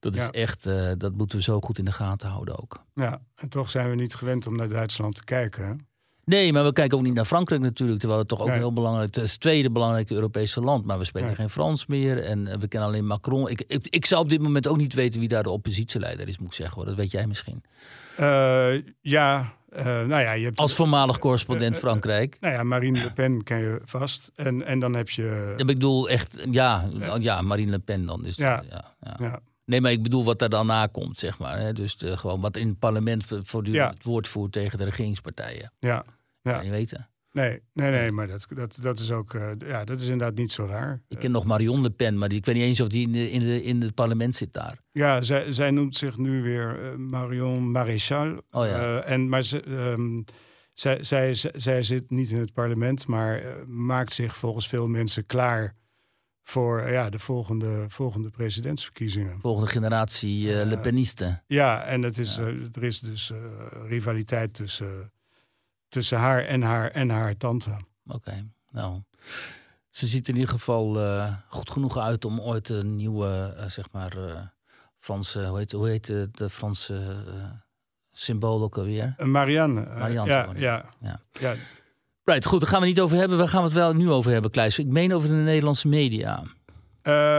Dat 0.00 0.14
is 0.14 0.20
Ja. 0.20 0.30
echt, 0.30 0.66
eh, 0.66 0.90
dat 0.98 1.12
moeten 1.12 1.38
we 1.38 1.44
zo 1.44 1.60
goed 1.60 1.78
in 1.78 1.84
de 1.84 1.92
gaten 1.92 2.28
houden 2.28 2.58
ook. 2.62 2.84
Ja, 2.94 3.20
en 3.34 3.48
toch 3.48 3.70
zijn 3.70 3.88
we 3.90 3.94
niet 3.94 4.14
gewend 4.14 4.46
om 4.46 4.56
naar 4.56 4.68
Duitsland 4.68 5.14
te 5.14 5.24
kijken. 5.24 5.88
Nee, 6.30 6.52
maar 6.52 6.64
we 6.64 6.72
kijken 6.72 6.98
ook 6.98 7.04
niet 7.04 7.14
naar 7.14 7.24
Frankrijk 7.24 7.60
natuurlijk. 7.60 7.98
Terwijl 7.98 8.20
het 8.20 8.28
toch 8.28 8.40
ook 8.40 8.46
Nee. 8.48 8.56
heel 8.56 8.72
belangrijk 8.72 9.14
het 9.14 9.24
is. 9.24 9.30
Het 9.32 9.40
tweede 9.40 9.70
belangrijke 9.70 10.14
Europese 10.14 10.60
land. 10.60 10.84
Maar 10.84 10.98
we 10.98 11.04
spreken 11.04 11.28
Nee. 11.28 11.38
geen 11.38 11.50
Frans 11.50 11.86
meer. 11.86 12.22
En 12.22 12.46
eh, 12.46 12.58
we 12.58 12.68
kennen 12.68 12.88
alleen 12.88 13.06
Macron. 13.06 13.48
Ik, 13.48 13.62
ik, 13.66 13.86
ik 13.90 14.06
zou 14.06 14.22
op 14.22 14.28
dit 14.30 14.40
moment 14.40 14.66
ook 14.66 14.76
niet 14.76 14.94
weten 14.94 15.20
wie 15.20 15.28
daar 15.28 15.42
de 15.42 15.50
oppositieleider 15.50 16.28
is, 16.28 16.38
moet 16.38 16.48
ik 16.48 16.54
zeggen. 16.54 16.76
Hoor. 16.76 16.86
Dat 16.86 16.94
weet 16.94 17.10
jij 17.10 17.26
misschien. 17.26 17.62
Eh, 18.16 18.72
ja, 19.00 19.52
eh, 19.68 19.84
nou 19.84 20.08
ja, 20.22 20.32
je 20.32 20.44
hebt... 20.44 20.58
Als 20.58 20.74
voormalig 20.74 21.18
correspondent 21.18 21.76
Frankrijk. 21.76 22.36
Nou 22.40 22.54
ja, 22.54 22.62
Marine 22.62 23.02
Le 23.02 23.12
Pen 23.12 23.42
ken 23.42 23.58
je 23.58 23.80
vast. 23.84 24.30
En, 24.34 24.66
en 24.66 24.80
dan 24.80 24.94
heb 24.94 25.10
je... 25.10 25.54
Ik 25.56 25.66
bedoel 25.66 26.08
echt, 26.08 26.38
ja, 26.50 26.88
ja 27.20 27.42
Marine 27.42 27.70
Le 27.70 27.78
Pen 27.78 28.06
dan. 28.06 28.22
Dus, 28.22 28.36
Ja. 28.36 28.62
ja. 28.70 28.94
Ja, 29.00 29.16
Ja, 29.18 29.40
Nee, 29.64 29.80
maar 29.80 29.92
ik 29.92 30.02
bedoel 30.02 30.24
wat 30.24 30.38
daar 30.38 30.48
dan 30.48 30.66
na 30.66 30.86
komt, 30.86 31.18
zeg 31.18 31.38
maar. 31.38 31.58
Hè? 31.58 31.72
Dus 31.72 31.96
de, 31.96 32.16
gewoon 32.16 32.40
wat 32.40 32.56
in 32.56 32.68
het 32.68 32.78
parlement 32.78 33.24
voortdurend 33.42 33.94
het 33.94 34.04
woord 34.04 34.28
voert 34.28 34.52
tegen 34.52 34.78
de 34.78 34.84
regeringspartijen. 34.84 35.72
ja. 35.78 36.04
Ja. 36.42 36.52
Kan 36.52 36.64
je 36.64 36.70
weten. 36.70 37.08
Nee, 37.32 37.60
nee, 37.72 37.90
nee, 37.90 38.10
maar 38.10 38.26
dat, 38.26 38.46
dat, 38.54 38.78
dat 38.80 38.98
is 38.98 39.10
ook... 39.10 39.34
eh, 39.34 39.50
ja, 39.58 39.84
dat 39.84 40.00
is 40.00 40.08
inderdaad 40.08 40.34
niet 40.34 40.50
zo 40.50 40.66
raar. 40.66 41.02
Ik 41.08 41.18
ken 41.18 41.30
nog 41.30 41.44
Marion 41.44 41.82
Le 41.82 41.90
Pen, 41.90 42.18
maar 42.18 42.28
die, 42.28 42.38
ik 42.38 42.44
weet 42.44 42.54
niet 42.54 42.64
eens 42.64 42.80
of 42.80 42.88
die 42.88 43.02
in, 43.06 43.12
de, 43.12 43.30
in, 43.30 43.40
de, 43.40 43.62
in 43.62 43.80
het 43.82 43.94
parlement 43.94 44.36
zit 44.36 44.52
daar. 44.52 44.78
Ja, 44.92 45.22
zij, 45.22 45.52
zij 45.52 45.70
noemt 45.70 45.96
zich 45.96 46.16
nu 46.16 46.42
weer 46.42 46.84
eh, 46.84 46.96
Marion 46.96 47.70
Maréchal. 47.70 48.42
Oh 48.50 48.66
ja. 48.66 49.00
Eh, 49.00 49.12
en, 49.12 49.28
maar 49.28 49.42
ze, 49.42 49.62
ehm, 49.62 50.22
zij, 50.72 51.04
zij, 51.04 51.34
zij, 51.34 51.52
zij 51.54 51.82
zit 51.82 52.10
niet 52.10 52.30
in 52.30 52.38
het 52.38 52.52
parlement, 52.52 53.06
maar 53.06 53.42
maakt 53.66 54.12
zich 54.12 54.36
volgens 54.36 54.68
veel 54.68 54.88
mensen 54.88 55.26
klaar 55.26 55.76
voor 56.42 56.88
ja, 56.88 57.10
de 57.10 57.18
volgende, 57.18 57.84
volgende 57.88 58.30
presidentsverkiezingen. 58.30 59.38
Volgende 59.40 59.70
generatie 59.70 60.46
Le 60.66 60.78
Penisten. 60.78 61.42
Ja, 61.46 61.82
en 61.84 62.02
het 62.02 62.18
is, 62.18 62.36
er 62.36 62.82
is 62.82 63.00
dus 63.00 63.32
rivaliteit 63.86 64.54
tussen, 64.54 65.12
tussen 65.90 66.18
haar 66.18 66.44
en 66.44 66.62
haar 66.62 66.90
en 66.90 67.10
haar 67.10 67.36
tante. 67.36 67.70
Oké, 68.06 68.46
nou. 68.70 69.00
Ze 69.90 70.06
ziet 70.06 70.28
in 70.28 70.34
ieder 70.34 70.50
geval 70.50 71.00
eh, 71.00 71.34
goed 71.48 71.70
genoeg 71.70 71.98
uit 71.98 72.24
om 72.24 72.40
ooit 72.40 72.68
een 72.68 72.96
nieuwe, 72.96 73.54
eh, 73.56 73.66
zeg 73.68 73.90
maar, 73.92 74.16
eh, 74.28 74.40
Franse, 74.98 75.46
hoe 75.46 75.58
heet, 75.58 75.72
hoe 75.72 75.88
heet 75.88 76.06
de, 76.06 76.28
de 76.32 76.50
Franse 76.50 77.16
symbool 78.12 78.62
ook 78.62 78.78
alweer? 78.78 79.14
Marianne. 79.18 79.86
Marianne, 79.98 80.30
ja, 80.32 80.48
ja, 80.56 80.84
Ja. 81.00 81.20
ja. 81.32 81.54
Right, 82.24 82.44
goed, 82.46 82.60
daar 82.60 82.68
gaan 82.68 82.80
we 82.80 82.86
niet 82.86 83.00
over 83.00 83.16
hebben. 83.16 83.38
Waar 83.38 83.48
gaan 83.48 83.60
we 83.60 83.66
het 83.66 83.76
wel 83.76 83.92
nu 83.92 84.10
over 84.10 84.32
hebben, 84.32 84.50
Kleis? 84.50 84.78
Ik 84.78 84.86
meen 84.86 85.12
over 85.14 85.28
de 85.28 85.34
Nederlandse 85.34 85.88
media. 85.88 86.42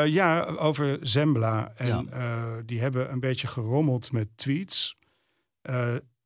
Ja, 0.06 0.44
over 0.44 0.98
Zembla. 1.02 1.72
En 1.76 1.88
Ja. 1.88 2.62
die 2.66 2.80
hebben 2.82 3.12
een 3.12 3.20
beetje 3.20 3.48
gerommeld 3.48 4.12
met 4.12 4.28
tweets. 4.38 4.98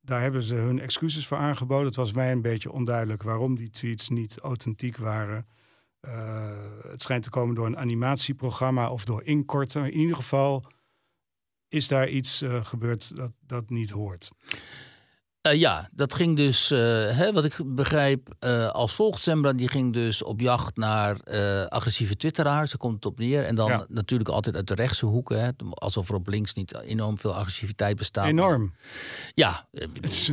Daar 0.06 0.22
hebben 0.22 0.44
ze 0.44 0.56
hun 0.56 0.80
excuses 0.80 1.28
voor 1.28 1.38
aangeboden. 1.38 1.86
Het 1.86 1.96
was 1.96 2.13
mij 2.13 2.32
een 2.32 2.41
beetje 2.41 2.72
onduidelijk 2.72 3.24
waarom 3.24 3.56
die 3.56 3.70
tweets 3.70 4.10
niet 4.10 4.39
authentiek 4.39 4.98
waren. 4.98 5.48
Eh, 6.00 6.52
het 6.82 7.02
schijnt 7.02 7.24
te 7.24 7.30
komen 7.30 7.56
door 7.56 7.65
een 7.65 7.78
animatieprogramma 7.78 8.89
of 8.89 9.06
door 9.06 9.24
inkorten. 9.24 9.84
In 9.84 10.00
ieder 10.00 10.15
geval 10.15 10.65
is 11.68 11.88
daar 11.88 12.10
iets 12.10 12.41
eh, 12.41 12.65
gebeurd 12.65 13.15
dat, 13.15 13.32
dat 13.39 13.70
niet 13.70 13.89
hoort. 13.89 14.30
Eh, 15.45 15.60
ja, 15.60 15.89
dat 15.91 16.13
ging 16.13 16.36
dus, 16.36 16.71
eh, 16.71 16.79
hè, 17.17 17.34
wat 17.34 17.45
ik 17.45 17.53
begrijp, 17.65 18.36
eh, 18.39 18.67
als 18.69 18.93
volgt. 18.93 19.21
Zembla 19.21 19.53
die 19.53 19.67
ging 19.67 19.93
dus 19.93 20.23
op 20.23 20.39
jacht 20.39 20.77
naar 20.77 21.17
agressieve 21.69 22.15
twitteraars. 22.17 22.69
Daar 22.69 22.77
komt 22.79 22.95
het 22.95 23.05
op 23.05 23.19
neer. 23.19 23.43
En 23.43 23.55
dan 23.55 23.67
Ja. 23.67 23.86
natuurlijk 23.89 24.29
altijd 24.29 24.55
uit 24.55 24.67
de 24.67 24.75
rechtse 24.75 25.05
hoeken. 25.05 25.43
Hè, 25.43 25.49
alsof 25.69 26.10
er 26.10 26.15
op 26.15 26.27
links 26.27 26.53
niet 26.53 26.79
enorm 26.81 27.17
veel 27.17 27.34
agressiviteit 27.36 27.97
bestaat. 27.97 28.27
Enorm. 28.27 28.73
Ja, 29.34 29.65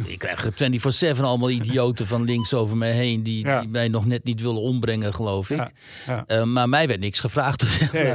ik, 0.07 0.19
krijg 0.19 0.47
24-7 0.55 1.25
allemaal 1.25 1.51
idioten 1.51 2.07
van 2.07 2.25
links 2.25 2.55
over 2.55 2.77
mij 2.77 2.93
heen... 2.93 3.23
Die, 3.23 3.47
Ja. 3.47 3.61
die 3.61 3.69
mij 3.69 3.89
nog 3.89 4.07
net 4.07 4.25
niet 4.25 4.41
willen 4.41 4.61
ombrengen, 4.61 5.15
geloof 5.15 5.51
ik. 5.51 5.73
Ja, 6.27 6.45
maar 6.45 6.69
mij 6.69 6.87
werd 6.89 7.01
niks 7.01 7.21
gevraagd. 7.21 7.61
Dus, 7.61 7.91
Nee. 7.91 8.15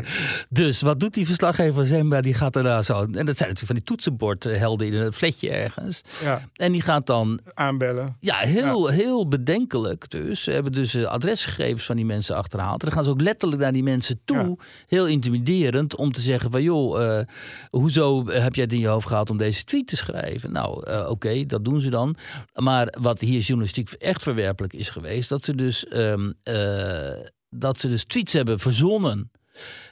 dus 0.49 0.81
wat 0.81 0.99
doet 0.99 1.13
die 1.13 1.25
verslaggever 1.25 1.73
van 1.73 1.85
Zembla? 1.85 2.21
Die 2.21 2.33
gaat 2.33 2.55
er 2.55 2.63
daar 2.63 2.83
zo... 2.83 2.99
En 3.01 3.11
dat 3.11 3.13
zijn 3.13 3.25
natuurlijk 3.49 3.57
van 3.65 3.75
die 3.75 3.83
toetsenbordhelden 3.83 4.87
in 4.87 4.93
een 4.93 5.13
fletje 5.13 5.49
ergens. 5.49 6.01
Ja, 6.23 6.41
En 6.53 6.71
die 6.71 6.81
gaat 6.87 7.05
dan 7.07 7.39
aanbellen. 7.53 8.15
ja, 8.19 8.35
heel, 8.35 8.87
heel 8.87 9.27
bedenkelijk 9.27 10.09
dus. 10.09 10.43
Ze 10.43 10.51
hebben 10.51 10.71
dus 10.71 10.93
eh, 10.93 11.03
adresgegevens 11.03 11.85
van 11.85 11.95
die 11.95 12.05
mensen 12.05 12.35
achterhaald. 12.35 12.79
En 12.79 12.85
dan 12.85 12.95
gaan 12.95 13.03
ze 13.03 13.09
ook 13.09 13.21
letterlijk 13.21 13.61
naar 13.61 13.71
die 13.71 13.83
mensen 13.83 14.19
toe. 14.25 14.57
Heel 14.87 15.07
intimiderend 15.07 15.95
om 15.95 16.11
te 16.11 16.21
zeggen 16.21 16.51
van... 16.51 16.63
joh, 16.63 17.19
eh, 17.19 17.25
hoezo 17.69 18.25
heb 18.25 18.55
jij 18.55 18.63
het 18.63 18.73
in 18.73 18.79
je 18.79 18.87
hoofd 18.87 19.07
gehad 19.07 19.29
om 19.29 19.37
deze 19.37 19.63
tweet 19.63 19.87
te 19.87 19.95
schrijven? 19.95 20.51
Nou, 20.51 20.85
eh, 20.85 21.09
oké, 21.09 21.45
dat 21.45 21.65
doen 21.65 21.81
ze 21.81 21.89
dan. 21.89 22.15
Maar 22.55 22.93
wat 22.99 23.19
hier 23.19 23.39
journalistiek 23.39 23.91
echt 23.91 24.23
verwerpelijk 24.23 24.73
is 24.73 24.89
geweest... 24.89 25.29
dat 25.29 25.43
ze 25.43 25.55
dus, 25.55 25.87
ehm, 25.87 26.31
eh, 26.43 27.25
dat 27.49 27.79
ze 27.79 27.89
dus 27.89 28.03
tweets 28.03 28.33
hebben 28.33 28.59
verzonnen. 28.59 29.31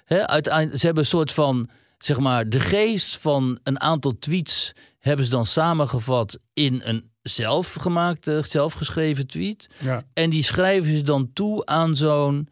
Hè, 0.05 0.27
uiteindelijk, 0.27 0.79
ze 0.79 0.85
hebben 0.85 1.03
een 1.03 1.09
soort 1.09 1.31
van 1.31 1.69
zeg 1.97 2.19
maar, 2.19 2.49
de 2.49 2.59
geest 2.59 3.17
van 3.17 3.59
een 3.63 3.79
aantal 3.79 4.17
tweets 4.19 4.73
hebben 5.07 5.25
ze 5.25 5.31
dan 5.31 5.45
samengevat 5.45 6.39
in 6.53 6.81
een 6.83 7.11
zelfgemaakte, 7.21 8.41
zelfgeschreven 8.47 9.27
tweet. 9.27 9.69
Ja, 9.79 10.03
En 10.13 10.29
die 10.29 10.43
schrijven 10.43 10.97
ze 10.97 11.01
dan 11.01 11.33
toe 11.33 11.65
aan 11.65 11.95
zo'n 11.95 12.49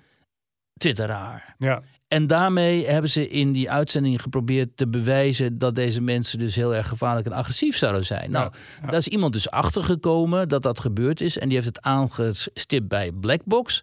twitteraar. 0.78 1.56
ja, 1.58 1.82
En 2.08 2.28
daarmee 2.28 2.86
hebben 2.88 3.10
ze 3.10 3.28
in 3.28 3.52
die 3.52 3.72
uitzending 3.72 4.22
geprobeerd 4.22 4.78
te 4.78 4.88
bewijzen 4.88 5.58
dat 5.58 5.76
deze 5.76 6.02
mensen 6.02 6.40
dus 6.40 6.56
heel 6.56 6.76
erg 6.76 6.88
gevaarlijk 6.88 7.26
en 7.26 7.34
agressief 7.34 7.78
zouden 7.78 8.06
zijn. 8.06 8.32
Nou, 8.32 8.52
ja. 8.82 8.88
daar 8.88 9.00
is 9.00 9.08
iemand 9.08 9.34
dus 9.34 9.50
achtergekomen 9.50 10.50
dat 10.50 10.64
dat 10.64 10.80
gebeurd 10.80 11.22
is. 11.22 11.38
En 11.38 11.48
die 11.48 11.58
heeft 11.58 11.76
het 11.76 11.82
aangestipt 11.82 12.88
bij 12.88 13.12
Blackbox. 13.12 13.82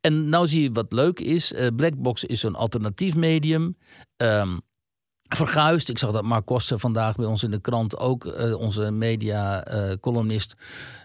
En 0.00 0.28
nou 0.28 0.46
zie 0.46 0.62
je 0.62 0.72
wat 0.72 0.92
leuk 0.92 1.20
is. 1.20 1.52
Eh, 1.52 1.66
Blackbox 1.76 2.24
is 2.24 2.40
zo'n 2.40 2.54
alternatief 2.54 3.14
medium. 3.14 3.76
Ehm 4.16 4.56
verguisd. 5.28 5.88
Ik 5.88 5.98
zag 5.98 6.12
dat 6.12 6.22
Mark 6.22 6.46
Koster 6.46 6.78
vandaag 6.78 7.16
bij 7.16 7.26
ons 7.26 7.42
in 7.42 7.50
de 7.50 7.60
krant 7.60 7.98
ook, 7.98 8.26
eh, 8.26 8.54
onze 8.54 8.90
media-columnist, 8.90 10.54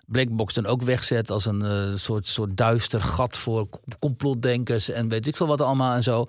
Blackbox 0.06 0.54
dan 0.54 0.66
ook 0.66 0.82
wegzet 0.82 1.32
als 1.32 1.46
een 1.46 1.62
eh, 1.62 1.96
soort, 1.96 2.28
soort 2.28 2.58
duister 2.58 3.02
gat 3.02 3.38
voor 3.38 3.70
com- 3.70 3.82
complotdenkers 4.00 4.90
en 4.90 5.10
weet 5.10 5.28
ik 5.28 5.36
veel 5.36 5.48
wat 5.48 5.62
allemaal 5.62 5.96
en 5.96 6.04
zo. 6.04 6.26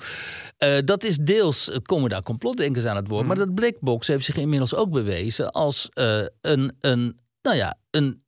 Eh, 0.56 0.78
dat 0.84 1.04
is 1.04 1.16
deels, 1.16 1.70
eh, 1.70 1.78
komen 1.82 2.10
daar 2.10 2.22
complotdenkers 2.22 2.84
aan 2.84 2.96
het 2.96 3.08
woord, 3.08 3.26
maar 3.26 3.36
dat 3.36 3.54
Blackbox 3.54 4.06
heeft 4.06 4.24
zich 4.24 4.36
inmiddels 4.36 4.74
ook 4.74 4.90
bewezen 4.90 5.50
als 5.50 5.88
eh, 5.88 6.24
een, 6.40 6.76
een, 6.80 7.20
nou 7.42 7.56
ja, 7.56 7.78
een, 7.90 8.22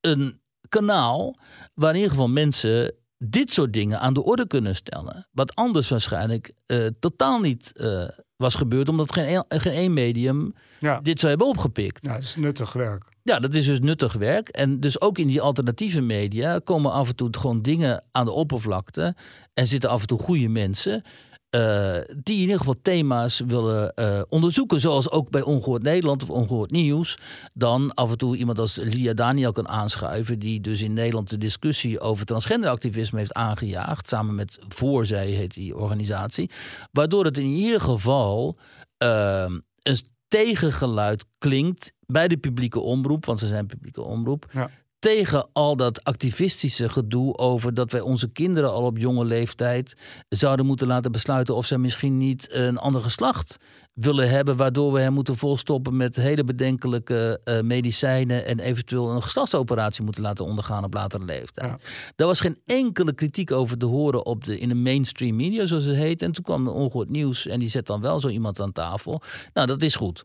een 0.00 0.40
kanaal 0.68 1.36
waar 1.74 1.90
in 1.90 1.96
ieder 1.96 2.10
geval 2.10 2.28
mensen 2.28 2.94
dit 3.18 3.52
soort 3.52 3.72
dingen 3.72 4.00
aan 4.00 4.14
de 4.14 4.22
orde 4.24 4.46
kunnen 4.46 4.74
stellen. 4.74 5.28
Wat 5.32 5.54
anders 5.54 5.88
waarschijnlijk 5.88 6.52
eh, 6.66 6.86
totaal 7.00 7.40
niet 7.40 7.72
eh, 7.76 8.08
was 8.38 8.54
gebeurd, 8.54 8.88
omdat 8.88 9.12
geen, 9.12 9.44
een- 9.48 9.60
geen 9.60 9.72
één 9.72 9.92
medium 9.92 10.54
ja. 10.78 11.00
dit 11.02 11.18
zou 11.18 11.30
hebben 11.30 11.48
opgepikt. 11.48 12.04
ja, 12.04 12.12
dat 12.12 12.22
is 12.22 12.36
nuttig 12.36 12.72
werk. 12.72 13.04
Ja, 13.22 13.38
dat 13.38 13.54
is 13.54 13.66
dus 13.66 13.80
nuttig 13.80 14.12
werk. 14.12 14.48
En 14.48 14.80
dus 14.80 15.00
ook 15.00 15.18
in 15.18 15.26
die 15.26 15.40
alternatieve 15.40 16.00
media 16.00 16.58
komen 16.58 16.92
af 16.92 17.08
en 17.08 17.16
toe 17.16 17.28
gewoon 17.38 17.62
dingen 17.62 18.04
aan 18.12 18.24
de 18.24 18.30
oppervlakte. 18.32 19.14
En 19.54 19.66
zitten 19.66 19.90
af 19.90 20.00
en 20.00 20.06
toe 20.06 20.18
goede 20.18 20.48
mensen. 20.48 21.02
Eh, 21.50 21.96
die 22.22 22.34
in 22.34 22.40
ieder 22.40 22.58
geval 22.58 22.74
thema's 22.82 23.42
willen 23.46 23.94
eh, 23.94 24.22
onderzoeken. 24.28 24.80
Zoals 24.80 25.10
ook 25.10 25.30
bij 25.30 25.42
Ongehoord 25.42 25.82
Nederland 25.82 26.22
of 26.22 26.30
Ongehoord 26.30 26.70
Nieuws. 26.70 27.18
Dan 27.54 27.94
af 27.94 28.10
en 28.10 28.18
toe 28.18 28.36
iemand 28.36 28.58
als 28.58 28.76
Lia 28.76 29.12
Daniel 29.14 29.52
kan 29.52 29.68
aanschuiven. 29.68 30.38
Die 30.38 30.60
dus 30.60 30.82
in 30.82 30.92
Nederland 30.92 31.30
de 31.30 31.38
discussie 31.38 32.00
over 32.00 32.26
transgenderactivisme 32.26 33.18
heeft 33.18 33.34
aangejaagd. 33.34 34.08
Samen 34.08 34.34
met 34.34 34.58
Voorzij 34.68 35.26
heet 35.26 35.54
die 35.54 35.76
organisatie. 35.76 36.50
Waardoor 36.92 37.24
het 37.24 37.38
in 37.38 37.44
ieder 37.44 37.80
geval 37.80 38.56
eh, 38.96 39.44
een 39.82 39.98
tegengeluid 40.28 41.24
klinkt 41.38 41.92
bij 42.06 42.28
de 42.28 42.36
publieke 42.36 42.80
omroep, 42.80 43.24
want 43.24 43.38
ze 43.38 43.48
zijn 43.48 43.66
publieke 43.66 44.02
omroep, 44.02 44.46
Ja. 44.52 44.70
Tegen 44.98 45.48
al 45.52 45.76
dat 45.76 46.04
activistische 46.04 46.88
gedoe 46.88 47.36
over 47.36 47.74
dat 47.74 47.92
wij 47.92 48.00
onze 48.00 48.28
kinderen 48.28 48.72
al 48.72 48.84
op 48.84 48.98
jonge 48.98 49.24
leeftijd 49.24 49.96
zouden 50.28 50.66
moeten 50.66 50.86
laten 50.86 51.12
besluiten 51.12 51.54
of 51.54 51.66
zij 51.66 51.78
misschien 51.78 52.16
niet 52.16 52.52
een 52.52 52.78
ander 52.78 53.02
geslacht 53.02 53.56
willen 54.00 54.30
hebben, 54.30 54.56
waardoor 54.56 54.92
we 54.92 55.00
hen 55.00 55.12
moeten 55.12 55.36
volstoppen 55.36 55.96
met 55.96 56.16
hele 56.16 56.44
bedenkelijke 56.44 57.40
eh, 57.44 57.60
medicijnen 57.60 58.46
en 58.46 58.58
eventueel 58.58 59.10
een 59.10 59.22
geslachtsoperatie 59.22 60.04
moeten 60.04 60.22
laten 60.22 60.44
ondergaan 60.44 60.84
op 60.84 60.94
latere 60.94 61.24
leeftijd. 61.24 61.70
Ja. 61.70 61.78
Daar 62.16 62.26
was 62.26 62.40
geen 62.40 62.58
enkele 62.66 63.14
kritiek 63.14 63.52
over 63.52 63.78
te 63.78 63.86
horen 63.86 64.26
op 64.26 64.44
de, 64.44 64.58
in 64.58 64.68
de 64.68 64.74
mainstream 64.74 65.36
media, 65.36 65.66
zoals 65.66 65.84
het 65.84 65.96
heet. 65.96 66.22
En 66.22 66.32
toen 66.32 66.44
kwam 66.44 66.64
de 66.64 66.70
ongehoord 66.70 67.10
nieuws 67.10 67.46
en 67.46 67.58
die 67.58 67.68
zet 67.68 67.86
dan 67.86 68.00
wel 68.00 68.20
zo 68.20 68.28
iemand 68.28 68.60
aan 68.60 68.72
tafel. 68.72 69.22
Nou, 69.52 69.66
dat 69.66 69.82
is 69.82 69.94
goed. 69.96 70.24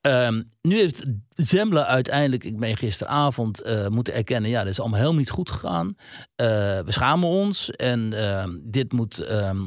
Ehm, 0.00 0.42
nu 0.62 0.76
heeft 0.78 1.02
Zembla 1.34 1.86
uiteindelijk, 1.86 2.44
ik 2.44 2.58
ben 2.58 2.76
gisteravond 2.76 3.60
eh, 3.60 3.88
moeten 3.88 4.14
erkennen, 4.14 4.50
ja, 4.50 4.60
dat 4.60 4.72
is 4.72 4.80
allemaal 4.80 4.98
helemaal 4.98 5.20
niet 5.20 5.30
goed 5.30 5.50
gegaan. 5.50 5.96
Eh, 6.34 6.46
we 6.80 6.92
schamen 6.92 7.28
ons 7.28 7.70
en 7.70 8.12
ehm, 8.12 8.50
dit 8.62 8.92
moet. 8.92 9.18
ehm, 9.18 9.66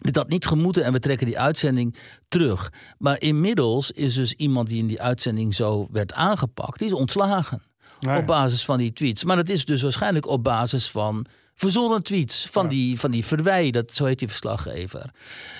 dit 0.00 0.16
had 0.16 0.28
niet 0.28 0.46
gemoeten 0.46 0.84
en 0.84 0.92
we 0.92 0.98
trekken 0.98 1.26
die 1.26 1.38
uitzending 1.38 1.96
terug. 2.28 2.72
Maar 2.98 3.20
inmiddels 3.20 3.90
is 3.90 4.14
dus 4.14 4.32
iemand 4.32 4.68
die 4.68 4.78
in 4.78 4.86
die 4.86 5.02
uitzending 5.02 5.54
zo 5.54 5.88
werd 5.90 6.12
aangepakt, 6.12 6.78
die 6.78 6.88
is 6.88 6.94
ontslagen. 6.94 7.62
Ja. 8.00 8.18
Op 8.18 8.26
basis 8.26 8.64
van 8.64 8.78
die 8.78 8.92
tweets. 8.92 9.24
Maar 9.24 9.36
dat 9.36 9.48
is 9.48 9.64
dus 9.64 9.82
waarschijnlijk 9.82 10.26
op 10.26 10.42
basis 10.44 10.90
van 10.90 11.26
verzonnen 11.54 12.02
tweets. 12.02 12.46
Van, 12.50 12.62
Ja. 12.64 12.68
die, 12.70 13.00
van 13.00 13.10
die 13.10 13.24
verwij, 13.26 13.70
dat, 13.70 13.94
zo 13.94 14.04
heet 14.04 14.18
die 14.18 14.28
verslaggever. 14.28 15.10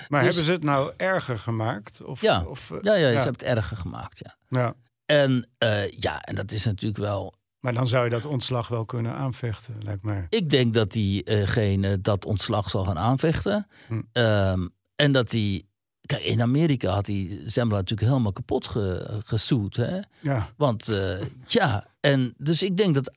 Maar 0.07 0.23
Dus- 0.23 0.27
hebben 0.27 0.43
ze 0.45 0.51
het 0.51 0.63
nou 0.63 0.91
erger 0.97 1.37
gemaakt? 1.37 2.01
Of, 2.03 2.21
Ja. 2.21 2.43
Of, 2.47 2.71
eh, 2.71 2.77
Ja, 2.81 2.93
ja, 2.93 3.07
ze 3.07 3.13
hebben 3.15 3.31
het 3.31 3.43
erger 3.43 3.77
gemaakt, 3.77 4.19
ja. 4.19 4.35
ja. 4.59 4.73
En 5.05 5.49
eh, 5.57 5.89
ja, 5.91 6.21
en 6.21 6.35
dat 6.35 6.51
is 6.51 6.65
natuurlijk 6.65 7.01
wel... 7.01 7.33
Maar 7.61 7.73
dan 7.73 7.87
zou 7.87 8.03
je 8.03 8.09
dat 8.09 8.25
ontslag 8.25 8.67
wel 8.67 8.85
kunnen 8.85 9.13
aanvechten, 9.13 9.75
lijkt 9.83 10.03
mij. 10.03 10.25
Ik 10.29 10.49
denk 10.49 10.73
dat 10.73 10.91
diegene 10.91 12.01
dat 12.01 12.25
ontslag 12.25 12.69
zal 12.69 12.83
gaan 12.83 12.97
aanvechten. 12.97 13.67
Hm. 13.87 14.01
Ehm, 14.11 14.67
en 14.95 15.11
dat 15.11 15.29
die... 15.29 15.69
Kijk, 16.01 16.23
in 16.23 16.41
Amerika 16.41 16.91
had 16.91 17.05
die 17.05 17.43
Zembla 17.49 17.77
natuurlijk 17.77 18.09
helemaal 18.09 18.31
kapot 18.31 18.67
ge, 18.67 19.19
gesoet, 19.25 19.75
hè? 19.75 19.99
Ja, 20.19 20.49
Want 20.57 20.87
eh, 20.87 21.21
ja, 21.45 21.87
en 21.99 22.33
dus 22.37 22.63
ik 22.63 22.77
denk 22.77 22.93
dat. 22.93 23.13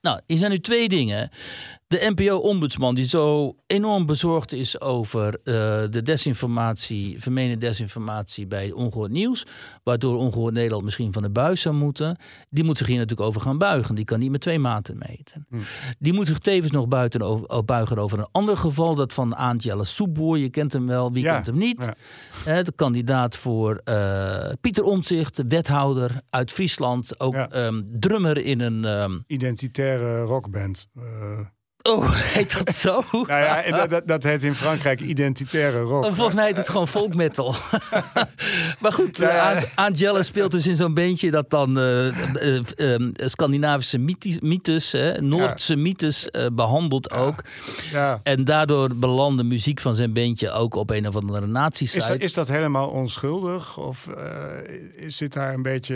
Nou, 0.00 0.20
hier 0.26 0.38
zijn 0.38 0.50
nu 0.50 0.60
twee 0.60 0.88
dingen. 0.88 1.30
De 1.92 2.12
NPO-ombudsman, 2.16 2.94
die 2.94 3.04
zo 3.08 3.56
enorm 3.66 4.06
bezorgd 4.06 4.52
is 4.52 4.80
over 4.80 5.34
eh, 5.34 5.54
de 5.90 6.02
desinformatie, 6.02 7.20
vermeende 7.20 7.56
desinformatie 7.56 8.46
bij 8.46 8.70
Ongehoord 8.72 9.10
Nieuws, 9.10 9.46
waardoor 9.82 10.16
Ongehoord 10.16 10.54
Nederland 10.54 10.84
misschien 10.84 11.12
van 11.12 11.22
de 11.22 11.30
buis 11.30 11.60
zou 11.60 11.74
moeten, 11.74 12.16
die 12.50 12.64
moet 12.64 12.78
zich 12.78 12.86
hier 12.86 12.96
natuurlijk 12.98 13.28
over 13.28 13.40
gaan 13.40 13.58
buigen. 13.58 13.94
Die 13.94 14.04
kan 14.04 14.18
niet 14.18 14.30
met 14.30 14.40
twee 14.40 14.58
maten 14.58 14.98
meten. 15.08 15.46
Hm. 15.50 15.56
Die 15.98 16.12
moet 16.12 16.26
zich 16.26 16.38
tevens 16.38 16.72
nog 16.72 16.88
buiten 16.88 17.22
over, 17.22 17.64
buigen 17.64 17.98
over 17.98 18.18
een 18.18 18.28
ander 18.32 18.56
geval, 18.56 18.94
dat 18.94 19.12
van 19.14 19.36
Aantjelle 19.36 19.84
Soepboer. 19.84 20.38
Je 20.38 20.50
kent 20.50 20.72
hem 20.72 20.86
wel, 20.86 21.12
wie 21.12 21.22
Ja, 21.24 21.34
kent 21.34 21.46
hem 21.46 21.58
niet? 21.58 21.92
ja. 22.44 22.62
De 22.62 22.72
kandidaat 22.76 23.36
voor 23.36 23.80
eh, 23.84 24.52
Pieter 24.60 24.84
Omtzigt, 24.84 25.36
de 25.36 25.44
wethouder 25.48 26.20
uit 26.30 26.50
Friesland. 26.50 27.20
Ook 27.20 27.34
Ja. 27.34 27.48
ehm, 27.50 27.82
drummer 28.00 28.36
in 28.38 28.60
een... 28.60 28.84
ehm, 28.84 29.18
identitaire 29.26 30.22
rockband. 30.22 30.86
Eh, 30.94 31.02
oh, 31.82 32.10
heet 32.34 32.64
dat 32.64 32.74
zo? 32.74 33.04
nou 33.12 33.26
ja, 33.28 33.62
en 33.62 33.72
dat, 33.72 33.90
dat, 33.90 34.06
dat 34.06 34.22
heet 34.22 34.42
in 34.42 34.54
Frankrijk 34.54 35.00
identitaire 35.00 35.80
rock. 35.80 36.04
Volgens 36.04 36.34
mij 36.34 36.46
heet 36.46 36.56
het 36.56 36.68
gewoon 36.68 36.88
folk 36.88 37.14
metal. 37.14 37.54
maar 38.80 38.92
goed, 38.92 39.18
Ja, 39.18 39.50
ja. 39.52 39.62
Angela 39.74 40.22
speelt 40.22 40.50
dus 40.50 40.66
in 40.66 40.76
zo'n 40.76 40.94
beentje 40.94 41.30
dat 41.30 41.50
dan 41.50 41.78
eh, 41.78 42.06
eh, 42.08 42.62
eh, 42.94 43.00
Scandinavische 43.16 43.98
mythes, 43.98 44.40
mythes 44.40 44.94
Noordse 45.18 45.76
mythes 45.76 46.30
eh, 46.30 46.46
behandelt 46.52 47.10
ook. 47.10 47.42
Ja. 47.92 48.20
En 48.22 48.44
daardoor 48.44 48.94
belandde 48.96 49.42
muziek 49.42 49.80
van 49.80 49.94
zijn 49.94 50.12
beentje 50.12 50.50
ook 50.50 50.74
op 50.74 50.90
een 50.90 51.08
of 51.08 51.16
andere 51.16 51.46
nazi-site. 51.46 51.98
Is 51.98 52.06
dat, 52.06 52.20
is 52.20 52.34
dat 52.34 52.48
helemaal 52.48 52.88
onschuldig? 52.88 53.78
Of 53.78 54.06
is- 54.96 55.16
zit 55.16 55.32
daar 55.32 55.54
een 55.54 55.62
beetje 55.62 55.94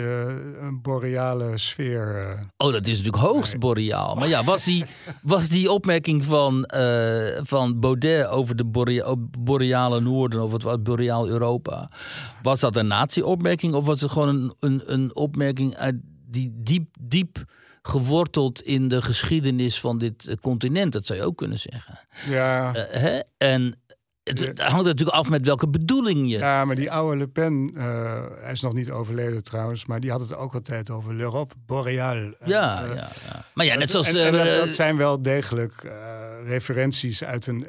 een 0.61 0.81
boreale 0.81 1.57
sfeer? 1.57 2.35
Oh, 2.57 2.71
dat 2.71 2.87
is 2.87 2.97
natuurlijk 2.97 3.23
hoogst 3.23 3.57
boreaal. 3.59 4.15
Maar 4.15 4.27
ja, 4.27 4.43
was 4.43 4.63
die, 4.63 4.85
was 5.21 5.47
die 5.49 5.71
opmerking 5.77 6.25
van, 6.25 6.65
eh, 6.65 7.39
van 7.43 7.79
Baudet 7.79 8.27
over 8.27 8.55
de 8.55 8.65
borea- 8.65 9.15
boreale 9.39 10.01
noorden 10.01 10.43
of 10.43 10.51
het 10.51 10.63
was 10.63 10.81
boreaal 10.81 11.27
Europa, 11.27 11.89
was 12.41 12.59
dat 12.59 12.75
een 12.75 12.87
nazi-opmerking 12.87 13.73
of 13.73 13.85
was 13.85 14.01
het 14.01 14.11
gewoon 14.11 14.27
een, 14.27 14.53
een, 14.59 14.81
een 14.85 15.15
opmerking 15.15 15.75
uit 15.75 15.95
die 16.29 16.51
diep, 16.55 16.95
diep 17.01 17.43
geworteld 17.81 18.61
in 18.61 18.87
de 18.87 19.01
geschiedenis 19.01 19.79
van 19.79 19.97
dit 19.97 20.27
eh, 20.27 20.35
continent? 20.41 20.93
Dat 20.93 21.05
zou 21.05 21.19
je 21.19 21.25
ook 21.25 21.37
kunnen 21.37 21.59
zeggen. 21.59 21.99
Ja. 22.25 22.73
Eh, 22.73 23.01
hè? 23.01 23.19
En 23.37 23.79
het, 24.27 24.39
het 24.39 24.59
hangt 24.59 24.85
natuurlijk 24.85 25.17
af 25.17 25.29
met 25.29 25.45
welke 25.45 25.67
bedoeling 25.67 26.31
je. 26.31 26.37
ja, 26.37 26.65
maar 26.65 26.75
die 26.75 26.91
oude 26.91 27.17
Le 27.17 27.27
Pen, 27.27 27.71
eh, 27.75 28.23
hij 28.41 28.51
is 28.51 28.61
nog 28.61 28.73
niet 28.73 28.91
overleden 28.91 29.43
trouwens, 29.43 29.85
maar 29.85 29.99
die 29.99 30.11
had 30.11 30.19
het 30.19 30.35
ook 30.35 30.53
altijd 30.53 30.89
over 30.89 31.13
l'Europe 31.13 31.55
boreale. 31.65 32.35
En, 32.39 32.49
Ja, 32.49 32.83
eh, 32.83 32.95
ja, 32.95 33.09
ja. 33.27 33.45
Maar 33.53 33.65
ja, 33.65 33.75
net 33.75 33.91
zoals. 33.91 34.13
en, 34.13 34.25
en 34.25 34.31
dat, 34.31 34.45
eh, 34.45 34.57
dat 34.57 34.75
zijn 34.75 34.97
wel 34.97 35.21
degelijk 35.21 35.95
referenties 36.45 37.23
uit, 37.23 37.47
een, 37.47 37.67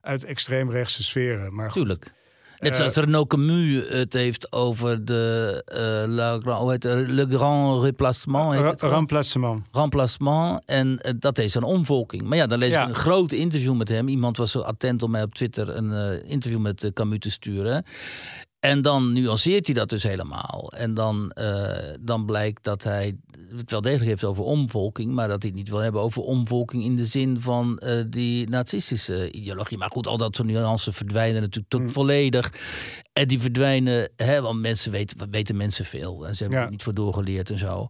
uit 0.00 0.24
extreemrechtse 0.24 1.02
sferen. 1.02 1.54
Maar 1.54 1.70
goed, 1.70 1.74
Tuurlijk. 1.74 2.12
Net 2.60 2.70
Eh, 2.72 2.76
zoals 2.76 2.94
Renaud 2.94 3.26
Camus 3.28 3.88
het 3.88 4.12
heeft 4.12 4.52
over 4.52 5.04
de 5.04 5.62
eh, 5.66 6.08
la, 6.14 6.38
Grand- 6.40 6.60
hoe 6.60 6.70
heet 6.70 6.82
het? 6.82 7.08
Le 7.08 7.26
Grand 7.28 7.82
Replacement. 7.82 8.52
heet 8.54 8.64
het 8.64 8.82
remplacement. 8.82 9.66
remplacement. 9.72 10.62
En 10.64 10.98
eh, 10.98 11.12
dat 11.18 11.38
is 11.38 11.54
een 11.54 11.62
omvolking. 11.62 12.22
Maar 12.22 12.36
ja, 12.36 12.46
dan 12.46 12.58
lees 12.58 12.72
Ja. 12.72 12.82
ik 12.82 12.88
een 12.88 12.94
groot 12.94 13.32
interview 13.32 13.74
met 13.76 13.88
hem. 13.88 14.08
Iemand 14.08 14.36
was 14.36 14.50
zo 14.50 14.60
attent 14.60 15.02
om 15.02 15.10
mij 15.10 15.22
op 15.22 15.34
Twitter 15.34 15.68
een 15.68 15.92
eh, 15.92 16.30
interview 16.30 16.60
met 16.60 16.84
eh, 16.84 16.90
Camus 16.92 17.18
te 17.18 17.30
sturen. 17.30 17.84
En 18.60 18.82
dan 18.82 19.12
nuanceert 19.12 19.66
hij 19.66 19.74
dat 19.74 19.88
dus 19.88 20.02
helemaal. 20.02 20.72
En 20.76 20.94
dan, 20.94 21.30
eh, 21.30 21.94
dan 22.00 22.24
blijkt 22.26 22.64
dat 22.64 22.82
hij 22.82 23.16
het 23.56 23.70
wel 23.70 23.80
degelijk 23.80 24.08
heeft 24.08 24.24
over 24.24 24.44
omvolking, 24.44 25.12
maar 25.12 25.28
dat 25.28 25.42
hij 25.42 25.50
het 25.50 25.58
niet 25.60 25.68
wil 25.68 25.78
hebben 25.78 26.00
over 26.00 26.22
omvolking 26.22 26.84
in 26.84 26.96
de 26.96 27.06
zin 27.06 27.40
van 27.40 27.78
eh, 27.78 28.04
die 28.08 28.48
nazistische 28.48 29.32
ideologie. 29.32 29.78
Maar 29.78 29.90
goed, 29.90 30.06
al 30.06 30.16
dat 30.16 30.36
soort 30.36 30.48
nuances 30.48 30.96
verdwijnen 30.96 31.40
natuurlijk 31.40 31.68
tot 31.70 31.80
Mm. 31.80 31.90
volledig. 31.90 32.52
En 33.12 33.28
die 33.28 33.40
verdwijnen, 33.40 34.10
hè, 34.16 34.40
want 34.40 34.60
mensen 34.60 34.92
weten, 34.92 35.30
weten 35.30 35.56
mensen 35.56 35.84
veel. 35.84 36.26
En 36.26 36.36
ze 36.36 36.42
hebben 36.42 36.58
Ja. 36.60 36.64
er 36.64 36.70
niet 36.70 36.82
voor 36.82 36.94
doorgeleerd 36.94 37.50
en 37.50 37.58
zo. 37.58 37.86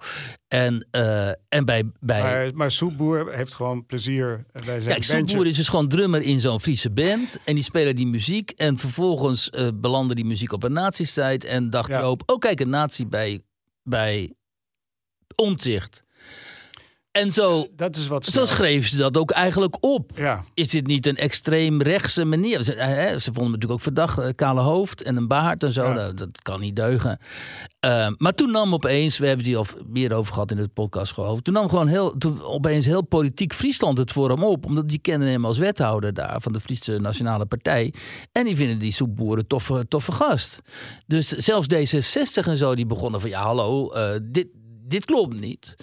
En, 0.48 0.86
eh, 0.90 1.28
en 1.28 1.64
bij, 1.64 1.84
bij 2.00 2.22
Maar, 2.22 2.50
maar 2.54 2.70
Soepboer 2.70 3.32
heeft 3.34 3.54
gewoon 3.54 3.86
plezier 3.86 4.44
bij 4.52 4.80
zijn 4.80 4.82
Kijk. 4.84 5.02
Soepboer 5.04 5.46
is 5.46 5.56
dus 5.56 5.68
gewoon 5.68 5.88
drummer 5.88 6.22
in 6.22 6.40
zo'n 6.40 6.60
Friese 6.60 6.90
band. 6.90 7.38
En 7.44 7.54
die 7.54 7.62
spelen 7.64 7.96
die 7.96 8.06
muziek. 8.06 8.50
En 8.50 8.78
vervolgens 8.78 9.50
eh 9.50 9.68
belandde 9.74 10.14
die 10.14 10.24
muziek 10.24 10.52
op 10.52 10.62
een 10.62 10.72
nazistijd. 10.72 11.44
En 11.44 11.70
dacht 11.70 11.88
Ja. 11.90 12.00
Joop, 12.00 12.22
oh 12.26 12.38
kijk, 12.38 12.60
een 12.60 12.68
nazi 12.68 13.06
bij, 13.06 13.40
bij 13.82 14.32
Omtzigt. 15.34 16.02
En 17.10 17.32
zo, 17.32 17.66
Dat 17.76 17.96
is 17.96 18.06
wat 18.06 18.24
zo 18.24 18.30
snel. 18.30 18.46
schreven 18.46 18.88
ze 18.90 18.96
dat 18.96 19.16
ook 19.16 19.30
eigenlijk 19.30 19.76
op. 19.80 20.10
Ja, 20.14 20.44
Is 20.54 20.68
dit 20.68 20.86
niet 20.86 21.06
een 21.06 21.16
extreem 21.16 21.82
rechtse 21.82 22.24
manier? 22.24 22.62
Ze, 22.62 22.74
eh, 22.74 22.86
hè, 22.86 23.18
ze 23.18 23.32
vonden 23.32 23.44
natuurlijk 23.44 23.72
ook 23.72 23.80
verdacht. 23.80 24.18
eh, 24.18 24.28
Kale 24.34 24.60
hoofd 24.60 25.02
en 25.02 25.16
een 25.16 25.26
baard 25.28 25.62
en 25.62 25.72
zo. 25.72 25.82
Ja. 25.86 25.92
Nou, 25.92 26.14
dat 26.14 26.42
kan 26.42 26.60
niet 26.60 26.76
deugen. 26.76 27.18
Eh, 27.80 28.08
maar 28.16 28.34
toen 28.34 28.50
nam 28.50 28.74
opeens, 28.74 29.18
we 29.18 29.26
hebben 29.26 29.44
het 29.46 29.54
hier 29.54 29.58
al 29.64 29.84
meer 29.92 30.12
over 30.12 30.32
gehad 30.32 30.50
in 30.50 30.56
de 30.56 30.68
podcast 30.68 31.12
geloof. 31.12 31.40
Toen 31.40 31.54
nam 31.54 31.68
gewoon 31.68 31.86
heel, 31.88 32.16
toen 32.18 32.42
opeens 32.42 32.86
heel 32.86 33.02
politiek 33.02 33.54
Friesland 33.54 33.98
het 33.98 34.12
voor 34.12 34.30
hem 34.30 34.42
op. 34.44 34.66
Omdat 34.66 34.88
die 34.88 34.98
kennen 34.98 35.28
hem 35.28 35.44
als 35.44 35.58
wethouder 35.58 36.14
daar 36.14 36.40
van 36.40 36.52
de 36.52 36.60
Friese 36.60 36.98
Nationale 36.98 37.46
Partij. 37.46 37.94
En 38.32 38.44
die 38.44 38.56
vinden 38.56 38.78
die 38.78 38.92
soepboeren 38.92 39.46
toffe, 39.46 39.84
toffe 39.88 40.12
gast. 40.12 40.60
Dus 41.06 41.28
zelfs 41.28 41.66
D66 41.74 42.46
en 42.48 42.56
zo, 42.56 42.74
die 42.74 42.86
begonnen 42.86 43.20
van 43.20 43.30
ja 43.30 43.42
hallo, 43.42 43.90
eh, 43.92 44.18
dit, 44.22 44.46
dit 44.90 45.04
klopt 45.04 45.40
niet. 45.40 45.76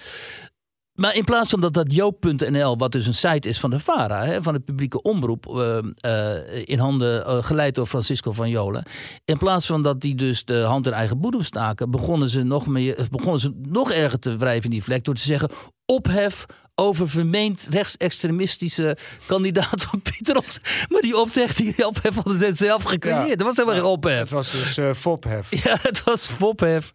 Maar 0.97 1.16
in 1.16 1.24
plaats 1.24 1.49
van 1.49 1.62
dat 1.62 1.74
dat 1.74 1.93
joop.nl, 1.93 2.78
wat 2.78 2.91
dus 2.91 3.08
een 3.08 3.14
site 3.14 3.49
is 3.49 3.60
van 3.60 3.70
de 3.70 3.80
VARA, 3.80 4.26
hè, 4.26 4.43
van 4.43 4.53
de 4.53 4.60
publieke 4.60 5.01
omroep, 5.01 5.47
eh, 5.47 5.78
eh, 5.99 6.64
in 6.66 6.80
handen 6.80 7.26
eh, 7.26 7.43
geleid 7.43 7.76
door 7.76 7.86
Francisco 7.86 8.32
van 8.32 8.49
Jolen. 8.49 8.84
In 9.26 9.38
plaats 9.38 9.66
van 9.66 9.82
dat 9.82 10.01
die 10.01 10.16
dus 10.16 10.45
de 10.45 10.60
hand 10.60 10.88
in 10.88 10.93
eigen 10.93 11.20
boedem 11.20 11.41
staken, 11.41 11.91
begonnen 11.91 12.30
ze 12.30 12.43
nog, 12.43 12.68
meer, 12.68 13.08
begonnen 13.12 13.39
ze 13.39 13.51
nog 13.55 13.91
erger 13.91 14.20
te 14.20 14.38
wrijven 14.38 14.64
in 14.64 14.70
die 14.70 14.84
vlek 14.84 15.03
door 15.03 15.16
te 15.16 15.22
zeggen: 15.22 15.49
ophef 15.86 16.45
over 16.80 17.09
vermeend 17.09 17.67
rechtsextremistische 17.69 18.97
kandidaat 19.25 19.84
van 19.84 20.01
Pieter. 20.01 20.36
Maar 20.89 21.01
die 21.01 21.17
ophef, 21.17 21.53
die 21.53 21.88
ophef 21.88 22.15
hadden 22.15 22.38
ze 22.38 22.53
zelf 22.53 22.84
gecreëerd. 22.84 23.28
Ja. 23.28 23.36
Dat 23.36 23.45
was 23.47 23.55
helemaal 23.55 23.80
geen 23.80 23.89
ophef. 23.89 24.19
het 24.19 24.30
was 24.30 24.51
dus 24.51 24.78
eh 24.78 24.91
fophef. 24.91 25.63
Ja, 25.63 25.78
het 25.82 26.03
was 26.03 26.28
fophef. 26.28 26.91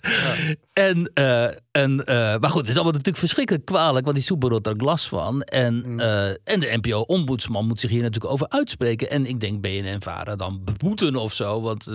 En, 0.72 1.10
eh, 1.14 1.44
en, 1.70 2.04
eh, 2.04 2.14
maar 2.14 2.50
goed, 2.50 2.60
het 2.60 2.68
is 2.68 2.74
allemaal 2.74 2.92
natuurlijk 2.92 3.18
verschrikkelijk 3.18 3.64
kwalijk, 3.64 4.04
want 4.04 4.16
die 4.16 4.26
Soeber 4.26 4.52
had 4.52 4.66
er 4.66 4.74
glas 4.76 5.08
van. 5.08 5.42
En, 5.42 6.00
eh, 6.00 6.28
en 6.28 6.60
de 6.60 6.78
NPO-ombudsman 6.80 7.66
moet 7.66 7.80
zich 7.80 7.90
hier 7.90 8.02
natuurlijk 8.02 8.32
over 8.32 8.48
uitspreken. 8.48 9.10
En 9.10 9.26
ik 9.26 9.40
denk 9.40 9.60
BNN-Vara 9.60 10.36
dan 10.36 10.64
beboeten 10.64 11.16
of 11.16 11.32
zo, 11.32 11.60
want 11.60 11.86
eh 11.86 11.94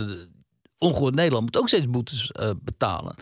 Ongehoord 0.79 1.15
Nederland 1.15 1.43
moet 1.43 1.57
ook 1.57 1.67
steeds 1.67 1.89
boetes 1.89 2.31
betalen. 2.63 3.15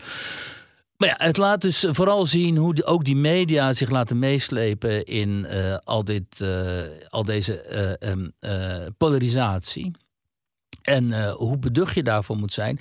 Maar 0.96 1.08
ja, 1.08 1.14
het 1.18 1.36
laat 1.36 1.60
dus 1.60 1.86
vooral 1.90 2.26
zien 2.26 2.56
hoe 2.56 2.84
ook 2.84 3.04
die 3.04 3.16
media 3.16 3.72
zich 3.72 3.90
laten 3.90 4.18
meeslepen 4.18 5.04
in 5.04 5.46
eh, 5.46 5.76
al, 5.84 6.04
dit, 6.04 6.40
eh, 6.40 6.82
al 7.08 7.24
deze 7.24 7.60
eh, 7.60 8.10
em, 8.10 8.32
eh, 8.38 8.86
polarisatie. 8.98 9.90
En 10.82 11.30
hoe 11.30 11.58
beducht 11.58 11.94
je 11.94 12.02
daarvoor 12.02 12.36
moet 12.36 12.52
zijn. 12.52 12.80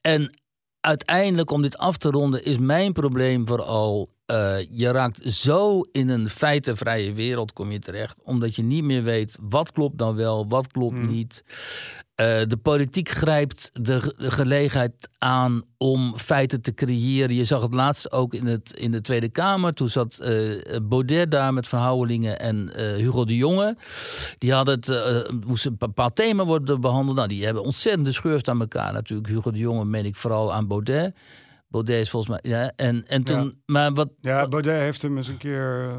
En 0.00 0.34
uiteindelijk, 0.80 1.50
om 1.50 1.62
dit 1.62 1.78
af 1.78 1.96
te 1.96 2.10
ronden, 2.10 2.44
is 2.44 2.58
mijn 2.58 2.92
probleem 2.92 3.46
vooral. 3.46 4.08
Eh, 4.26 4.56
je 4.70 4.90
raakt 4.90 5.20
zo 5.24 5.80
in 5.92 6.08
een 6.08 6.28
feitenvrije 6.28 7.12
wereld 7.12 7.52
kom 7.52 7.72
je 7.72 7.78
terecht. 7.78 8.16
Omdat 8.22 8.56
je 8.56 8.62
niet 8.62 8.84
meer 8.84 9.02
weet 9.02 9.36
wat 9.40 9.72
klopt 9.72 9.98
dan 9.98 10.14
wel, 10.14 10.48
wat 10.48 10.66
klopt 10.66 11.08
niet. 11.08 11.44
Eh, 12.14 12.26
de 12.46 12.56
politiek 12.62 13.08
grijpt 13.08 13.70
de, 13.72 14.00
ge- 14.00 14.14
de 14.16 14.30
gelegenheid 14.30 15.08
aan 15.18 15.62
om 15.78 16.16
feiten 16.18 16.60
te 16.60 16.74
creëren. 16.74 17.34
Je 17.36 17.44
zag 17.44 17.62
het 17.62 17.74
laatst 17.74 18.12
ook 18.12 18.34
in, 18.34 18.46
het, 18.46 18.72
in 18.72 18.90
de 18.90 19.00
Tweede 19.00 19.28
Kamer. 19.28 19.74
Toen 19.74 19.88
zat 19.88 20.18
eh, 20.18 20.40
Baudet 20.82 21.30
daar 21.30 21.52
met 21.52 21.68
Van 21.68 21.78
Houwelingen 21.80 22.38
en 22.40 22.70
Hugo 22.96 23.24
de 23.24 23.36
Jonge. 23.36 23.76
Die 24.38 24.52
hadden 24.52 24.74
het, 24.80 25.44
moest 25.46 25.66
een 25.66 25.76
bepaald 25.78 26.14
thema 26.16 26.44
worden 26.44 26.80
behandeld. 26.80 27.16
Nou, 27.16 27.28
die 27.28 27.44
hebben 27.44 27.62
ontzettend 27.62 28.14
schurft 28.14 28.48
aan 28.48 28.60
elkaar 28.60 28.92
natuurlijk. 28.92 29.28
Hugo 29.28 29.50
de 29.50 29.58
Jonge 29.58 29.84
meen 29.84 30.04
ik 30.04 30.16
vooral 30.16 30.52
aan 30.52 30.66
Baudet. 30.66 31.14
Baudet 31.74 32.00
is 32.00 32.10
volgens 32.10 32.32
mij... 32.42 32.50
Ja, 32.52 32.72
en, 32.76 33.04
en 33.06 33.22
toen... 33.22 33.44
Ja. 33.44 33.52
Maar 33.66 33.92
wat... 33.92 34.08
Ja, 34.20 34.48
Baudet 34.48 34.78
heeft 34.80 35.02
hem 35.02 35.16
eens 35.16 35.28
een 35.28 35.36
keer... 35.36 35.84
eh, 35.84 35.96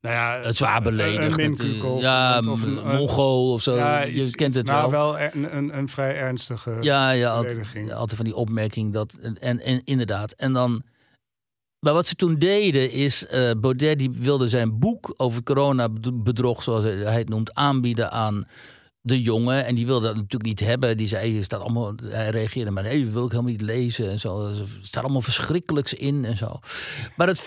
nou 0.00 0.14
ja, 0.14 0.40
Het 0.46 0.56
zwaar 0.56 0.82
beledigd. 0.82 1.38
Een. 1.60 1.98
Ja, 1.98 2.40
of 2.48 2.62
een, 2.62 2.74
Mongool 2.86 3.52
of 3.52 3.62
zo. 3.62 3.76
ja, 3.76 4.02
je 4.02 4.12
iets- 4.12 4.30
kent 4.34 4.54
het 4.54 4.66
nou, 4.66 4.90
wel. 4.90 5.12
wel 5.12 5.20
een, 5.20 5.56
een, 5.56 5.78
een 5.78 5.88
vrij 5.88 6.16
ernstige 6.16 6.76
Ja, 6.80 7.10
ja 7.10 7.30
altijd, 7.30 7.52
belediging. 7.52 7.92
altijd 7.92 8.14
van 8.16 8.24
die 8.24 8.34
opmerking. 8.36 8.92
Dat, 8.92 9.12
en, 9.40 9.60
en 9.60 9.84
inderdaad. 9.84 10.32
En 10.32 10.52
dan. 10.52 10.82
Maar 11.80 11.92
wat 11.92 12.08
ze 12.08 12.14
toen 12.14 12.38
deden 12.38 12.90
is. 12.90 13.26
eh, 13.26 13.50
Baudet 13.60 13.98
die 13.98 14.10
wilde 14.10 14.48
zijn 14.48 14.78
boek 14.78 15.14
over 15.16 15.42
coronabedrog, 15.42 16.62
zoals 16.62 16.84
hij 16.84 17.18
het 17.18 17.28
noemt, 17.28 17.54
aanbieden 17.54 18.10
aan 18.10 18.46
de 19.08 19.22
jongen. 19.22 19.66
En 19.66 19.74
die 19.74 19.86
wilde 19.86 20.06
dat 20.06 20.14
natuurlijk 20.14 20.42
niet 20.42 20.60
hebben. 20.60 20.96
Die 20.96 21.06
zei: 21.06 21.42
staat 21.42 21.60
allemaal. 21.60 21.92
Hij 22.04 22.30
reageerde 22.30 22.70
maar: 22.70 22.82
nee, 22.82 23.04
dat 23.04 23.12
wil 23.12 23.24
ik 23.24 23.30
helemaal 23.30 23.52
niet 23.52 23.60
lezen. 23.60 24.10
En 24.10 24.20
zo. 24.20 24.46
Er 24.46 24.66
staat 24.80 25.02
allemaal 25.02 25.22
verschrikkelijks 25.22 25.94
in 25.94 26.24
en 26.24 26.36
zo. 26.36 26.58
Maar 27.16 27.26
dat, 27.26 27.36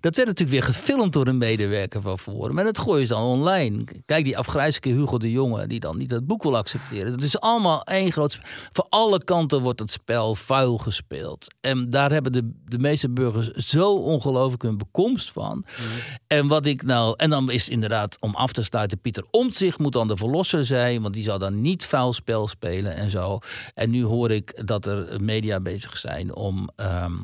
dat 0.00 0.16
werd 0.16 0.28
natuurlijk 0.28 0.48
weer 0.48 0.62
gefilmd 0.62 1.12
door 1.12 1.26
een 1.26 1.38
medewerker 1.38 2.02
van 2.02 2.18
Forum. 2.18 2.58
En 2.58 2.64
dat 2.64 2.78
gooien 2.78 3.06
ze 3.06 3.12
dan 3.12 3.22
online. 3.22 3.84
Kijk, 4.04 4.24
die 4.24 4.38
afgrijzelijke 4.38 5.00
Hugo 5.00 5.18
de 5.18 5.30
Jonge, 5.30 5.66
die 5.66 5.80
dan 5.80 5.96
niet 5.96 6.08
dat 6.08 6.26
boek 6.26 6.42
wil 6.42 6.56
accepteren. 6.56 7.12
Het 7.12 7.22
is 7.22 7.40
allemaal 7.40 7.82
één 7.82 8.12
groot. 8.12 8.38
Van 8.72 8.86
alle 8.88 9.24
kanten 9.24 9.60
wordt 9.60 9.80
het 9.80 9.92
spel 9.92 10.34
vuil 10.34 10.78
gespeeld. 10.78 11.46
En 11.60 11.90
daar 11.90 12.12
hebben 12.12 12.32
de, 12.32 12.52
de 12.64 12.78
meeste 12.78 13.10
burgers 13.10 13.50
zo 13.50 13.94
ongelooflijk 13.94 14.62
hun 14.62 14.78
bekomst 14.78 15.32
van. 15.32 15.64
En 16.26 16.46
wat 16.46 16.66
ik 16.66 16.82
nou. 16.82 17.14
En 17.16 17.30
dan 17.30 17.50
is 17.50 17.64
het 17.64 17.72
inderdaad 17.72 18.16
om 18.20 18.34
af 18.34 18.52
te 18.52 18.62
sluiten. 18.62 18.98
Pieter 18.98 19.24
Omtzigt 19.30 19.78
moet 19.78 19.92
dan 19.92 20.08
de 20.08 20.16
verlosser 20.16 20.64
zijn. 20.66 20.75
Want 21.00 21.14
die 21.14 21.22
zal 21.22 21.38
dan 21.38 21.60
niet 21.60 21.86
vuil 21.86 22.12
spel 22.12 22.48
spelen 22.48 22.94
en 22.94 23.10
zo. 23.10 23.38
En 23.74 23.90
nu 23.90 24.04
hoor 24.04 24.30
ik 24.30 24.66
dat 24.66 24.86
er 24.86 25.22
media 25.22 25.60
bezig 25.60 25.96
zijn 25.96 26.34
om. 26.34 26.68
ehm, 26.76 27.14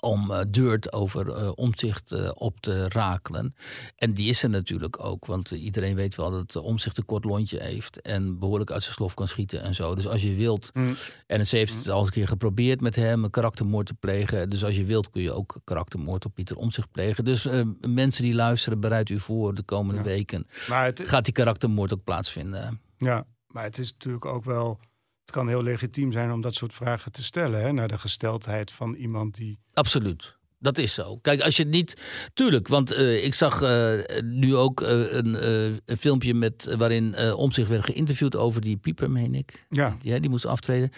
om 0.00 0.30
eh, 0.30 0.40
Dirt 0.48 0.92
over 0.92 1.32
eh, 1.32 1.50
omzicht 1.54 2.12
eh, 2.12 2.30
op 2.34 2.60
te 2.60 2.88
rakelen. 2.88 3.54
En 3.96 4.12
die 4.14 4.28
is 4.28 4.42
er 4.42 4.50
natuurlijk 4.50 5.04
ook, 5.04 5.26
want 5.26 5.50
iedereen 5.50 5.94
weet 5.94 6.14
wel 6.14 6.30
dat 6.30 6.56
omzicht 6.56 6.98
een 6.98 7.04
kort 7.04 7.24
lontje 7.24 7.62
heeft 7.62 8.00
en 8.00 8.38
behoorlijk 8.38 8.70
uit 8.70 8.82
zijn 8.82 8.94
slof 8.94 9.14
kan 9.14 9.28
schieten 9.28 9.62
en 9.62 9.74
zo. 9.74 9.94
Dus 9.94 10.06
als 10.06 10.22
je 10.22 10.34
wilt, 10.34 10.70
Mm. 10.74 10.94
en 11.26 11.46
ze 11.46 11.56
heeft 11.56 11.74
het 11.74 11.88
al 11.88 11.98
eens 11.98 12.06
een 12.06 12.12
keer 12.12 12.28
geprobeerd 12.28 12.80
met 12.80 12.96
hem 12.96 13.24
een 13.24 13.30
karaktermoord 13.30 13.86
te 13.86 13.94
plegen. 13.94 14.50
Dus 14.50 14.64
als 14.64 14.76
je 14.76 14.84
wilt 14.84 15.10
kun 15.10 15.22
je 15.22 15.32
ook 15.32 15.56
karaktermoord 15.64 16.24
op 16.24 16.34
Pieter 16.34 16.56
Omzicht 16.56 16.90
plegen. 16.90 17.24
Dus 17.24 17.48
mensen 17.80 18.22
die 18.22 18.34
luisteren, 18.34 18.80
bereid 18.80 19.08
u 19.08 19.20
voor 19.20 19.54
de 19.54 19.62
komende 19.62 20.00
Ja. 20.00 20.06
weken. 20.06 20.46
Maar 20.68 20.84
het, 20.84 21.00
Gaat 21.04 21.24
die 21.24 21.32
karaktermoord 21.34 21.92
ook 21.92 22.04
plaatsvinden? 22.04 22.80
ja, 22.96 23.24
maar 23.46 23.64
het 23.64 23.78
is 23.78 23.92
natuurlijk 23.92 24.24
ook 24.24 24.44
wel... 24.44 24.78
Het 25.26 25.34
kan 25.34 25.48
heel 25.48 25.62
legitiem 25.62 26.12
zijn 26.12 26.32
om 26.32 26.40
dat 26.40 26.54
soort 26.54 26.74
vragen 26.74 27.12
te 27.12 27.22
stellen... 27.22 27.60
Hè, 27.60 27.72
naar 27.72 27.88
de 27.88 27.98
gesteldheid 27.98 28.70
van 28.70 28.94
iemand 28.94 29.34
die... 29.34 29.58
Absoluut. 29.72 30.34
Dat 30.58 30.78
is 30.78 30.94
zo. 30.94 31.16
Kijk, 31.20 31.40
als 31.40 31.56
je 31.56 31.62
het 31.62 31.72
niet. 31.72 31.96
Tuurlijk, 32.34 32.68
want 32.68 32.90
eh, 32.92 33.24
ik 33.24 33.34
zag 33.34 33.62
eh, 33.62 33.92
nu 34.22 34.56
ook 34.56 34.80
eh, 34.80 35.12
een, 35.12 35.46
een 35.84 35.96
filmpje 35.98 36.34
met, 36.34 36.74
waarin 36.78 37.32
om 37.32 37.52
zich 37.52 37.68
werd 37.68 37.84
geïnterviewd 37.84 38.36
over 38.36 38.60
die 38.60 38.76
pieper, 38.76 39.10
meen 39.10 39.34
ik. 39.34 39.66
Ja, 39.68 39.96
Ja, 40.02 40.18
die 40.18 40.30
moest 40.30 40.46
aftreden. 40.46 40.90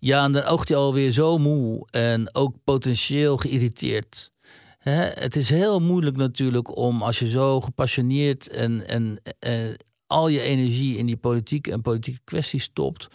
Ja, 0.00 0.24
en 0.24 0.32
dan 0.32 0.44
oogt 0.44 0.68
hij 0.68 0.76
alweer 0.76 1.10
zo 1.10 1.38
moe 1.38 1.86
en 1.90 2.34
ook 2.34 2.54
potentieel 2.64 3.36
geïrriteerd. 3.36 4.30
Hè? 4.90 5.04
Het 5.04 5.36
is 5.36 5.50
heel 5.50 5.80
moeilijk 5.80 6.16
natuurlijk 6.16 6.76
om 6.76 7.02
als 7.02 7.18
je 7.18 7.28
zo 7.28 7.60
gepassioneerd 7.60 8.48
en, 8.48 8.88
en 8.88 9.20
eh, 9.38 9.52
al 10.06 10.28
je 10.28 10.40
energie 10.40 10.96
in 10.96 11.06
die 11.06 11.16
politiek 11.16 11.66
en 11.66 11.82
politieke 11.82 12.20
kwesties 12.24 12.62
stopt. 12.62 13.08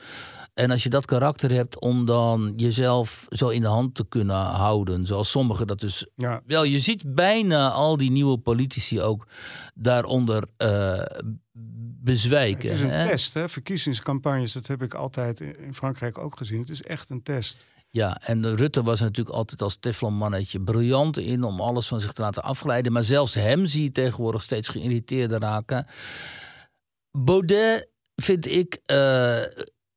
En 0.53 0.71
als 0.71 0.83
je 0.83 0.89
dat 0.89 1.05
karakter 1.05 1.51
hebt 1.51 1.79
om 1.79 2.05
dan 2.05 2.53
jezelf 2.55 3.25
zo 3.29 3.49
in 3.49 3.61
de 3.61 3.67
hand 3.67 3.95
te 3.95 4.07
kunnen 4.07 4.35
houden, 4.35 5.05
zoals 5.05 5.31
sommigen 5.31 5.67
dat 5.67 5.79
dus 5.79 6.07
ja, 6.15 6.41
wel, 6.45 6.63
je 6.63 6.79
ziet 6.79 7.15
bijna 7.15 7.71
al 7.71 7.97
die 7.97 8.11
nieuwe 8.11 8.37
politici 8.37 9.01
ook 9.01 9.27
daaronder 9.73 10.43
eh, 10.57 11.01
bezwijken. 12.03 12.69
het 12.69 12.77
is 12.77 12.81
een 12.81 12.89
hè? 12.89 13.07
test. 13.07 13.33
Hè? 13.33 13.49
Verkiezingscampagnes, 13.49 14.53
dat 14.53 14.67
heb 14.67 14.81
ik 14.81 14.93
altijd 14.93 15.39
in 15.39 15.73
Frankrijk 15.73 16.17
ook 16.17 16.37
gezien. 16.37 16.59
Het 16.59 16.69
is 16.69 16.81
echt 16.81 17.09
een 17.09 17.23
test. 17.23 17.65
Ja, 17.89 18.21
en 18.21 18.55
Rutte 18.55 18.83
was 18.83 18.99
natuurlijk 18.99 19.35
altijd 19.35 19.61
als 19.61 19.77
Teflon-mannetje 19.79 20.61
briljant 20.61 21.17
in 21.17 21.43
om 21.43 21.61
alles 21.61 21.87
van 21.87 21.99
zich 21.99 22.13
te 22.13 22.21
laten 22.21 22.43
afglijden. 22.43 22.91
Maar 22.91 23.03
zelfs 23.03 23.33
hem 23.33 23.65
zie 23.65 23.83
je 23.83 23.91
tegenwoordig 23.91 24.41
steeds 24.41 24.69
geïrriteerder 24.69 25.39
raken. 25.39 25.87
Baudet 27.11 27.89
vind 28.15 28.47
ik. 28.47 28.81
eh, 28.85 29.41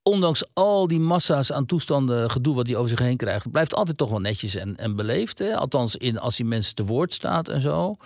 ondanks 0.05 0.45
al 0.53 0.87
die 0.87 1.01
massa's 1.01 1.53
aan 1.53 1.67
toestanden, 1.67 2.31
gedoe 2.31 2.55
wat 2.55 2.67
hij 2.67 2.77
over 2.77 2.89
zich 2.89 2.99
heen 2.99 3.17
krijgt, 3.17 3.51
blijft 3.51 3.75
altijd 3.75 3.97
toch 3.97 4.11
wel 4.11 4.21
netjes 4.21 4.55
en, 4.55 4.77
en 4.77 4.97
beleefd. 4.97 5.39
Hè? 5.39 5.57
Althans, 5.57 5.97
in, 5.97 6.19
als 6.19 6.39
hij 6.39 6.47
mensen 6.47 6.75
te 6.75 6.85
woord 6.85 7.15
staat 7.15 7.49
en 7.49 7.61
zo. 7.61 7.97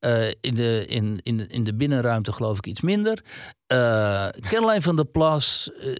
Uh, 0.00 0.28
in, 0.40 0.54
de, 0.54 0.84
in, 0.86 1.20
in, 1.22 1.48
in 1.48 1.64
de 1.64 1.74
binnenruimte 1.74 2.32
geloof 2.32 2.58
ik 2.58 2.66
iets 2.66 2.80
minder. 2.80 3.22
Uh, 3.72 4.28
van 4.78 4.96
der 4.96 5.04
Plas 5.04 5.70
uh, 5.84 5.96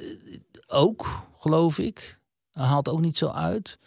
ook, 0.67 1.07
geloof 1.37 1.79
ik. 1.79 2.19
Haalt 2.53 2.89
ook 2.89 3.01
niet 3.01 3.19
zo 3.19 3.29
uit. 3.29 3.79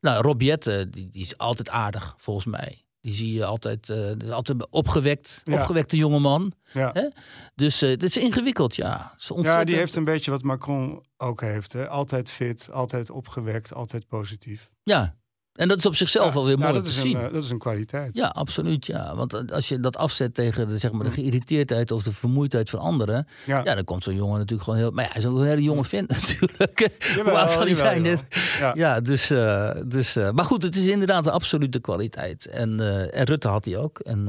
Nou, 0.00 0.22
Rob 0.22 0.42
Jette, 0.42 0.88
die, 0.90 1.10
die 1.10 1.22
is 1.22 1.38
altijd 1.38 1.70
aardig, 1.70 2.14
volgens 2.18 2.46
mij. 2.46 2.84
Die 3.00 3.14
zie 3.14 3.32
je 3.32 3.44
altijd, 3.44 3.88
uh, 3.88 4.32
altijd 4.32 4.70
opgewekt, 4.70 5.42
ja. 5.44 5.60
opgewekte 5.60 5.96
jongeman. 5.96 6.52
Ja. 6.72 6.90
Hè? 6.92 7.08
Dus 7.54 7.82
uh, 7.82 7.90
het 7.90 8.02
is 8.02 8.16
ingewikkeld, 8.16 8.76
ja. 8.76 9.14
Is 9.18 9.30
ja, 9.42 9.64
die 9.64 9.76
heeft 9.76 9.96
een 9.96 10.04
beetje 10.04 10.30
wat 10.30 10.42
Macron 10.42 11.06
ook 11.16 11.40
heeft. 11.40 11.72
Hè? 11.72 11.88
Altijd 11.88 12.30
fit, 12.30 12.70
altijd 12.72 13.10
opgewekt, 13.10 13.74
altijd 13.74 14.06
positief. 14.08 14.70
Ja, 14.82 15.17
en 15.58 15.68
dat 15.68 15.78
is 15.78 15.86
op 15.86 15.94
zichzelf 15.94 16.32
ja, 16.32 16.38
alweer 16.38 16.58
mooi 16.58 16.72
dat 16.72 16.82
te 16.82 16.88
is 16.88 17.00
zien. 17.00 17.16
Een, 17.16 17.26
uh, 17.26 17.32
dat 17.32 17.42
is 17.42 17.50
een 17.50 17.58
kwaliteit. 17.58 18.16
Ja, 18.16 18.26
absoluut. 18.26 18.86
Ja. 18.86 19.14
Want 19.14 19.52
als 19.52 19.68
je 19.68 19.80
dat 19.80 19.96
afzet 19.96 20.34
tegen 20.34 20.68
de, 20.68 20.78
zeg 20.78 20.92
maar, 20.92 21.04
de 21.04 21.10
geïrriteerdheid 21.10 21.90
of 21.90 22.02
de 22.02 22.12
vermoeidheid 22.12 22.70
van 22.70 22.78
anderen. 22.78 23.26
Ja, 23.46 23.60
ja 23.64 23.74
dan 23.74 23.84
komt 23.84 24.04
zo'n 24.04 24.14
jongen 24.14 24.38
natuurlijk 24.38 24.62
gewoon 24.62 24.78
heel. 24.78 24.90
Maar 24.90 25.04
ja, 25.04 25.10
hij 25.10 25.20
is 25.20 25.28
ook 25.28 25.36
een 25.36 25.46
hele 25.46 25.62
jonge 25.62 25.84
vent 25.84 26.08
natuurlijk. 26.20 26.90
Hoe 27.14 27.30
oud 27.30 27.50
zal 27.50 27.60
hij 27.60 27.74
zijn? 27.74 28.04
jawel. 28.04 28.22
Ja, 28.58 28.72
ja 28.74 29.00
dus. 29.00 29.30
Uh, 29.30 29.70
dus 29.86 30.16
uh, 30.16 30.30
maar 30.30 30.44
goed, 30.44 30.62
het 30.62 30.76
is 30.76 30.86
inderdaad 30.86 31.26
een 31.26 31.32
absolute 31.32 31.80
kwaliteit. 31.80 32.46
En, 32.46 32.80
en 33.12 33.24
Rutte 33.24 33.48
had 33.48 33.64
hij 33.64 33.76
ook. 33.76 33.98
En 33.98 34.24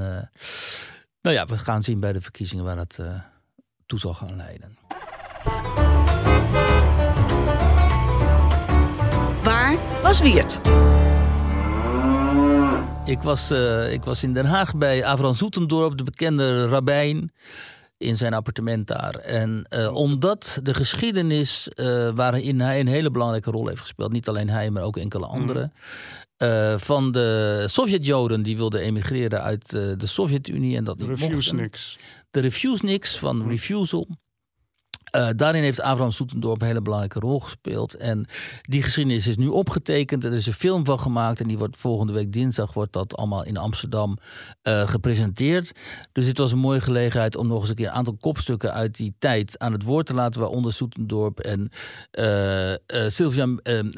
nou 1.22 1.36
ja, 1.36 1.46
we 1.46 1.58
gaan 1.58 1.84
zien 1.84 2.00
bij 2.00 2.14
de 2.14 2.22
verkiezingen 2.22 2.64
waar 2.64 2.76
dat 2.76 3.00
toe 3.86 4.00
zal 4.00 4.14
gaan 4.14 4.36
leiden. 4.36 4.78
Waar 9.44 9.78
was 10.02 10.22
Wiert? 10.22 10.62
Ik 13.10 13.22
was, 13.22 13.51
uh, 13.51 13.93
ik 13.93 14.03
was 14.03 14.24
in 14.24 14.34
Den 14.34 14.45
Haag 14.45 14.76
bij 14.76 15.03
Avran 15.03 15.36
Zoetendorp, 15.36 15.97
de 15.97 16.03
bekende 16.03 16.68
rabbijn, 16.68 17.34
in 17.97 18.18
zijn 18.18 18.34
appartement 18.34 18.88
daar. 18.88 19.16
En 19.16 19.66
uh, 19.70 19.95
omdat 19.95 20.60
de 20.64 20.74
geschiedenis 20.74 21.70
uh, 21.76 22.10
waarin 22.16 22.60
hij 22.60 22.80
een 22.80 22.88
hele 22.88 23.12
belangrijke 23.12 23.51
rol 23.51 23.68
heeft 23.68 23.80
gespeeld, 23.80 24.12
niet 24.12 24.28
alleen 24.28 24.49
hij, 24.49 24.70
maar 24.70 24.84
ook 24.84 24.97
enkele 24.97 25.26
anderen. 25.26 25.74
Mm. 26.38 26.80
van 26.80 27.12
de 27.12 27.64
Sovjet-Joden 27.68 28.41
die 28.41 28.57
wilden 28.57 28.82
emigreren 28.82 29.41
uit 29.41 29.70
de 29.70 30.05
Sovjet-Unie 30.05 30.78
en 30.78 30.84
dat 30.84 30.97
niet 30.97 31.07
Refuse 31.07 31.34
mochten. 31.34 31.55
niks. 31.55 31.99
De 32.32 32.39
refuse 32.39 32.86
niks 32.86 33.18
van 33.18 33.38
mm. 33.38 33.49
Refusal. 33.49 34.07
Uh, 35.16 35.30
daarin 35.36 35.64
heeft 35.64 35.82
Abraham 35.82 36.12
Soetendorp 36.12 36.62
een 36.62 36.68
hele 36.68 36.82
belangrijke 36.82 37.20
rol 37.20 37.39
gespeeld. 37.39 37.95
En 37.95 38.26
die 38.62 38.84
geschiedenis 38.84 39.28
is 39.28 39.38
nu 39.38 39.47
opgetekend. 39.47 40.24
Er 40.24 40.34
is 40.34 40.47
een 40.47 40.53
film 40.53 40.86
van 40.86 40.99
gemaakt. 40.99 41.39
En 41.39 41.47
die 41.47 41.57
wordt 41.57 41.78
volgende 41.78 42.14
week 42.14 42.34
dinsdag 42.34 42.74
wordt 42.74 42.93
dat 42.93 43.16
allemaal 43.16 43.45
in 43.45 43.57
Amsterdam 43.57 44.18
uh, 44.64 44.88
gepresenteerd. 44.88 45.72
Dus 46.12 46.26
dit 46.26 46.38
was 46.38 46.51
een 46.51 46.57
mooie 46.57 46.82
gelegenheid 46.82 47.36
om 47.36 47.47
nog 47.47 47.60
eens 47.60 47.70
een 47.70 47.76
keer 47.76 47.88
een 47.88 47.93
aantal 47.93 48.18
kopstukken 48.20 48.74
uit 48.74 48.97
die 48.97 49.14
tijd 49.20 49.60
aan 49.60 49.72
het 49.72 49.84
woord 49.84 50.05
te 50.05 50.14
laten. 50.14 50.41
Waaronder 50.41 50.74
Soetendorp 50.74 51.39
en 51.39 51.70
uh, 52.12 53.07
Sylvia 53.07 53.47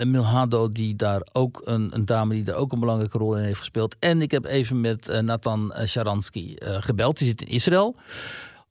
Milhado, 0.05 0.69
die 0.69 0.95
daar 0.95 1.27
ook 1.31 1.61
een, 1.63 1.89
een, 1.93 2.05
dame 2.05 2.33
die 2.33 2.43
daar 2.43 2.55
ook 2.55 2.71
een 2.71 2.79
belangrijke 2.79 3.17
rol 3.17 3.37
in 3.37 3.43
heeft 3.43 3.59
gespeeld. 3.59 3.95
En 3.99 4.21
ik 4.21 4.31
heb 4.31 4.45
even 4.45 4.81
met 4.81 5.21
Nathan 5.21 5.73
Sharansky 5.85 6.55
gebeld. 6.59 7.17
Die 7.17 7.27
zit 7.27 7.41
in 7.41 7.47
Israël 7.47 7.95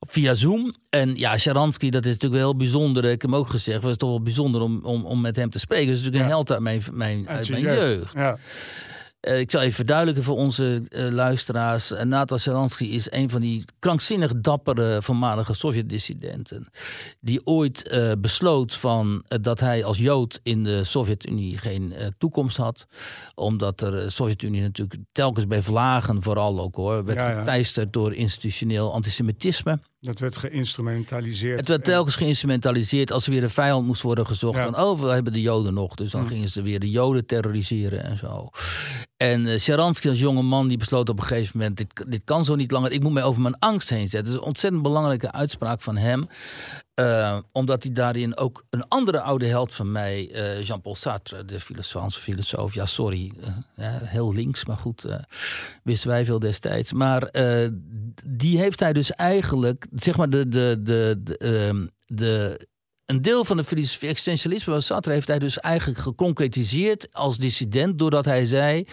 via 0.08 0.34
Zoom. 0.34 0.74
En 0.90 1.14
ja, 1.16 1.38
Sharansky, 1.38 1.90
dat 1.90 2.04
is 2.04 2.12
natuurlijk 2.12 2.42
wel 2.42 2.50
heel 2.50 2.58
bijzonder. 2.58 3.04
Ik 3.04 3.10
heb 3.10 3.30
hem 3.30 3.34
ook 3.34 3.50
gezegd, 3.50 3.82
het 3.82 3.90
is 3.90 3.96
toch 3.96 4.08
wel 4.08 4.22
bijzonder 4.22 4.60
om, 4.60 4.84
om, 4.84 5.06
om 5.06 5.20
met 5.20 5.36
hem 5.36 5.50
te 5.50 5.58
spreken. 5.58 5.86
Dat 5.86 5.96
is 5.96 6.00
natuurlijk 6.02 6.24
een 6.24 6.36
held 6.36 6.52
uit 6.52 6.60
mijn, 6.60 6.82
mijn, 6.92 7.28
uit, 7.28 7.50
mijn 7.50 7.62
jeugd. 7.62 7.96
jeugd. 7.96 8.14
Ja. 8.14 8.38
Uh, 9.20 9.38
ik 9.38 9.50
zal 9.50 9.60
even 9.60 9.74
verduidelijken 9.74 10.24
voor 10.24 10.36
onze 10.36 10.82
uh, 10.88 11.08
luisteraars. 11.10 11.92
Uh, 11.92 12.02
Nathan 12.02 12.38
Sharansky 12.38 12.84
is 12.84 13.12
een 13.12 13.30
van 13.30 13.40
die 13.40 13.64
krankzinnig 13.78 14.32
dappere 14.40 15.02
voormalige 15.02 15.54
Sovjet-dissidenten. 15.54 16.68
Die 17.20 17.46
ooit 17.46 17.94
besloot 18.18 18.74
van, 18.74 19.24
dat 19.40 19.60
hij 19.60 19.84
als 19.84 19.98
Jood 19.98 20.40
in 20.42 20.64
de 20.64 20.84
Sovjet-Unie 20.84 21.58
geen 21.58 21.94
toekomst 22.18 22.56
had. 22.56 22.86
Omdat 23.34 23.78
de 23.78 24.10
Sovjet-Unie 24.10 24.60
natuurlijk 24.60 25.00
telkens 25.12 25.46
bij 25.46 25.62
vlagen 25.62 26.22
vooral 26.22 26.60
ook 26.60 26.74
hoor. 26.74 27.04
Werd 27.04 27.18
Ja, 27.18 27.84
door 27.90 28.14
institutioneel 28.14 28.92
antisemitisme. 28.92 29.78
Dat 30.00 30.18
werd 30.18 30.36
geïnstrumentaliseerd. 30.36 31.58
Het 31.58 31.68
werd 31.68 31.84
telkens 31.84 32.16
geïnstrumentaliseerd 32.16 33.12
als 33.12 33.26
er 33.26 33.32
weer 33.32 33.42
een 33.42 33.50
vijand 33.50 33.86
moest 33.86 34.02
worden 34.02 34.26
gezocht. 34.26 34.56
Ja. 34.56 34.64
Van, 34.64 34.78
oh, 34.80 35.00
we 35.00 35.06
hebben 35.08 35.32
de 35.32 35.40
Joden 35.40 35.74
nog. 35.74 35.94
Dus 35.94 36.10
dan 36.10 36.22
Mm. 36.22 36.28
gingen 36.28 36.48
ze 36.48 36.62
weer 36.62 36.80
de 36.80 36.90
Joden 36.90 37.26
terroriseren 37.26 38.04
en 38.04 38.18
zo. 38.18 38.48
En 39.20 39.46
uh, 39.46 39.76
als 39.78 40.00
jonge 40.00 40.42
man, 40.42 40.68
die 40.68 40.78
besloot 40.78 41.08
op 41.08 41.18
een 41.18 41.26
gegeven 41.26 41.58
moment... 41.58 41.76
Dit, 41.76 42.04
dit 42.08 42.20
kan 42.24 42.44
zo 42.44 42.54
niet 42.54 42.70
langer, 42.70 42.92
ik 42.92 43.02
moet 43.02 43.12
mij 43.12 43.22
over 43.22 43.40
mijn 43.40 43.58
angst 43.58 43.90
heen 43.90 44.08
zetten. 44.08 44.24
Dat 44.24 44.28
is 44.28 44.34
een 44.34 44.46
ontzettend 44.46 44.82
belangrijke 44.82 45.32
uitspraak 45.32 45.80
van 45.80 45.96
hem. 45.96 46.28
Uh, 46.94 47.38
omdat 47.52 47.82
hij 47.82 47.92
daarin 47.92 48.36
ook 48.36 48.64
een 48.70 48.88
andere 48.88 49.20
oude 49.20 49.46
held 49.46 49.74
van 49.74 49.92
mij... 49.92 50.30
Uh, 50.32 50.62
Jean-Paul 50.62 50.94
Sartre, 50.94 51.44
de 51.44 51.60
Franse 51.60 52.20
filosoof. 52.20 52.74
Ja, 52.74 52.86
sorry, 52.86 53.32
heel 54.04 54.34
links, 54.34 54.64
maar 54.64 54.76
goed, 54.76 55.06
wisten 55.82 56.10
wij 56.10 56.24
veel 56.24 56.38
destijds. 56.38 56.92
Maar 56.92 57.30
die 58.26 58.58
heeft 58.58 58.80
hij 58.80 58.92
dus 58.92 59.12
eigenlijk, 59.12 59.86
zeg 59.94 60.16
maar, 60.16 60.30
de, 60.30 60.48
de, 60.48 60.80
de, 60.82 61.20
de, 61.22 61.70
uh, 61.74 61.86
de 62.06 62.68
een 63.10 63.22
deel 63.22 63.44
van 63.44 63.56
de 63.56 63.64
filosofie 63.64 64.08
existentialisme 64.08 64.72
van 64.72 64.82
Sartre 64.82 65.12
heeft 65.12 65.28
hij 65.28 65.38
dus 65.38 65.58
eigenlijk 65.58 65.98
geconcretiseerd 65.98 67.08
als 67.12 67.36
dissident 67.36 67.98
doordat 67.98 68.24
hij 68.24 68.46
zei: 68.46 68.86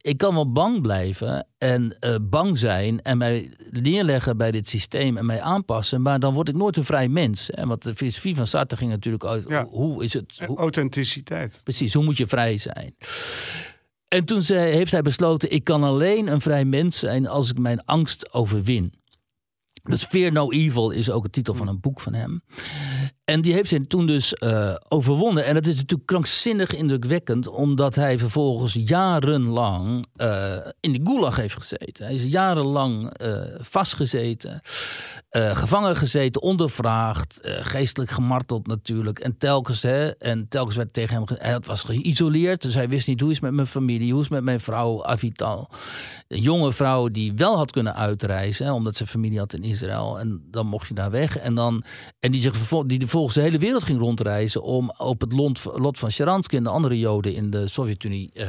ik 0.00 0.18
kan 0.18 0.34
wel 0.34 0.52
bang 0.52 0.82
blijven 0.82 1.46
en 1.58 1.96
uh, 2.00 2.14
bang 2.22 2.58
zijn 2.58 3.02
en 3.02 3.18
mij 3.18 3.52
neerleggen 3.70 4.36
bij 4.36 4.50
dit 4.50 4.68
systeem 4.68 5.16
en 5.16 5.26
mij 5.26 5.40
aanpassen, 5.40 6.02
maar 6.02 6.20
dan 6.20 6.34
word 6.34 6.48
ik 6.48 6.54
nooit 6.54 6.76
een 6.76 6.84
vrij 6.84 7.08
mens. 7.08 7.48
Hè? 7.52 7.66
Want 7.66 7.82
de 7.82 7.94
filosofie 7.94 8.34
van 8.34 8.46
Sartre 8.46 8.76
ging 8.76 8.90
natuurlijk 8.90 9.24
uit 9.24 9.44
Ja. 9.48 9.66
hoe 9.70 10.04
is 10.04 10.12
het? 10.12 10.40
Hoe, 10.46 10.58
Authenticiteit. 10.58 11.60
Precies, 11.64 11.94
hoe 11.94 12.04
moet 12.04 12.16
je 12.16 12.26
vrij 12.26 12.58
zijn? 12.58 12.94
En 14.08 14.24
toen 14.24 14.42
zei, 14.42 14.72
heeft 14.74 14.92
hij 14.92 15.02
besloten: 15.02 15.52
ik 15.52 15.64
kan 15.64 15.82
alleen 15.82 16.26
een 16.26 16.40
vrij 16.40 16.64
mens 16.64 16.98
zijn 16.98 17.26
als 17.26 17.50
ik 17.50 17.58
mijn 17.58 17.84
angst 17.84 18.34
overwin. 18.34 18.92
Dus 19.82 20.04
Fear 20.04 20.32
No 20.32 20.50
Evil 20.50 20.90
is 20.90 21.10
ook 21.10 21.22
de 21.22 21.30
titel 21.30 21.54
van 21.54 21.68
een 21.68 21.80
boek 21.80 22.00
van 22.00 22.14
hem. 22.14 22.42
En 23.26 23.40
die 23.40 23.52
heeft 23.52 23.70
hij 23.70 23.80
toen 23.80 24.06
dus 24.06 24.34
uh, 24.38 24.74
overwonnen. 24.88 25.44
En 25.44 25.54
dat 25.54 25.66
is 25.66 25.74
natuurlijk 25.74 26.08
krankzinnig 26.08 26.74
indrukwekkend, 26.74 27.48
omdat 27.48 27.94
hij 27.94 28.18
vervolgens 28.18 28.78
jarenlang 28.84 30.06
uh, 30.16 30.56
in 30.80 30.92
de 30.92 31.00
gulag 31.04 31.36
heeft 31.36 31.54
gezeten. 31.54 32.04
Hij 32.04 32.14
is 32.14 32.24
jarenlang 32.24 33.20
uh, 33.22 33.42
vastgezeten, 33.58 34.60
gevangen 35.30 35.96
gezeten, 35.96 36.42
ondervraagd, 36.42 37.38
geestelijk 37.42 38.10
gemarteld 38.10 38.66
natuurlijk. 38.66 39.18
En 39.18 39.38
telkens, 39.38 39.82
hè, 39.82 40.08
en 40.08 40.48
telkens 40.48 40.76
werd 40.76 40.92
tegen 40.92 41.14
hem, 41.14 41.24
hij 41.38 41.60
was 41.60 41.82
geïsoleerd, 41.82 42.62
dus 42.62 42.74
hij 42.74 42.88
wist 42.88 43.06
niet 43.06 43.20
hoe 43.20 43.30
is 43.30 43.36
het 43.36 43.44
met 43.44 43.54
mijn 43.54 43.66
familie, 43.66 44.10
hoe 44.10 44.20
is 44.20 44.26
het 44.26 44.34
met 44.34 44.44
mijn 44.44 44.60
vrouw 44.60 45.04
Avital. 45.04 45.70
Een 46.28 46.40
jonge 46.40 46.72
vrouw 46.72 47.08
die 47.08 47.32
wel 47.34 47.56
had 47.56 47.70
kunnen 47.70 47.94
uitreizen, 47.94 48.72
omdat 48.72 48.96
ze 48.96 49.06
familie 49.06 49.38
had 49.38 49.52
in 49.52 49.62
Israël. 49.62 50.18
En 50.18 50.42
dan 50.50 50.66
mocht 50.66 50.88
je 50.88 50.94
daar 50.94 51.10
weg. 51.10 51.38
En, 51.38 51.54
dan, 51.54 51.84
en 52.20 52.32
die, 52.32 52.40
zich 52.40 52.68
die 52.86 52.98
de 53.16 53.22
volgens 53.22 53.34
de 53.34 53.50
hele 53.50 53.66
wereld 53.66 53.84
ging 53.84 53.98
rondreizen 53.98 54.62
om 54.62 54.92
op 54.96 55.20
het 55.20 55.32
lot, 55.32 55.98
van 55.98 56.10
Sharansky 56.10 56.56
en 56.56 56.62
de 56.62 56.70
andere 56.70 56.98
Joden 56.98 57.34
in 57.34 57.50
de 57.50 57.68
Sovjet-Unie 57.68 58.30
eh, 58.34 58.48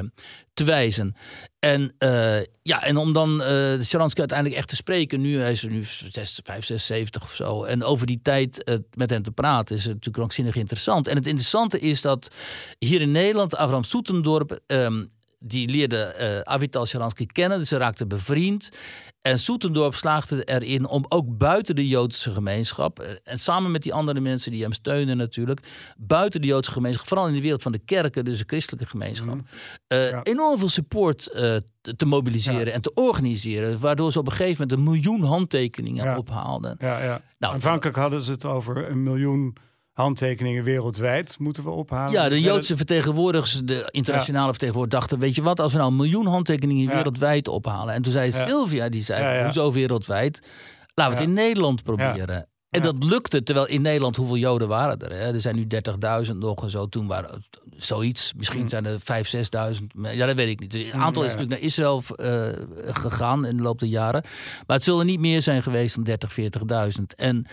te 0.53 0.63
wijzen. 0.63 1.15
En, 1.59 1.93
uh, 1.99 2.39
ja, 2.61 2.83
en 2.83 2.97
om 2.97 3.13
dan 3.13 3.41
uh, 3.41 3.81
Sharansky 3.81 4.19
uiteindelijk 4.19 4.59
echt 4.59 4.67
te 4.67 4.75
spreken, 4.75 5.21
nu 5.21 5.39
hij 5.39 5.51
is 5.51 5.63
er 5.63 5.69
nu 5.69 5.83
6, 6.09 6.39
5, 6.43 6.65
6, 6.65 6.85
70 6.85 7.23
of 7.23 7.33
zo. 7.33 7.63
En 7.63 7.83
over 7.83 8.07
die 8.07 8.19
tijd 8.21 8.79
met 8.93 9.09
hem 9.09 9.23
te 9.23 9.31
praten 9.31 9.75
is 9.75 9.85
natuurlijk 9.85 10.15
krankzinnig 10.15 10.55
interessant. 10.55 11.07
En 11.07 11.15
het 11.15 11.25
interessante 11.25 11.79
is 11.79 12.01
dat 12.01 12.31
hier 12.79 13.01
in 13.01 13.11
Nederland, 13.11 13.55
Abraham 13.55 13.83
Soetendorp. 13.83 14.59
Um, 14.67 15.09
die 15.39 15.69
leerde 15.69 16.15
uh, 16.19 16.53
Avital 16.53 16.85
Sharansky 16.85 17.25
kennen, 17.25 17.59
dus 17.59 17.67
ze 17.67 17.77
raakten 17.77 18.07
bevriend. 18.07 18.69
En 19.21 19.39
Soetendorp 19.39 19.95
slaagde 19.95 20.43
erin 20.43 20.87
om 20.87 21.05
ook 21.09 21.37
buiten 21.37 21.75
de 21.75 21.87
Joodse 21.87 22.33
gemeenschap... 22.33 22.99
en 23.23 23.39
samen 23.39 23.71
met 23.71 23.83
die 23.83 23.93
andere 23.93 24.19
mensen 24.19 24.51
die 24.51 24.61
hem 24.61 24.73
steunen 24.73 25.17
natuurlijk... 25.17 25.59
buiten 25.97 26.41
de 26.41 26.47
Joodse 26.47 26.71
gemeenschap, 26.71 27.07
vooral 27.07 27.27
in 27.27 27.33
de 27.33 27.41
wereld 27.41 27.61
van 27.61 27.71
de 27.71 27.81
kerken... 27.85 28.25
dus 28.25 28.37
de 28.37 28.43
christelijke 28.47 28.89
gemeenschap... 28.89 29.35
Mm. 29.35 29.45
Uh, 29.87 30.09
ja. 30.09 30.23
enorm 30.23 30.57
veel 30.57 30.69
support 30.69 31.23
te 31.95 32.05
mobiliseren 32.05 32.65
ja. 32.65 32.71
en 32.71 32.81
te 32.81 32.93
organiseren... 32.93 33.79
waardoor 33.79 34.11
ze 34.11 34.19
op 34.19 34.25
een 34.25 34.31
gegeven 34.31 34.61
moment 34.61 34.71
een 34.71 34.93
miljoen 34.93 35.23
handtekeningen 35.23 36.03
ja. 36.03 36.17
ophaalden. 36.17 36.75
Ja, 36.79 37.03
ja. 37.03 37.21
Nou, 37.37 37.53
Aanvankelijk 37.53 37.97
hadden 37.97 38.21
ze 38.21 38.31
het 38.31 38.45
over 38.45 38.89
een 38.89 39.03
miljoen 39.03 39.57
handtekeningen 39.97 40.63
wereldwijd 40.63 41.35
moeten 41.39 41.63
we 41.63 41.69
ophalen. 41.69 42.11
Ja, 42.11 42.29
de 42.29 42.41
Joodse 42.41 42.77
vertegenwoordigers, 42.77 43.61
de 43.63 43.87
internationale 43.91 44.45
ja. 44.45 44.51
vertegenwoordigers 44.51 44.99
dachten... 44.99 45.19
weet 45.19 45.35
je 45.35 45.41
wat, 45.41 45.59
als 45.59 45.71
we 45.71 45.77
nou 45.77 45.89
een 45.89 45.97
miljoen 45.97 46.25
handtekeningen 46.25 46.83
ja. 46.83 46.93
wereldwijd 46.95 47.47
ophalen... 47.47 47.93
en 47.93 48.01
toen 48.01 48.11
zei 48.11 48.31
ja. 48.31 48.43
Sylvia, 48.43 48.89
die 48.89 49.01
zei, 49.01 49.43
hoezo 49.43 49.71
wereldwijd? 49.71 50.39
Laten 50.93 51.13
we 51.13 51.19
het 51.19 51.29
in 51.29 51.35
Nederland 51.35 51.83
proberen. 51.83 52.47
En 52.69 52.81
dat 52.81 53.03
lukte, 53.03 53.43
terwijl 53.43 53.67
in 53.67 53.81
Nederland, 53.81 54.15
hoeveel 54.15 54.37
Joden 54.37 54.67
waren 54.67 54.99
er? 54.99 55.11
Hè? 55.11 55.33
Er 55.33 55.39
zijn 55.39 55.55
nu 55.55 55.67
30.000 56.27 56.35
nog 56.35 56.63
en 56.63 56.69
zo. 56.69 56.87
Toen 56.87 57.07
waren 57.07 57.29
het 57.29 57.61
zoiets. 57.83 58.33
Misschien 58.33 58.69
zijn 58.69 58.85
er 58.85 58.99
5.000, 58.99 59.79
6.000. 59.79 59.85
Maar 59.93 60.15
Ja, 60.15 60.25
dat 60.25 60.35
weet 60.35 60.47
ik 60.47 60.59
niet. 60.59 60.73
Het 60.73 60.91
aantal 60.91 61.23
is 61.23 61.31
natuurlijk 61.31 61.59
naar 61.59 61.69
Israël 61.69 62.03
eh, 62.15 62.47
gegaan 62.85 63.45
in 63.45 63.57
de 63.57 63.63
loop 63.63 63.79
der 63.79 63.87
jaren. 63.87 64.21
Maar 64.67 64.75
het 64.75 64.85
zullen 64.85 65.05
niet 65.05 65.19
meer 65.19 65.41
zijn 65.41 65.63
geweest 65.63 66.05
dan 66.05 66.17
30.000, 66.29 66.97
40.000. 66.99 67.03
En 67.15 67.45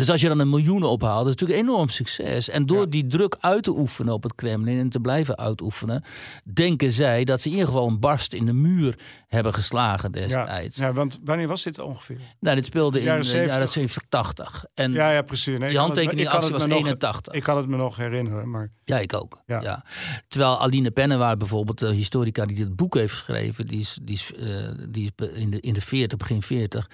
dus 0.00 0.10
als 0.10 0.20
je 0.20 0.28
dan 0.28 0.38
een 0.38 0.48
miljoen 0.48 0.82
ophaalt, 0.82 1.24
dat 1.24 1.34
is 1.34 1.40
natuurlijk 1.40 1.60
een 1.60 1.66
enorm 1.68 1.88
succes. 1.88 2.48
En 2.48 2.66
door 2.66 2.80
Ja. 2.80 2.86
die 2.86 3.06
druk 3.06 3.36
uit 3.40 3.62
te 3.62 3.70
oefenen 3.78 4.14
op 4.14 4.22
het 4.22 4.34
Kremlin 4.34 4.78
en 4.78 4.88
te 4.88 5.00
blijven 5.00 5.38
uitoefenen, 5.38 6.04
denken 6.52 6.90
zij 6.92 7.24
dat 7.24 7.40
ze 7.40 7.46
in 7.48 7.52
ieder 7.54 7.68
geval 7.68 7.86
een 7.88 8.00
barst 8.00 8.32
in 8.32 8.46
de 8.46 8.52
muur 8.52 8.98
hebben 9.28 9.54
geslagen 9.54 10.12
destijds. 10.12 10.76
ja, 10.76 10.92
want 10.92 11.18
wanneer 11.24 11.48
was 11.48 11.62
dit 11.62 11.78
ongeveer? 11.78 12.18
Nou, 12.40 12.56
dit 12.56 12.64
speelde 12.64 12.98
in 12.98 13.04
Jaren 13.04 13.20
de 13.22 13.26
70. 13.28 13.52
jaren 13.54 13.68
70, 13.68 14.02
80. 14.08 14.64
En 14.74 14.92
Ja, 14.92 15.10
ja, 15.10 15.22
precies. 15.22 15.46
Nee, 15.46 15.54
die 15.58 15.60
kan 15.66 15.70
het- 15.76 15.80
handtekening 15.84 16.20
ik 16.20 16.26
kan 16.26 16.34
actie 16.36 16.52
het 16.52 16.60
was 16.62 16.68
me 16.70 16.74
nog- 16.74 16.84
81. 16.84 17.34
Ik 17.34 17.42
kan 17.42 17.56
het 17.56 17.68
me 17.68 17.76
nog 17.76 17.96
herinneren, 17.96 18.50
maar 18.50 18.70
Ja, 18.84 18.98
ik 18.98 19.14
ook. 19.14 19.42
Ja. 19.46 19.60
Ja. 19.62 19.84
Terwijl 20.28 20.60
Aline 20.60 20.90
Pennewaard 20.90 21.38
bijvoorbeeld, 21.38 21.78
de 21.78 21.92
historica 21.94 22.46
die 22.46 22.56
dit 22.56 22.76
boek 22.76 22.94
heeft 22.94 23.12
geschreven, 23.14 23.66
die 23.66 23.80
is, 23.80 23.98
die 24.02 24.14
is, 24.14 24.32
eh, 24.34 24.46
die 24.88 25.12
is 25.16 25.28
in, 25.34 25.50
de, 25.50 25.60
in 25.60 25.72
de 25.74 25.80
40, 25.80 26.18
begin 26.18 26.42
40, 26.42 26.90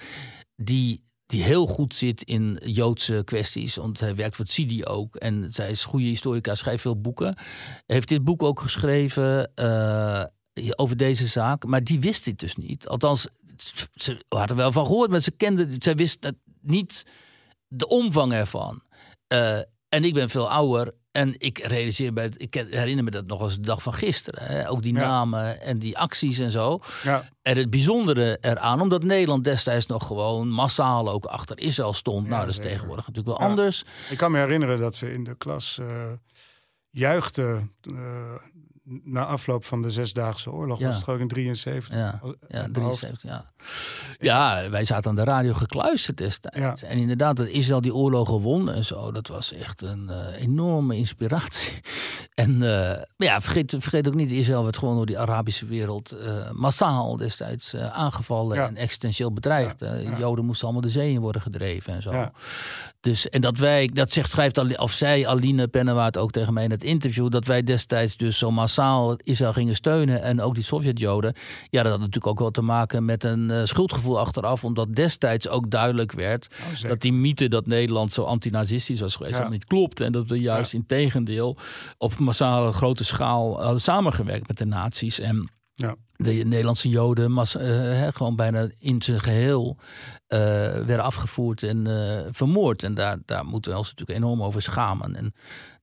die, 0.55 1.03
die 1.27 1.43
heel 1.43 1.65
goed 1.65 1.95
zit 1.95 2.23
in 2.23 2.59
Joodse 2.65 3.21
kwesties. 3.25 3.75
Want 3.75 3.99
hij 3.99 4.15
werkt 4.15 4.35
voor 4.35 4.45
het 4.45 4.53
CIDI 4.53 4.85
ook. 4.85 5.15
En 5.15 5.47
zij 5.51 5.69
is 5.69 5.85
goede 5.85 6.05
historica, 6.05 6.55
schrijft 6.55 6.81
veel 6.81 7.01
boeken. 7.01 7.35
Heeft 7.85 8.07
dit 8.07 8.23
boek 8.23 8.43
ook 8.43 8.59
geschreven 8.59 9.51
eh, 9.55 10.23
over 10.75 10.97
deze 10.97 11.27
zaak. 11.27 11.65
Maar 11.65 11.83
die 11.83 11.99
wist 11.99 12.23
dit 12.23 12.39
dus 12.39 12.55
niet. 12.55 12.87
Althans, 12.87 13.27
ze 13.93 14.23
had 14.27 14.49
er 14.49 14.55
wel 14.55 14.71
van 14.71 14.85
gehoord, 14.85 15.09
maar 15.09 15.19
ze 15.19 15.31
kende, 15.31 15.75
zij 15.79 15.95
wist 15.95 16.31
niet 16.61 17.05
de 17.67 17.87
omvang 17.87 18.33
ervan. 18.33 18.81
Eh, 19.27 19.57
en 19.89 20.03
ik 20.03 20.13
ben 20.13 20.29
veel 20.29 20.49
ouder. 20.49 20.93
En 21.17 21.35
ik 21.37 21.57
realiseer 21.57 22.13
me, 22.13 22.29
ik 22.37 22.53
herinner 22.53 23.03
me 23.03 23.11
dat 23.11 23.25
nog 23.25 23.41
als 23.41 23.55
de 23.55 23.61
dag 23.61 23.81
van 23.81 23.93
gisteren. 23.93 24.43
Hè? 24.45 24.69
Ook 24.69 24.81
die 24.81 24.93
Ja. 24.93 24.99
namen 24.99 25.61
en 25.61 25.79
die 25.79 25.97
acties 25.97 26.39
en 26.39 26.51
zo. 26.51 26.79
ja, 27.03 27.29
En 27.41 27.57
het 27.57 27.69
bijzondere 27.69 28.37
eraan, 28.41 28.81
omdat 28.81 29.03
Nederland 29.03 29.43
destijds 29.43 29.85
nog 29.85 30.07
gewoon 30.07 30.49
massaal 30.49 31.09
ook 31.09 31.25
achter 31.25 31.59
Israël 31.59 31.93
stond. 31.93 32.23
Ja, 32.23 32.29
nou, 32.29 32.41
dat 32.41 32.49
is 32.49 32.55
zeker. 32.55 32.69
tegenwoordig 32.71 33.07
natuurlijk 33.07 33.37
wel 33.39 33.47
anders. 33.49 33.85
ik 34.09 34.17
kan 34.17 34.31
me 34.31 34.37
herinneren 34.37 34.79
dat 34.79 34.99
we 34.99 35.13
in 35.13 35.23
de 35.23 35.35
klas 35.37 35.77
eh 35.79 36.11
juichten 36.89 37.71
eh, 37.81 38.33
na 39.03 39.25
afloop 39.25 39.65
van 39.65 39.81
de 39.81 39.91
Zesdaagse 39.91 40.51
Oorlog. 40.51 40.79
Ja. 40.79 40.85
Was 40.85 40.95
het 40.95 41.03
gewoon 41.03 41.19
in 41.19 41.27
73? 41.27 41.93
Ja, 41.95 42.19
ja, 42.47 42.67
mijn 42.67 42.75
hoofd. 42.75 42.99
73, 42.99 43.21
ja. 43.21 43.45
Ja, 44.19 44.69
wij 44.69 44.85
zaten 44.85 45.09
aan 45.09 45.15
de 45.15 45.23
radio 45.23 45.53
gekluisterd 45.53 46.17
destijds. 46.17 46.81
Ja. 46.81 46.87
En 46.87 46.97
inderdaad, 46.97 47.35
dat 47.35 47.47
Israël 47.47 47.81
die 47.81 47.93
oorlogen 47.93 48.39
won 48.39 48.71
en 48.71 48.85
zo, 48.85 49.11
dat 49.11 49.27
was 49.27 49.53
echt 49.53 49.81
een 49.81 50.09
eh, 50.09 50.41
enorme 50.41 50.95
inspiratie. 50.95 51.73
En 52.37 52.53
eh, 52.53 53.01
maar 53.17 53.27
ja, 53.27 53.41
vergeet, 53.41 53.75
vergeet 53.79 54.07
ook 54.07 54.13
niet, 54.13 54.31
Israël 54.31 54.63
werd 54.63 54.77
gewoon 54.77 54.95
door 54.95 55.05
die 55.05 55.19
Arabische 55.19 55.65
wereld 55.65 56.11
eh, 56.11 56.51
massaal 56.51 57.17
destijds 57.17 57.75
aangevallen 57.75 58.57
en 58.67 58.75
existentieel 58.75 59.33
bedreigd. 59.33 59.85
Joden 60.17 60.45
moesten 60.45 60.63
allemaal 60.63 60.83
de 60.85 60.89
zee 60.89 61.11
in 61.11 61.19
worden 61.19 61.41
gedreven 61.41 61.93
en 61.93 62.01
zo. 62.01 62.29
Dus, 62.99 63.29
en 63.29 63.41
dat 63.41 63.57
wij, 63.57 63.89
dat 63.93 64.13
zegt, 64.13 64.29
schrijft, 64.29 64.77
of 64.77 64.91
zij, 64.91 65.27
Aline 65.27 65.67
Pennewaard 65.67 66.17
ook 66.17 66.31
tegen 66.31 66.53
mij 66.53 66.63
in 66.63 66.71
het 66.71 66.83
interview, 66.83 67.29
dat 67.29 67.45
wij 67.45 67.63
destijds 67.63 68.17
dus 68.17 68.37
zo 68.37 68.51
massaal 68.51 68.76
Israël 69.23 69.53
gingen 69.53 69.75
steunen 69.75 70.21
en 70.21 70.41
ook 70.41 70.55
die 70.55 70.63
Sovjet-Joden. 70.63 71.33
Ja, 71.69 71.81
dat 71.83 71.91
had 71.91 71.99
natuurlijk 71.99 72.27
ook 72.27 72.39
wel 72.39 72.51
te 72.51 72.61
maken 72.61 73.05
met 73.05 73.23
een 73.23 73.51
eh, 73.51 73.61
schuldgevoel 73.65 74.19
achteraf, 74.19 74.63
omdat 74.63 74.95
destijds 74.95 75.47
ook 75.49 75.69
duidelijk 75.71 76.11
werd 76.11 76.47
Oh, 76.83 76.89
dat 76.89 77.01
die 77.01 77.13
mythe 77.13 77.47
dat 77.47 77.65
Nederland 77.67 78.13
zo 78.13 78.23
antinazistisch 78.23 78.99
was 78.99 79.15
geweest, 79.15 79.31
Ja. 79.35 79.37
helemaal 79.37 79.57
niet 79.59 79.67
klopt. 79.67 79.99
En 80.01 80.11
dat 80.11 80.27
we 80.27 80.39
juist 80.39 80.73
in 80.73 80.85
tegendeel 80.85 81.57
op 81.97 82.17
massale 82.17 82.71
grote 82.71 83.03
schaal 83.03 83.61
hadden 83.61 83.81
samengewerkt 83.81 84.47
met 84.47 84.57
de 84.57 84.65
nazi's. 84.65 85.19
En 85.19 85.49
Ja. 85.73 85.95
de 86.15 86.31
Nederlandse 86.33 86.89
Joden 86.89 87.31
mas- 87.31 87.55
eh, 87.55 88.07
gewoon 88.13 88.35
bijna 88.35 88.67
in 88.79 89.01
zijn 89.01 89.19
geheel 89.19 89.77
eh, 90.27 90.39
werden 90.71 91.03
afgevoerd 91.03 91.63
en 91.63 91.87
vermoord. 92.31 92.83
En 92.83 92.93
daar, 92.93 93.17
daar 93.25 93.45
moeten 93.45 93.71
we 93.71 93.77
ons 93.77 93.89
natuurlijk 93.89 94.19
enorm 94.19 94.41
over 94.43 94.61
schamen. 94.61 95.15
En 95.15 95.33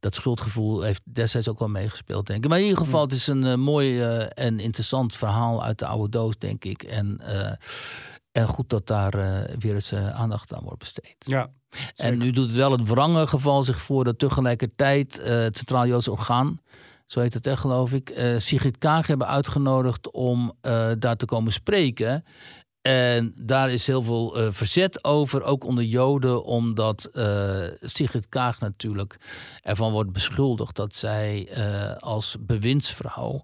dat 0.05 0.15
schuldgevoel 0.15 0.83
heeft 0.83 1.03
destijds 1.05 1.49
ook 1.49 1.59
wel 1.59 1.69
meegespeeld, 1.69 2.27
denk 2.27 2.45
ik. 2.45 2.49
Maar 2.51 2.59
in 2.59 2.65
ieder 2.65 2.85
geval, 2.85 3.01
het 3.01 3.13
is 3.13 3.27
een 3.27 3.45
eh, 3.45 3.55
mooi 3.55 4.01
eh, 4.01 4.27
en 4.47 4.61
interessant 4.61 5.17
verhaal 5.17 5.65
uit 5.65 5.79
de 5.79 5.87
oude 5.87 6.09
doos, 6.09 6.39
denk 6.39 6.65
ik. 6.65 6.83
En, 6.83 7.21
eh, 7.21 7.53
en 8.33 8.47
goed 8.47 8.71
dat 8.71 8.87
daar 8.87 9.11
weer 9.59 9.75
eens 9.75 9.95
aandacht 9.95 10.55
aan 10.55 10.63
wordt 10.63 10.79
besteed. 10.79 11.17
Ja, 11.19 11.51
En 11.97 12.19
nu 12.19 12.31
doet 12.31 12.47
het 12.47 12.57
wel 12.57 12.73
het 12.73 12.89
wrange 12.89 13.27
geval 13.27 13.63
zich 13.63 13.83
voor 13.83 14.05
dat 14.05 14.19
tegelijkertijd 14.19 15.21
het 15.23 15.57
Centraal 15.57 15.87
Joods 15.87 16.09
Orgaan, 16.09 16.61
zo 17.07 17.21
heet 17.21 17.35
het, 17.35 17.45
hè, 17.45 17.57
geloof 17.57 17.93
ik, 17.93 18.35
Sigrid 18.39 18.79
Kaag 18.79 19.07
hebben 19.07 19.27
uitgenodigd 19.27 20.11
om 20.11 20.53
daar 20.99 21.17
te 21.17 21.27
komen 21.27 21.53
spreken. 21.53 22.25
En 22.89 23.35
daar 23.37 23.71
is 23.71 23.87
heel 23.87 24.03
veel 24.03 24.37
eh, 24.39 24.53
verzet 24.53 25.05
over, 25.05 25.43
ook 25.43 25.65
onder 25.65 25.85
Joden, 25.85 26.45
omdat 26.45 27.05
eh, 27.05 27.63
Sigrid 27.81 28.29
Kaag 28.29 28.61
natuurlijk 28.61 29.17
ervan 29.63 29.93
wordt 29.93 30.13
beschuldigd 30.13 30.77
dat 30.77 30.95
zij 30.95 31.49
eh, 31.49 31.97
als 31.97 32.37
bewindsvrouw 32.41 33.43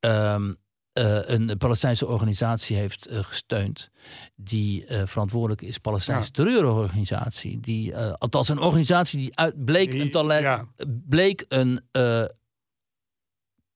ehm, 0.00 0.52
eh, 0.92 1.18
een 1.22 1.56
Palestijnse 1.58 2.06
organisatie 2.06 2.76
heeft 2.76 3.08
gesteund. 3.10 3.90
Die 4.34 4.84
verantwoordelijk 5.04 5.62
is, 5.62 5.78
Palestijnse 5.78 6.24
Ja. 6.26 6.30
terreurorganisatie. 6.32 7.60
Die, 7.60 7.96
althans, 7.96 8.48
een 8.48 8.58
organisatie 8.58 9.18
die 9.18 9.36
uit, 9.36 9.64
bleek, 9.64 9.90
Die- 9.90 10.00
een 10.00 10.10
talent, 10.10 10.42
ja. 10.42 10.64
bleek 11.08 11.44
een 11.48 11.80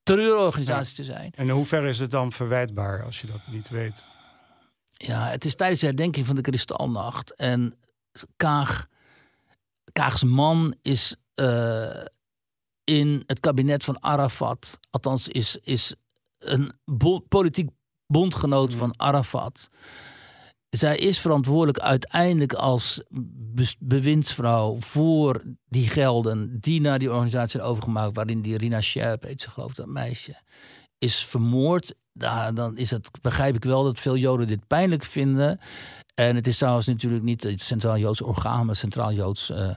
terreurorganisatie 0.02 0.94
te 0.96 1.04
zijn. 1.04 1.32
en 1.36 1.44
in 1.46 1.50
hoeverre 1.50 1.88
is 1.88 1.98
het 1.98 2.10
dan 2.10 2.32
verwijtbaar 2.32 3.04
als 3.04 3.20
je 3.20 3.26
dat 3.26 3.40
niet 3.50 3.68
weet? 3.68 4.02
Ja, 4.98 5.28
het 5.28 5.44
is 5.44 5.54
tijdens 5.54 5.80
de 5.80 5.86
herdenking 5.86 6.26
van 6.26 6.36
de 6.36 6.40
Kristalnacht. 6.40 7.34
En 7.34 7.74
Kaag, 8.36 8.86
Kaags 9.92 10.22
man 10.22 10.74
is 10.82 11.16
eh, 11.34 12.04
in 12.84 13.22
het 13.26 13.40
kabinet 13.40 13.84
van 13.84 14.02
Arafat. 14.02 14.78
Althans, 14.90 15.28
is, 15.28 15.56
is 15.56 15.94
een 16.38 16.72
bo- 16.84 17.18
politiek 17.20 17.70
bondgenoot 18.06 18.74
van 18.74 18.98
Arafat. 18.98 19.68
Zij 20.68 20.96
is 20.96 21.20
verantwoordelijk 21.20 21.78
uiteindelijk 21.78 22.52
als 22.52 23.02
be- 23.10 23.74
bewindsvrouw 23.78 24.76
voor 24.80 25.42
die 25.68 25.88
gelden 25.88 26.60
die 26.60 26.80
naar 26.80 26.98
die 26.98 27.10
organisatie 27.10 27.50
zijn 27.50 27.62
overgemaakt, 27.62 28.14
waarin 28.14 28.42
die 28.42 28.56
Rina 28.56 28.80
Sherp, 28.80 29.22
heet 29.22 29.40
ze 29.40 29.50
geloof 29.50 29.74
dat 29.74 29.86
meisje, 29.86 30.34
is 30.98 31.24
vermoord. 31.24 31.94
Dan 32.54 32.76
is 32.76 32.90
het, 32.90 33.08
begrijp 33.22 33.54
ik 33.54 33.64
wel 33.64 33.84
dat 33.84 34.00
veel 34.00 34.16
Joden 34.16 34.46
dit 34.46 34.66
pijnlijk 34.66 35.04
vinden. 35.04 35.60
En 36.14 36.36
het 36.36 36.46
is 36.46 36.58
trouwens 36.58 36.86
natuurlijk 36.86 37.22
niet 37.22 37.42
het 37.42 37.62
Centraal 37.62 37.98
Joods 37.98 38.22
orgaan, 38.22 38.66
maar 38.66 38.76
Centraal 38.76 39.12
Joods 39.12 39.50
eh, 39.50 39.70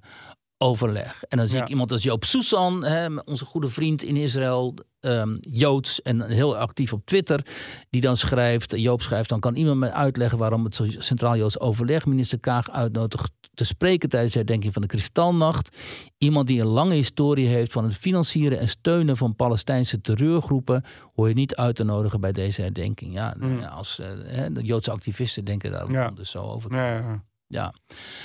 overleg. 0.62 1.24
En 1.24 1.38
dan 1.38 1.47
zie 1.47 1.57
Ja. 1.57 1.64
ik 1.64 1.70
iemand 1.70 1.91
als 1.91 2.03
Joop 2.03 2.24
Susan, 2.24 2.84
hè, 2.84 3.16
onze 3.26 3.45
goede 3.45 3.68
vriend 3.70 4.03
in 4.03 4.16
Israël, 4.16 4.74
ehm, 4.99 5.38
Joods 5.39 6.01
en 6.01 6.22
heel 6.30 6.57
actief 6.57 6.93
op 6.93 7.05
Twitter, 7.05 7.45
die 7.89 8.01
dan 8.01 8.18
schrijft, 8.18 8.74
Joop 8.80 9.01
schrijft, 9.01 9.30
dan 9.30 9.39
kan 9.39 9.55
iemand 9.55 9.80
mij 9.80 9.91
uitleggen 9.91 10.38
waarom 10.38 10.64
het 10.66 10.82
Centraal 10.97 11.38
Joods 11.38 11.59
overleg 11.59 12.05
minister 12.05 12.39
Kaag 12.39 12.70
uitnodigt 12.72 13.32
te 13.53 13.66
spreken 13.66 14.09
tijdens 14.09 14.32
de 14.34 14.38
herdenking 14.38 14.74
van 14.74 14.82
de 14.82 14.88
Kristalnacht. 14.88 15.78
Iemand 16.18 16.47
die 16.47 16.62
een 16.62 16.68
lange 16.68 16.93
historie 16.93 17.47
heeft 17.47 17.72
van 17.72 17.84
het 17.84 17.95
financieren 17.97 18.59
en 18.59 18.70
steunen 18.70 19.18
van 19.18 19.36
Palestijnse 19.36 20.01
terreurgroepen, 20.01 20.84
hoor 21.16 21.28
je 21.28 21.34
niet 21.34 21.55
uit 21.55 21.76
te 21.76 21.84
nodigen 21.84 22.22
bij 22.22 22.32
deze 22.32 22.62
herdenking. 22.62 23.14
Ja, 23.14 23.36
nou 23.38 23.59
ja, 23.59 23.68
als 23.68 23.99
eh, 23.99 24.07
hè, 24.26 24.51
de 24.51 24.62
Joodse 24.64 24.91
activisten 24.91 25.45
denken 25.45 25.72
daar. 25.72 25.91
Ja. 25.91 26.09
dus 26.12 26.30
zo 26.32 26.43
over. 26.43 26.76
Ja, 26.76 27.24
ja. 27.52 27.74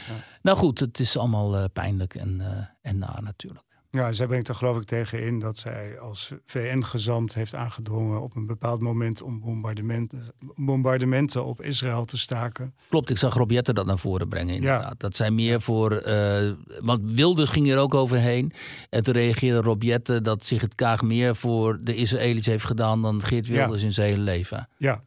Ja. 0.09 0.15
Nou 0.43 0.57
goed, 0.59 0.81
het 0.81 0.99
is 0.99 1.17
allemaal 1.17 1.57
eh, 1.57 1.65
pijnlijk 1.73 2.15
en, 2.15 2.41
eh 2.41 2.67
en 2.83 2.99
naar 2.99 3.23
natuurlijk. 3.23 3.65
Ja, 3.91 4.13
zij 4.13 4.27
brengt 4.27 4.49
er 4.49 4.55
geloof 4.55 4.77
ik 4.77 4.85
tegen 4.85 5.27
in 5.27 5.41
dat 5.41 5.59
zij 5.59 5.99
als 5.99 6.33
VN-gezant 6.45 7.35
heeft 7.35 7.55
aangedrongen 7.55 8.23
op 8.23 8.37
een 8.37 8.47
bepaald 8.47 8.81
moment 8.81 9.23
om 9.23 9.41
bombardementen, 9.41 10.33
bombardementen 10.55 11.45
op 11.45 11.63
Israël 11.63 12.05
te 12.05 12.19
staken. 12.19 12.75
Klopt, 12.89 13.11
ik 13.11 13.19
zag 13.19 13.35
Rob 13.35 13.51
Jetten 13.51 13.75
dat 13.75 13.87
naar 13.87 13.99
voren 13.99 14.29
brengen 14.29 14.55
inderdaad. 14.55 15.01
Dat 15.01 15.17
zijn 15.17 15.35
meer 15.35 15.61
voor... 15.61 15.93
eh, 15.93 16.53
want 16.81 17.01
Wilders 17.05 17.51
ging 17.51 17.71
er 17.71 17.79
ook 17.79 17.95
overheen. 17.95 18.53
En 18.91 19.03
toen 19.03 19.15
reageerde 19.15 19.61
Rob 19.61 19.83
Jetten 19.83 20.23
dat 20.23 20.47
zich 20.47 20.61
het 20.61 20.75
Kaag 20.75 21.03
meer 21.03 21.37
voor 21.37 21.79
de 21.83 21.95
Israëli's 21.95 22.47
heeft 22.47 22.65
gedaan... 22.65 23.03
dan 23.03 23.23
Geert 23.23 23.47
Wilders 23.47 23.83
in 23.83 23.93
zijn 23.93 24.09
hele 24.09 24.23
leven. 24.23 24.69
Ja, 24.79 25.05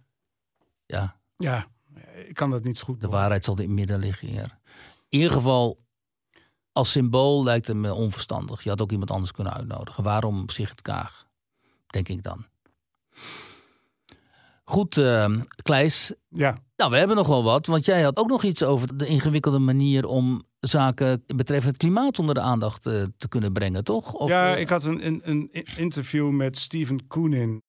Ja, 0.85 1.15
ja, 1.37 1.67
ik 2.29 2.35
kan 2.35 2.49
dat 2.51 2.63
niet 2.63 2.77
zo 2.77 2.83
goed 2.83 3.01
de 3.01 3.07
waarheid 3.07 3.45
zal 3.45 3.55
in 3.55 3.61
het 3.61 3.69
midden 3.69 3.99
liggen 3.99 4.27
hier. 4.27 4.57
In 5.09 5.19
ieder 5.19 5.31
geval, 5.31 5.79
als 6.71 6.91
symbool 6.91 7.43
lijkt 7.43 7.67
het 7.67 7.77
me 7.77 7.93
onverstandig. 7.93 8.63
Je 8.63 8.69
had 8.69 8.81
ook 8.81 8.91
iemand 8.91 9.11
anders 9.11 9.31
kunnen 9.31 9.53
uitnodigen. 9.53 10.03
Waarom 10.03 10.49
Sigrid 10.49 10.81
Kaag? 10.81 11.27
Denk 11.87 12.07
ik 12.07 12.23
dan. 12.23 12.45
Goed, 14.63 14.97
eh 14.97 15.35
Kleis. 15.63 16.13
Ja, 16.29 16.57
Nou, 16.75 16.91
we 16.91 16.97
hebben 16.97 17.15
nog 17.15 17.27
wel 17.27 17.43
wat. 17.43 17.65
Want 17.65 17.85
jij 17.85 18.01
had 18.01 18.17
ook 18.17 18.27
nog 18.27 18.43
iets 18.43 18.63
over 18.63 18.97
de 18.97 19.05
ingewikkelde 19.07 19.59
manier 19.59 20.05
om 20.07 20.43
zaken 20.59 21.23
betreffend 21.25 21.73
het 21.73 21.77
klimaat 21.77 22.19
onder 22.19 22.35
de 22.35 22.41
aandacht 22.41 22.85
eh, 22.85 23.03
te 23.17 23.27
kunnen 23.27 23.53
brengen, 23.53 23.83
toch? 23.83 24.13
Of, 24.13 24.29
ja, 24.29 24.53
eh, 24.53 24.61
ik 24.61 24.69
had 24.69 24.83
een, 24.83 25.07
een, 25.07 25.21
een 25.23 25.49
interview 25.77 26.29
met 26.29 26.57
Steven 26.57 27.07
Koenin. 27.07 27.63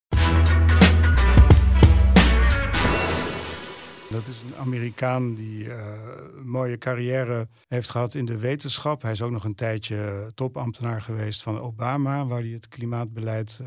Dat 4.11 4.27
is 4.27 4.43
een 4.43 4.57
Amerikaan 4.57 5.35
die 5.35 5.71
eh, 5.71 5.99
een 6.37 6.49
mooie 6.49 6.79
carrière 6.79 7.49
heeft 7.69 7.91
gehad 7.91 8.15
in 8.15 8.25
de 8.25 8.39
wetenschap. 8.39 9.03
Hij 9.03 9.13
is 9.13 9.23
ook 9.23 9.31
nog 9.31 9.45
een 9.45 9.55
tijdje 9.55 10.31
topambtenaar 10.35 11.03
geweest 11.03 11.43
van 11.43 11.61
Obama, 11.61 12.27
waar 12.27 12.41
hij 12.41 12.51
het 12.51 12.69
klimaatbeleid 12.69 13.59
eh, 13.61 13.67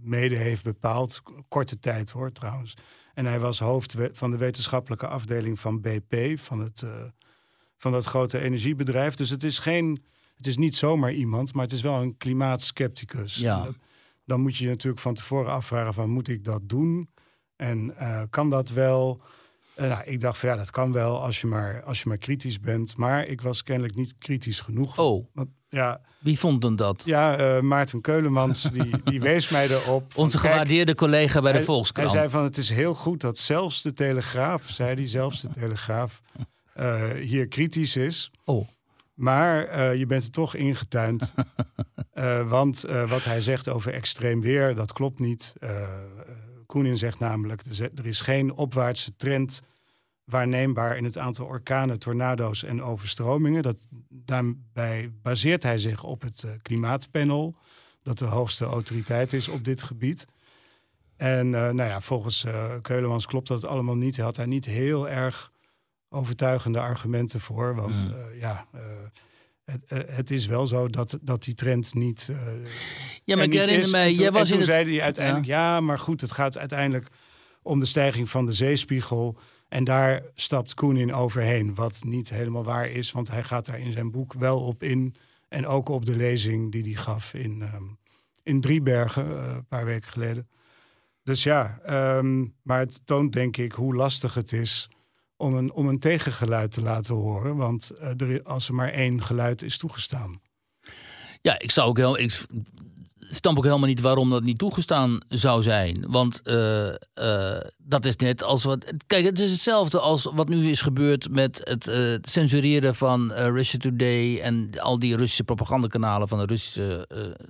mede 0.00 0.36
heeft 0.36 0.64
bepaald. 0.64 1.22
Korte 1.48 1.78
tijd 1.78 2.10
hoor 2.10 2.32
trouwens. 2.32 2.76
En 3.14 3.26
hij 3.26 3.40
was 3.40 3.58
hoofd 3.58 3.94
van 4.12 4.30
de 4.30 4.36
wetenschappelijke 4.36 5.06
afdeling 5.06 5.60
van 5.60 5.80
BP, 5.80 6.38
van, 6.38 6.60
het, 6.60 6.82
eh, 6.82 6.90
van 7.76 7.92
dat 7.92 8.04
grote 8.04 8.38
energiebedrijf. 8.38 9.14
Dus 9.14 9.30
het 9.30 9.44
is, 9.44 9.58
geen, 9.58 10.04
het 10.36 10.46
is 10.46 10.56
niet 10.56 10.74
zomaar 10.74 11.12
iemand, 11.12 11.54
maar 11.54 11.64
het 11.64 11.72
is 11.72 11.82
wel 11.82 12.02
een 12.02 12.16
klimaatskepticus. 12.16 13.34
Ja. 13.34 13.68
Dan 14.24 14.40
moet 14.40 14.56
je 14.56 14.64
je 14.64 14.70
natuurlijk 14.70 15.02
van 15.02 15.14
tevoren 15.14 15.52
afvragen 15.52 15.94
van 15.94 16.10
moet 16.10 16.28
ik 16.28 16.44
dat 16.44 16.68
doen? 16.68 17.10
En 17.56 17.96
eh, 17.96 18.22
kan 18.30 18.50
dat 18.50 18.68
wel? 18.68 19.22
Eh, 19.80 19.88
nou, 19.88 20.02
ik 20.04 20.20
dacht 20.20 20.38
van 20.38 20.48
ja, 20.48 20.56
dat 20.56 20.70
kan 20.70 20.92
wel 20.92 21.22
als 21.22 21.40
je, 21.40 21.46
maar, 21.46 21.82
als 21.82 22.02
je 22.02 22.08
maar 22.08 22.18
kritisch 22.18 22.60
bent. 22.60 22.96
Maar 22.96 23.26
ik 23.26 23.40
was 23.40 23.62
kennelijk 23.62 23.94
niet 23.94 24.14
kritisch 24.18 24.60
genoeg. 24.60 24.98
Oh, 24.98 25.26
Want, 25.32 25.48
ja, 25.68 26.00
wie 26.18 26.38
vond 26.38 26.62
dan 26.62 26.76
dat? 26.76 27.02
ja 27.04 27.36
eh, 27.36 27.60
Maarten 27.60 28.00
Keulemans 28.00 28.62
die, 28.62 28.90
die 29.04 29.20
wees 29.20 29.48
mij 29.48 29.68
erop. 29.68 30.16
Onze 30.16 30.38
gewaardeerde 30.38 30.94
collega 30.94 31.40
bij 31.40 31.52
de 31.52 31.62
Volkskrant. 31.62 32.10
Hij 32.10 32.18
zei 32.18 32.30
van 32.30 32.44
het 32.44 32.56
is 32.56 32.68
heel 32.68 32.94
goed 32.94 33.20
dat 33.20 33.38
zelfs 33.38 33.82
de 33.82 33.92
Telegraaf, 33.92 34.68
zei 34.68 34.94
hij, 34.94 35.08
zelfs 35.08 35.40
de 35.40 35.48
Telegraaf, 35.48 36.20
eh, 36.74 37.10
hier 37.10 37.48
kritisch 37.48 37.96
is. 37.96 38.30
Oh, 38.44 38.68
Maar 39.14 39.96
je 39.96 40.06
bent 40.06 40.24
er 40.24 40.30
toch 40.30 40.54
ingetuind. 40.54 41.34
Want 42.48 42.84
wat 43.06 43.24
hij 43.24 43.40
zegt 43.40 43.68
over 43.68 43.92
extreem 43.92 44.40
weer, 44.40 44.74
dat 44.74 44.92
klopt 44.92 45.18
niet. 45.18 45.52
Koenin 46.70 46.98
zegt 46.98 47.18
namelijk, 47.18 47.62
er 47.96 48.06
is- 48.06 48.20
geen 48.20 48.52
opwaartse 48.52 49.16
trend 49.16 49.60
waarneembaar 50.24 50.96
in 50.96 51.04
het 51.04 51.18
aantal 51.18 51.46
orkanen, 51.46 51.98
tornado's 51.98 52.62
en 52.62 52.82
overstromingen. 52.82 53.62
Dat, 53.62 53.86
daarbij 54.08 55.10
baseert 55.22 55.62
hij 55.62 55.78
zich 55.78 56.04
op 56.04 56.22
het 56.22 56.42
eh, 56.42 56.50
klimaatpanel, 56.62 57.54
dat 58.02 58.18
de 58.18 58.24
hoogste 58.24 58.64
autoriteit 58.64 59.32
is 59.32 59.48
op 59.48 59.64
dit 59.64 59.82
gebied. 59.82 60.26
En 61.16 61.54
eh, 61.54 61.60
nou 61.60 61.88
ja, 61.88 62.00
volgens 62.00 62.44
eh 62.44 62.74
Keulemans 62.82 63.26
klopt 63.26 63.48
dat 63.48 63.66
allemaal 63.66 63.96
niet. 63.96 64.16
Hij 64.16 64.24
had 64.24 64.34
daar 64.34 64.46
niet 64.46 64.64
heel 64.64 65.08
erg 65.08 65.52
overtuigende 66.08 66.80
argumenten 66.80 67.40
voor. 67.40 67.74
Want 67.74 68.06
ja, 68.38 68.66
eh, 68.72 68.80
het, 69.70 69.84
eh, 69.86 70.16
het 70.16 70.30
is 70.30 70.46
wel 70.46 70.66
zo 70.66 70.88
dat, 70.88 71.18
dat 71.22 71.42
die 71.42 71.54
trend 71.54 71.94
niet. 71.94 72.28
eh, 72.30 72.36
ja, 73.24 73.36
maar 73.36 73.44
ik 73.44 73.52
herinner 73.52 73.90
mij, 73.90 74.12
jij 74.12 74.32
was 74.32 74.40
en 74.40 74.46
toen 74.46 74.54
in 74.54 74.60
het... 74.60 74.70
zei 74.70 74.90
hij 74.90 75.02
uiteindelijk, 75.02 75.46
ja. 75.46 75.80
maar 75.80 75.98
goed, 75.98 76.20
het 76.20 76.32
gaat 76.32 76.58
uiteindelijk 76.58 77.08
om 77.62 77.80
de 77.80 77.86
stijging 77.86 78.30
van 78.30 78.46
de 78.46 78.52
zeespiegel. 78.52 79.36
En 79.68 79.84
daar 79.84 80.22
stapt 80.34 80.74
Koenin 80.74 81.14
overheen, 81.14 81.74
wat 81.74 81.98
niet 82.04 82.30
helemaal 82.30 82.64
waar 82.64 82.90
is, 82.90 83.12
want 83.12 83.30
hij 83.30 83.42
gaat 83.42 83.66
daar 83.66 83.78
in 83.78 83.92
zijn 83.92 84.10
boek 84.10 84.32
wel 84.32 84.60
op 84.60 84.82
in. 84.82 85.14
En 85.48 85.66
ook 85.66 85.88
op 85.88 86.04
de 86.04 86.16
lezing 86.16 86.72
die 86.72 86.82
hij 86.82 87.02
gaf 87.02 87.34
in, 87.34 87.62
ehm, 87.62 87.82
in 88.42 88.60
Driebergen, 88.60 89.38
eh, 89.38 89.54
een 89.54 89.66
paar 89.66 89.84
weken 89.84 90.10
geleden. 90.10 90.48
Dus 91.22 91.42
ja, 91.42 91.78
ehm, 91.84 92.46
maar 92.62 92.78
het 92.78 93.00
toont 93.06 93.32
denk 93.32 93.56
ik 93.56 93.72
hoe 93.72 93.94
lastig 93.94 94.34
het 94.34 94.52
is 94.52 94.88
om 95.40 95.54
een, 95.54 95.72
om 95.72 95.88
een 95.88 95.98
tegengeluid 95.98 96.72
te 96.72 96.82
laten 96.82 97.14
horen. 97.14 97.56
Want 97.56 97.90
eh, 97.90 98.20
er, 98.20 98.42
als 98.42 98.68
er 98.68 98.74
maar 98.74 98.92
één 98.92 99.22
geluid 99.22 99.62
is 99.62 99.78
toegestaan. 99.78 100.40
Ja, 101.42 101.58
ik 101.58 101.70
zou 101.70 101.88
ook 101.88 101.96
heel. 101.96 102.28
Snap 103.30 103.56
ook 103.56 103.64
helemaal 103.64 103.88
niet 103.88 104.00
waarom 104.00 104.30
dat 104.30 104.42
niet 104.42 104.58
toegestaan 104.58 105.20
zou 105.28 105.62
zijn. 105.62 106.04
Want 106.08 106.42
eh, 106.42 106.88
eh, 106.88 107.60
dat 107.78 108.04
is 108.04 108.16
net 108.16 108.42
als 108.42 108.64
wat. 108.64 108.92
Kijk, 109.06 109.24
het 109.24 109.38
is 109.38 109.50
hetzelfde 109.50 110.00
als 110.00 110.28
wat 110.34 110.48
nu 110.48 110.70
is 110.70 110.80
gebeurd 110.80 111.30
met 111.30 111.60
het 111.64 111.86
eh, 111.86 112.14
censureren 112.20 112.94
van 112.94 113.32
Russia 113.32 113.78
Today 113.78 114.40
en 114.40 114.70
al 114.76 114.98
die 114.98 115.16
Russische 115.16 115.44
propagandakanalen 115.44 116.28
van 116.28 116.38
de 116.38 116.46
Russische 116.46 117.08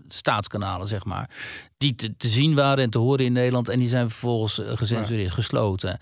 staatskanalen, 0.09 0.87
zeg 0.87 1.05
maar. 1.05 1.31
Die 1.77 1.95
te, 1.95 2.17
te 2.17 2.29
zien 2.29 2.55
waren 2.55 2.85
en 2.85 2.91
te 2.91 2.99
horen 2.99 3.25
in 3.25 3.33
Nederland 3.33 3.69
en 3.69 3.79
die 3.79 3.89
zijn 3.89 4.11
vervolgens 4.11 4.61
gecensureerd, 4.65 5.33
gesloten. 5.33 5.99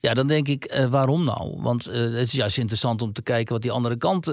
Ja, 0.00 0.14
dan 0.14 0.26
denk 0.26 0.48
ik, 0.48 0.86
waarom 0.90 1.24
nou? 1.24 1.62
Want 1.62 1.84
het 1.84 2.14
is 2.14 2.32
juist 2.32 2.58
interessant 2.58 3.02
om 3.02 3.12
te 3.12 3.22
kijken 3.22 3.52
wat 3.52 3.62
die 3.62 3.70
andere 3.70 3.96
kant 3.96 4.26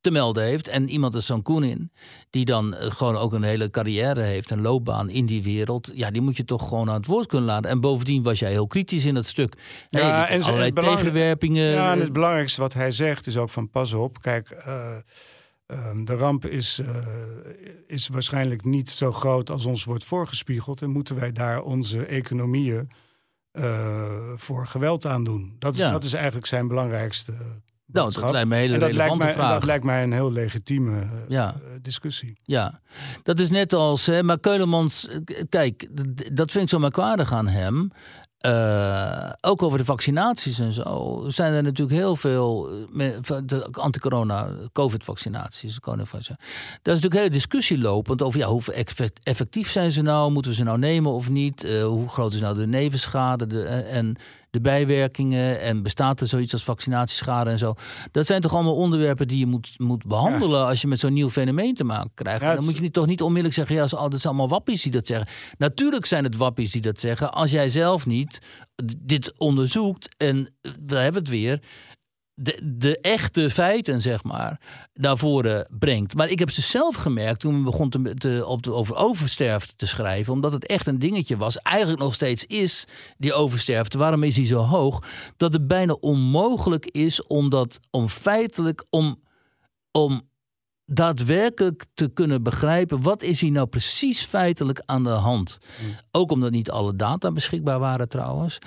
te 0.00 0.10
melden 0.10 0.42
heeft. 0.44 0.68
En 0.68 0.88
iemand 0.88 1.14
als 1.14 1.26
zo'n 1.26 1.42
Koenin, 1.42 1.92
die 2.30 2.44
dan 2.44 2.74
eh, 2.74 2.90
gewoon 2.90 3.16
ook 3.16 3.32
een 3.32 3.42
hele 3.42 3.70
carrière 3.70 4.20
heeft, 4.20 4.50
een 4.50 4.60
loopbaan 4.60 5.10
in 5.10 5.26
die 5.26 5.42
wereld. 5.42 5.90
Ja, 5.94 6.10
die 6.10 6.22
moet 6.22 6.36
je 6.36 6.44
toch 6.44 6.68
gewoon 6.68 6.88
aan 6.88 6.96
het 6.96 7.06
woord 7.06 7.26
kunnen 7.26 7.46
laten. 7.46 7.70
En 7.70 7.80
bovendien 7.80 8.22
was 8.22 8.38
jij 8.38 8.50
heel 8.50 8.66
kritisch 8.66 9.04
in 9.04 9.14
dat 9.14 9.26
stuk. 9.26 9.54
Nee, 9.90 10.02
Ja, 10.02 10.28
en 10.28 10.42
allerlei 10.42 10.72
tegenwerpingen. 10.72 11.70
Ja, 11.70 11.90
en 11.90 11.98
eh, 11.98 12.04
het 12.04 12.12
belangrijkste 12.12 12.60
wat 12.60 12.74
hij 12.74 12.90
zegt 12.90 13.26
is 13.26 13.36
ook 13.36 13.50
van 13.50 13.70
pas 13.70 13.92
op. 13.92 14.22
Kijk, 14.22 14.50
eh, 14.50 14.96
ehm, 15.66 16.04
de 16.04 16.14
ramp 16.16 16.46
is, 16.46 16.80
is 17.86 18.08
waarschijnlijk 18.08 18.64
niet 18.64 18.88
zo 18.90 19.12
groot 19.12 19.50
als 19.50 19.66
ons 19.66 19.84
wordt 19.84 20.04
voorgespiegeld. 20.04 20.82
En 20.82 20.90
moeten 20.90 21.16
wij 21.16 21.32
daar 21.32 21.62
onze 21.62 22.06
economieën 22.06 22.90
voor 24.36 24.66
geweld 24.66 25.06
aan 25.06 25.24
doen? 25.24 25.56
Dat 25.58 25.74
is, 25.74 25.80
Ja. 25.80 25.90
dat 25.90 26.04
is 26.04 26.12
eigenlijk 26.12 26.46
zijn 26.46 26.68
belangrijkste 26.68 27.32
nou, 27.92 28.12
dat 28.12 28.30
lijkt 28.30 28.48
me 28.48 28.54
een 28.54 28.60
hele 28.60 28.74
en 28.74 28.80
dat 28.80 28.92
lijkt, 28.92 28.96
relevante 28.96 29.24
mij, 29.24 29.34
vraag. 29.34 29.52
dat 29.52 29.64
lijkt 29.64 29.84
mij 29.84 30.02
een 30.02 30.12
heel 30.12 30.32
legitieme 30.32 31.00
eh, 31.00 31.08
Ja. 31.28 31.54
eh, 31.54 31.70
discussie. 31.82 32.38
Ja, 32.44 32.80
dat 33.22 33.40
is 33.40 33.50
net 33.50 33.72
als. 33.72 34.06
Hè, 34.06 34.22
maar 34.22 34.38
Keulemans, 34.38 35.08
eh, 35.08 35.16
kijk, 35.48 35.88
dat 36.36 36.50
vind 36.50 36.64
ik 36.64 36.70
zo 36.70 36.78
merkwaardig 36.78 37.32
aan 37.32 37.48
hem. 37.48 37.90
Ook 39.40 39.62
over 39.62 39.78
de 39.78 39.84
vaccinaties 39.84 40.58
en 40.58 40.72
zo. 40.72 41.24
Zijn 41.28 41.52
er 41.52 41.62
natuurlijk 41.62 41.98
heel 41.98 42.16
veel. 42.16 42.70
me- 42.92 43.18
van 43.20 43.46
De 43.46 43.68
anti-corona, 43.70 44.48
COVID-vaccinaties. 44.72 45.78
coronavirus. 45.80 46.26
Daar 46.28 46.36
is 46.36 46.82
natuurlijk 46.82 47.14
een 47.14 47.20
hele 47.20 47.30
discussie 47.30 47.78
lopend 47.78 48.22
over 48.22 48.40
ja, 48.40 48.46
hoe 48.46 48.62
effect- 48.72 49.20
effectief 49.22 49.70
zijn 49.70 49.92
ze 49.92 50.02
nou? 50.02 50.30
Moeten 50.32 50.50
we 50.50 50.56
ze 50.56 50.62
nou 50.64 50.78
nemen 50.78 51.12
of 51.12 51.30
niet? 51.30 51.62
Hoe 51.82 52.08
groot 52.08 52.32
is 52.34 52.40
nou 52.40 52.56
de 52.56 52.66
nevenschade 52.66 53.46
de, 53.46 53.62
en 53.64 54.16
de 54.50 54.60
bijwerkingen? 54.60 55.60
En 55.60 55.82
bestaat 55.82 56.20
er 56.20 56.26
zoiets 56.26 56.52
als 56.52 56.64
vaccinatieschade 56.64 57.50
en 57.50 57.58
zo? 57.58 57.74
Dat 58.10 58.26
zijn 58.26 58.40
toch 58.40 58.54
allemaal 58.54 58.76
onderwerpen 58.76 59.28
die 59.28 59.38
je 59.38 59.46
moet, 59.46 59.74
moet 59.76 60.04
behandelen 60.04 60.66
als 60.66 60.80
je 60.80 60.88
met 60.88 61.00
zo'n 61.00 61.12
nieuw 61.12 61.30
fenomeen 61.30 61.74
te 61.74 61.84
maken 61.84 62.10
krijgt. 62.14 62.42
Ja, 62.42 62.54
dan 62.54 62.64
moet 62.64 62.74
je 62.74 62.80
niet, 62.80 62.92
toch 62.92 63.06
niet 63.06 63.22
onmiddellijk 63.22 63.54
zeggen, 63.54 63.74
ja, 63.74 64.08
dat 64.08 64.20
zijn 64.20 64.22
allemaal 64.22 64.48
wappies 64.48 64.82
die 64.82 64.92
dat 64.92 65.06
zeggen. 65.06 65.28
Natuurlijk 65.58 66.06
zijn 66.06 66.24
het 66.24 66.36
wappies 66.36 66.72
die 66.72 66.82
dat 66.82 67.00
zeggen, 67.00 67.32
als 67.32 67.50
jij 67.50 67.68
zelf 67.68 68.06
niet 68.06 68.40
dit 68.96 69.38
onderzoekt 69.38 70.14
en 70.16 70.54
daar 70.80 71.02
hebben 71.02 71.22
we 71.22 71.28
het 71.28 71.38
weer. 71.38 71.62
De, 72.40 72.60
de 72.62 73.00
echte 73.00 73.50
feiten, 73.50 74.02
zeg 74.02 74.22
maar, 74.22 74.60
naar 74.94 75.18
voren 75.18 75.66
brengt. 75.78 76.14
Maar 76.14 76.28
ik 76.28 76.38
heb 76.38 76.50
ze 76.50 76.62
zelf 76.62 76.96
gemerkt 76.96 77.40
toen 77.40 77.58
we 77.58 77.62
begon 77.62 77.90
te, 77.90 78.14
te, 78.14 78.42
op 78.46 78.62
de, 78.62 78.72
over 78.72 78.96
oversterfte 78.96 79.76
te 79.76 79.86
schrijven. 79.86 80.32
Omdat 80.32 80.52
het 80.52 80.66
echt 80.66 80.86
een 80.86 80.98
dingetje 80.98 81.36
was. 81.36 81.58
Eigenlijk 81.58 82.02
nog 82.02 82.14
steeds 82.14 82.44
is 82.44 82.84
die 83.16 83.32
oversterfte. 83.32 83.98
Waarom 83.98 84.22
is 84.22 84.34
die 84.34 84.46
zo 84.46 84.58
hoog? 84.58 85.04
Dat 85.36 85.52
het 85.52 85.66
bijna 85.66 85.92
onmogelijk 85.92 86.86
is 86.86 87.26
om 87.26 87.50
dat, 87.50 87.80
om 87.90 88.08
feitelijk, 88.08 88.84
om, 88.90 89.22
om 89.90 90.28
daadwerkelijk 90.84 91.84
te 91.94 92.08
kunnen 92.08 92.42
begrijpen. 92.42 93.02
Wat 93.02 93.22
is 93.22 93.40
hier 93.40 93.50
nou 93.50 93.66
precies 93.66 94.24
feitelijk 94.24 94.82
aan 94.84 95.04
de 95.04 95.10
hand? 95.10 95.58
Ook 96.10 96.30
omdat 96.30 96.50
niet 96.50 96.70
alle 96.70 96.96
data 96.96 97.32
beschikbaar 97.32 97.78
waren 97.78 98.08
trouwens. 98.08 98.58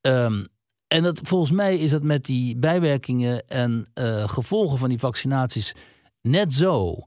Ehm, 0.00 0.44
en 0.92 1.02
dat, 1.02 1.20
volgens 1.22 1.50
mij 1.50 1.76
is 1.76 1.90
dat 1.90 2.02
met 2.02 2.24
die 2.24 2.56
bijwerkingen 2.56 3.46
en 3.46 3.86
eh, 3.94 4.28
gevolgen 4.28 4.78
van 4.78 4.88
die 4.88 4.98
vaccinaties 4.98 5.74
net 6.20 6.54
zo. 6.54 6.98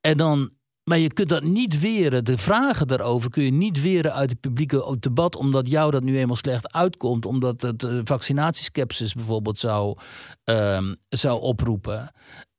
En 0.00 0.16
dan, 0.16 0.50
maar 0.84 0.98
je 0.98 1.12
kunt 1.12 1.28
dat 1.28 1.42
niet 1.42 1.80
weren. 1.80 2.24
De 2.24 2.38
vragen 2.38 2.86
daarover 2.86 3.30
kun 3.30 3.42
je 3.42 3.52
niet 3.52 3.80
weren 3.80 4.12
uit 4.12 4.30
het 4.30 4.40
publieke 4.40 4.96
debat, 5.00 5.36
omdat 5.36 5.68
jou 5.68 5.90
dat 5.90 6.02
nu 6.02 6.18
eenmaal 6.18 6.36
slecht 6.36 6.72
uitkomt, 6.72 7.26
omdat 7.26 7.62
het 7.62 7.82
uh, 7.82 8.00
vaccinatieskepsis 8.04 9.14
bijvoorbeeld 9.14 9.58
zou, 9.58 9.98
um, 10.44 10.96
zou 11.08 11.40
oproepen. 11.40 12.12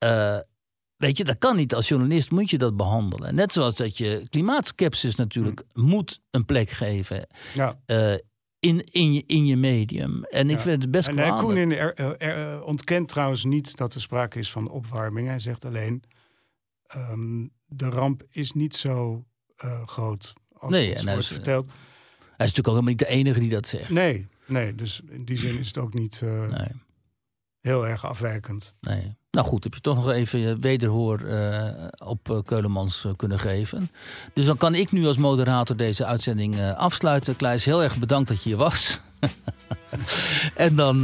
Uh, 0.04 0.38
Weet 0.98 1.18
je, 1.18 1.24
dat 1.24 1.38
kan 1.38 1.56
niet. 1.56 1.76
Als 1.76 1.88
journalist 1.88 2.32
moet 2.32 2.50
je 2.50 2.58
dat 2.58 2.78
behandelen. 2.78 3.36
Net 3.36 3.54
zoals 3.54 3.76
dat 3.76 3.98
je 3.98 4.22
klimaatskepsis 4.30 5.16
natuurlijk 5.16 5.64
mm. 5.74 5.84
moet 5.84 6.22
een 6.30 6.46
plek 6.46 6.70
geven. 6.70 7.28
Ja. 7.54 7.80
Uh, 7.86 8.14
in, 8.62 8.84
in, 8.84 9.14
je, 9.14 9.24
in 9.28 9.45
je 9.45 9.55
medium. 9.55 10.24
En 10.24 10.49
ik 10.49 10.55
ja. 10.55 10.62
vind 10.62 10.82
het 10.82 10.91
best 10.91 11.07
En 11.07 11.18
uh, 11.18 11.38
Koenin 11.38 11.72
er, 11.72 11.93
er, 11.93 12.18
er, 12.18 12.64
ontkent 12.64 13.07
trouwens 13.07 13.43
niet 13.43 13.76
dat 13.76 13.93
er 13.93 14.01
sprake 14.01 14.39
is 14.39 14.51
van 14.51 14.70
opwarming. 14.70 15.28
Hij 15.28 15.39
zegt 15.39 15.66
alleen, 15.66 16.03
um, 16.95 17.51
de 17.66 17.89
ramp 17.89 18.24
is 18.30 18.51
niet 18.51 18.76
zo 18.76 19.26
uh, 19.66 19.88
groot 19.88 20.34
als 20.53 20.72
nee, 20.72 20.95
en 20.95 21.05
wordt 21.05 21.28
verteld. 21.28 21.66
Hij 21.66 22.49
is 22.49 22.55
natuurlijk 22.55 22.68
ook 22.68 22.74
helemaal 22.74 22.89
niet 22.89 22.99
de 22.99 23.07
enige 23.07 23.39
die 23.39 23.49
dat 23.49 23.68
zegt. 23.68 23.89
Nee, 23.89 24.28
nee 24.47 24.76
dus 24.76 25.01
in 25.09 25.26
die 25.26 25.38
zin 25.38 25.57
is 25.57 25.68
het 25.68 25.78
ook 25.78 25.93
niet 25.93 26.22
uh, 26.24 26.47
nee. 26.47 26.68
heel 27.59 27.88
erg 27.88 28.05
afwijkend. 28.05 28.76
Nee. 28.82 29.16
Nou 29.32 29.48
goed, 29.48 29.64
heb 29.64 29.74
je 29.74 29.82
toch 29.82 29.96
nog 29.96 30.10
even 30.10 30.62
wederhoor 30.62 31.22
uh, 31.22 31.66
op 32.06 32.30
uh, 32.30 32.38
Keulemans 32.46 33.04
uh, 33.04 33.12
kunnen 33.16 33.40
geven. 33.40 33.92
Dus 34.34 34.46
dan 34.46 34.58
kan 34.58 34.76
ik 34.76 34.92
nu 34.92 35.08
als 35.08 35.18
moderator 35.18 35.76
deze 35.76 36.06
uitzending 36.06 36.74
afsluiten. 36.76 37.36
Kleis, 37.36 37.66
heel 37.66 37.84
erg 37.84 37.98
bedankt 37.98 38.28
dat 38.28 38.44
je 38.44 38.50
hier 38.50 38.58
was. 38.58 39.02
en 40.56 40.76
dan 40.76 41.02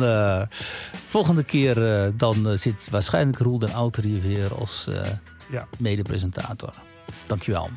volgende 1.08 1.44
keer 1.44 1.76
dan 2.18 2.58
zit 2.58 2.90
waarschijnlijk 2.90 3.40
Roel 3.40 3.60
den 3.60 3.74
Outer 3.74 4.04
hier 4.04 4.22
weer 4.22 4.56
als 4.56 4.88
ja. 5.50 5.68
mede-presentator. 5.78 6.74
Dankjewel. 7.26 7.70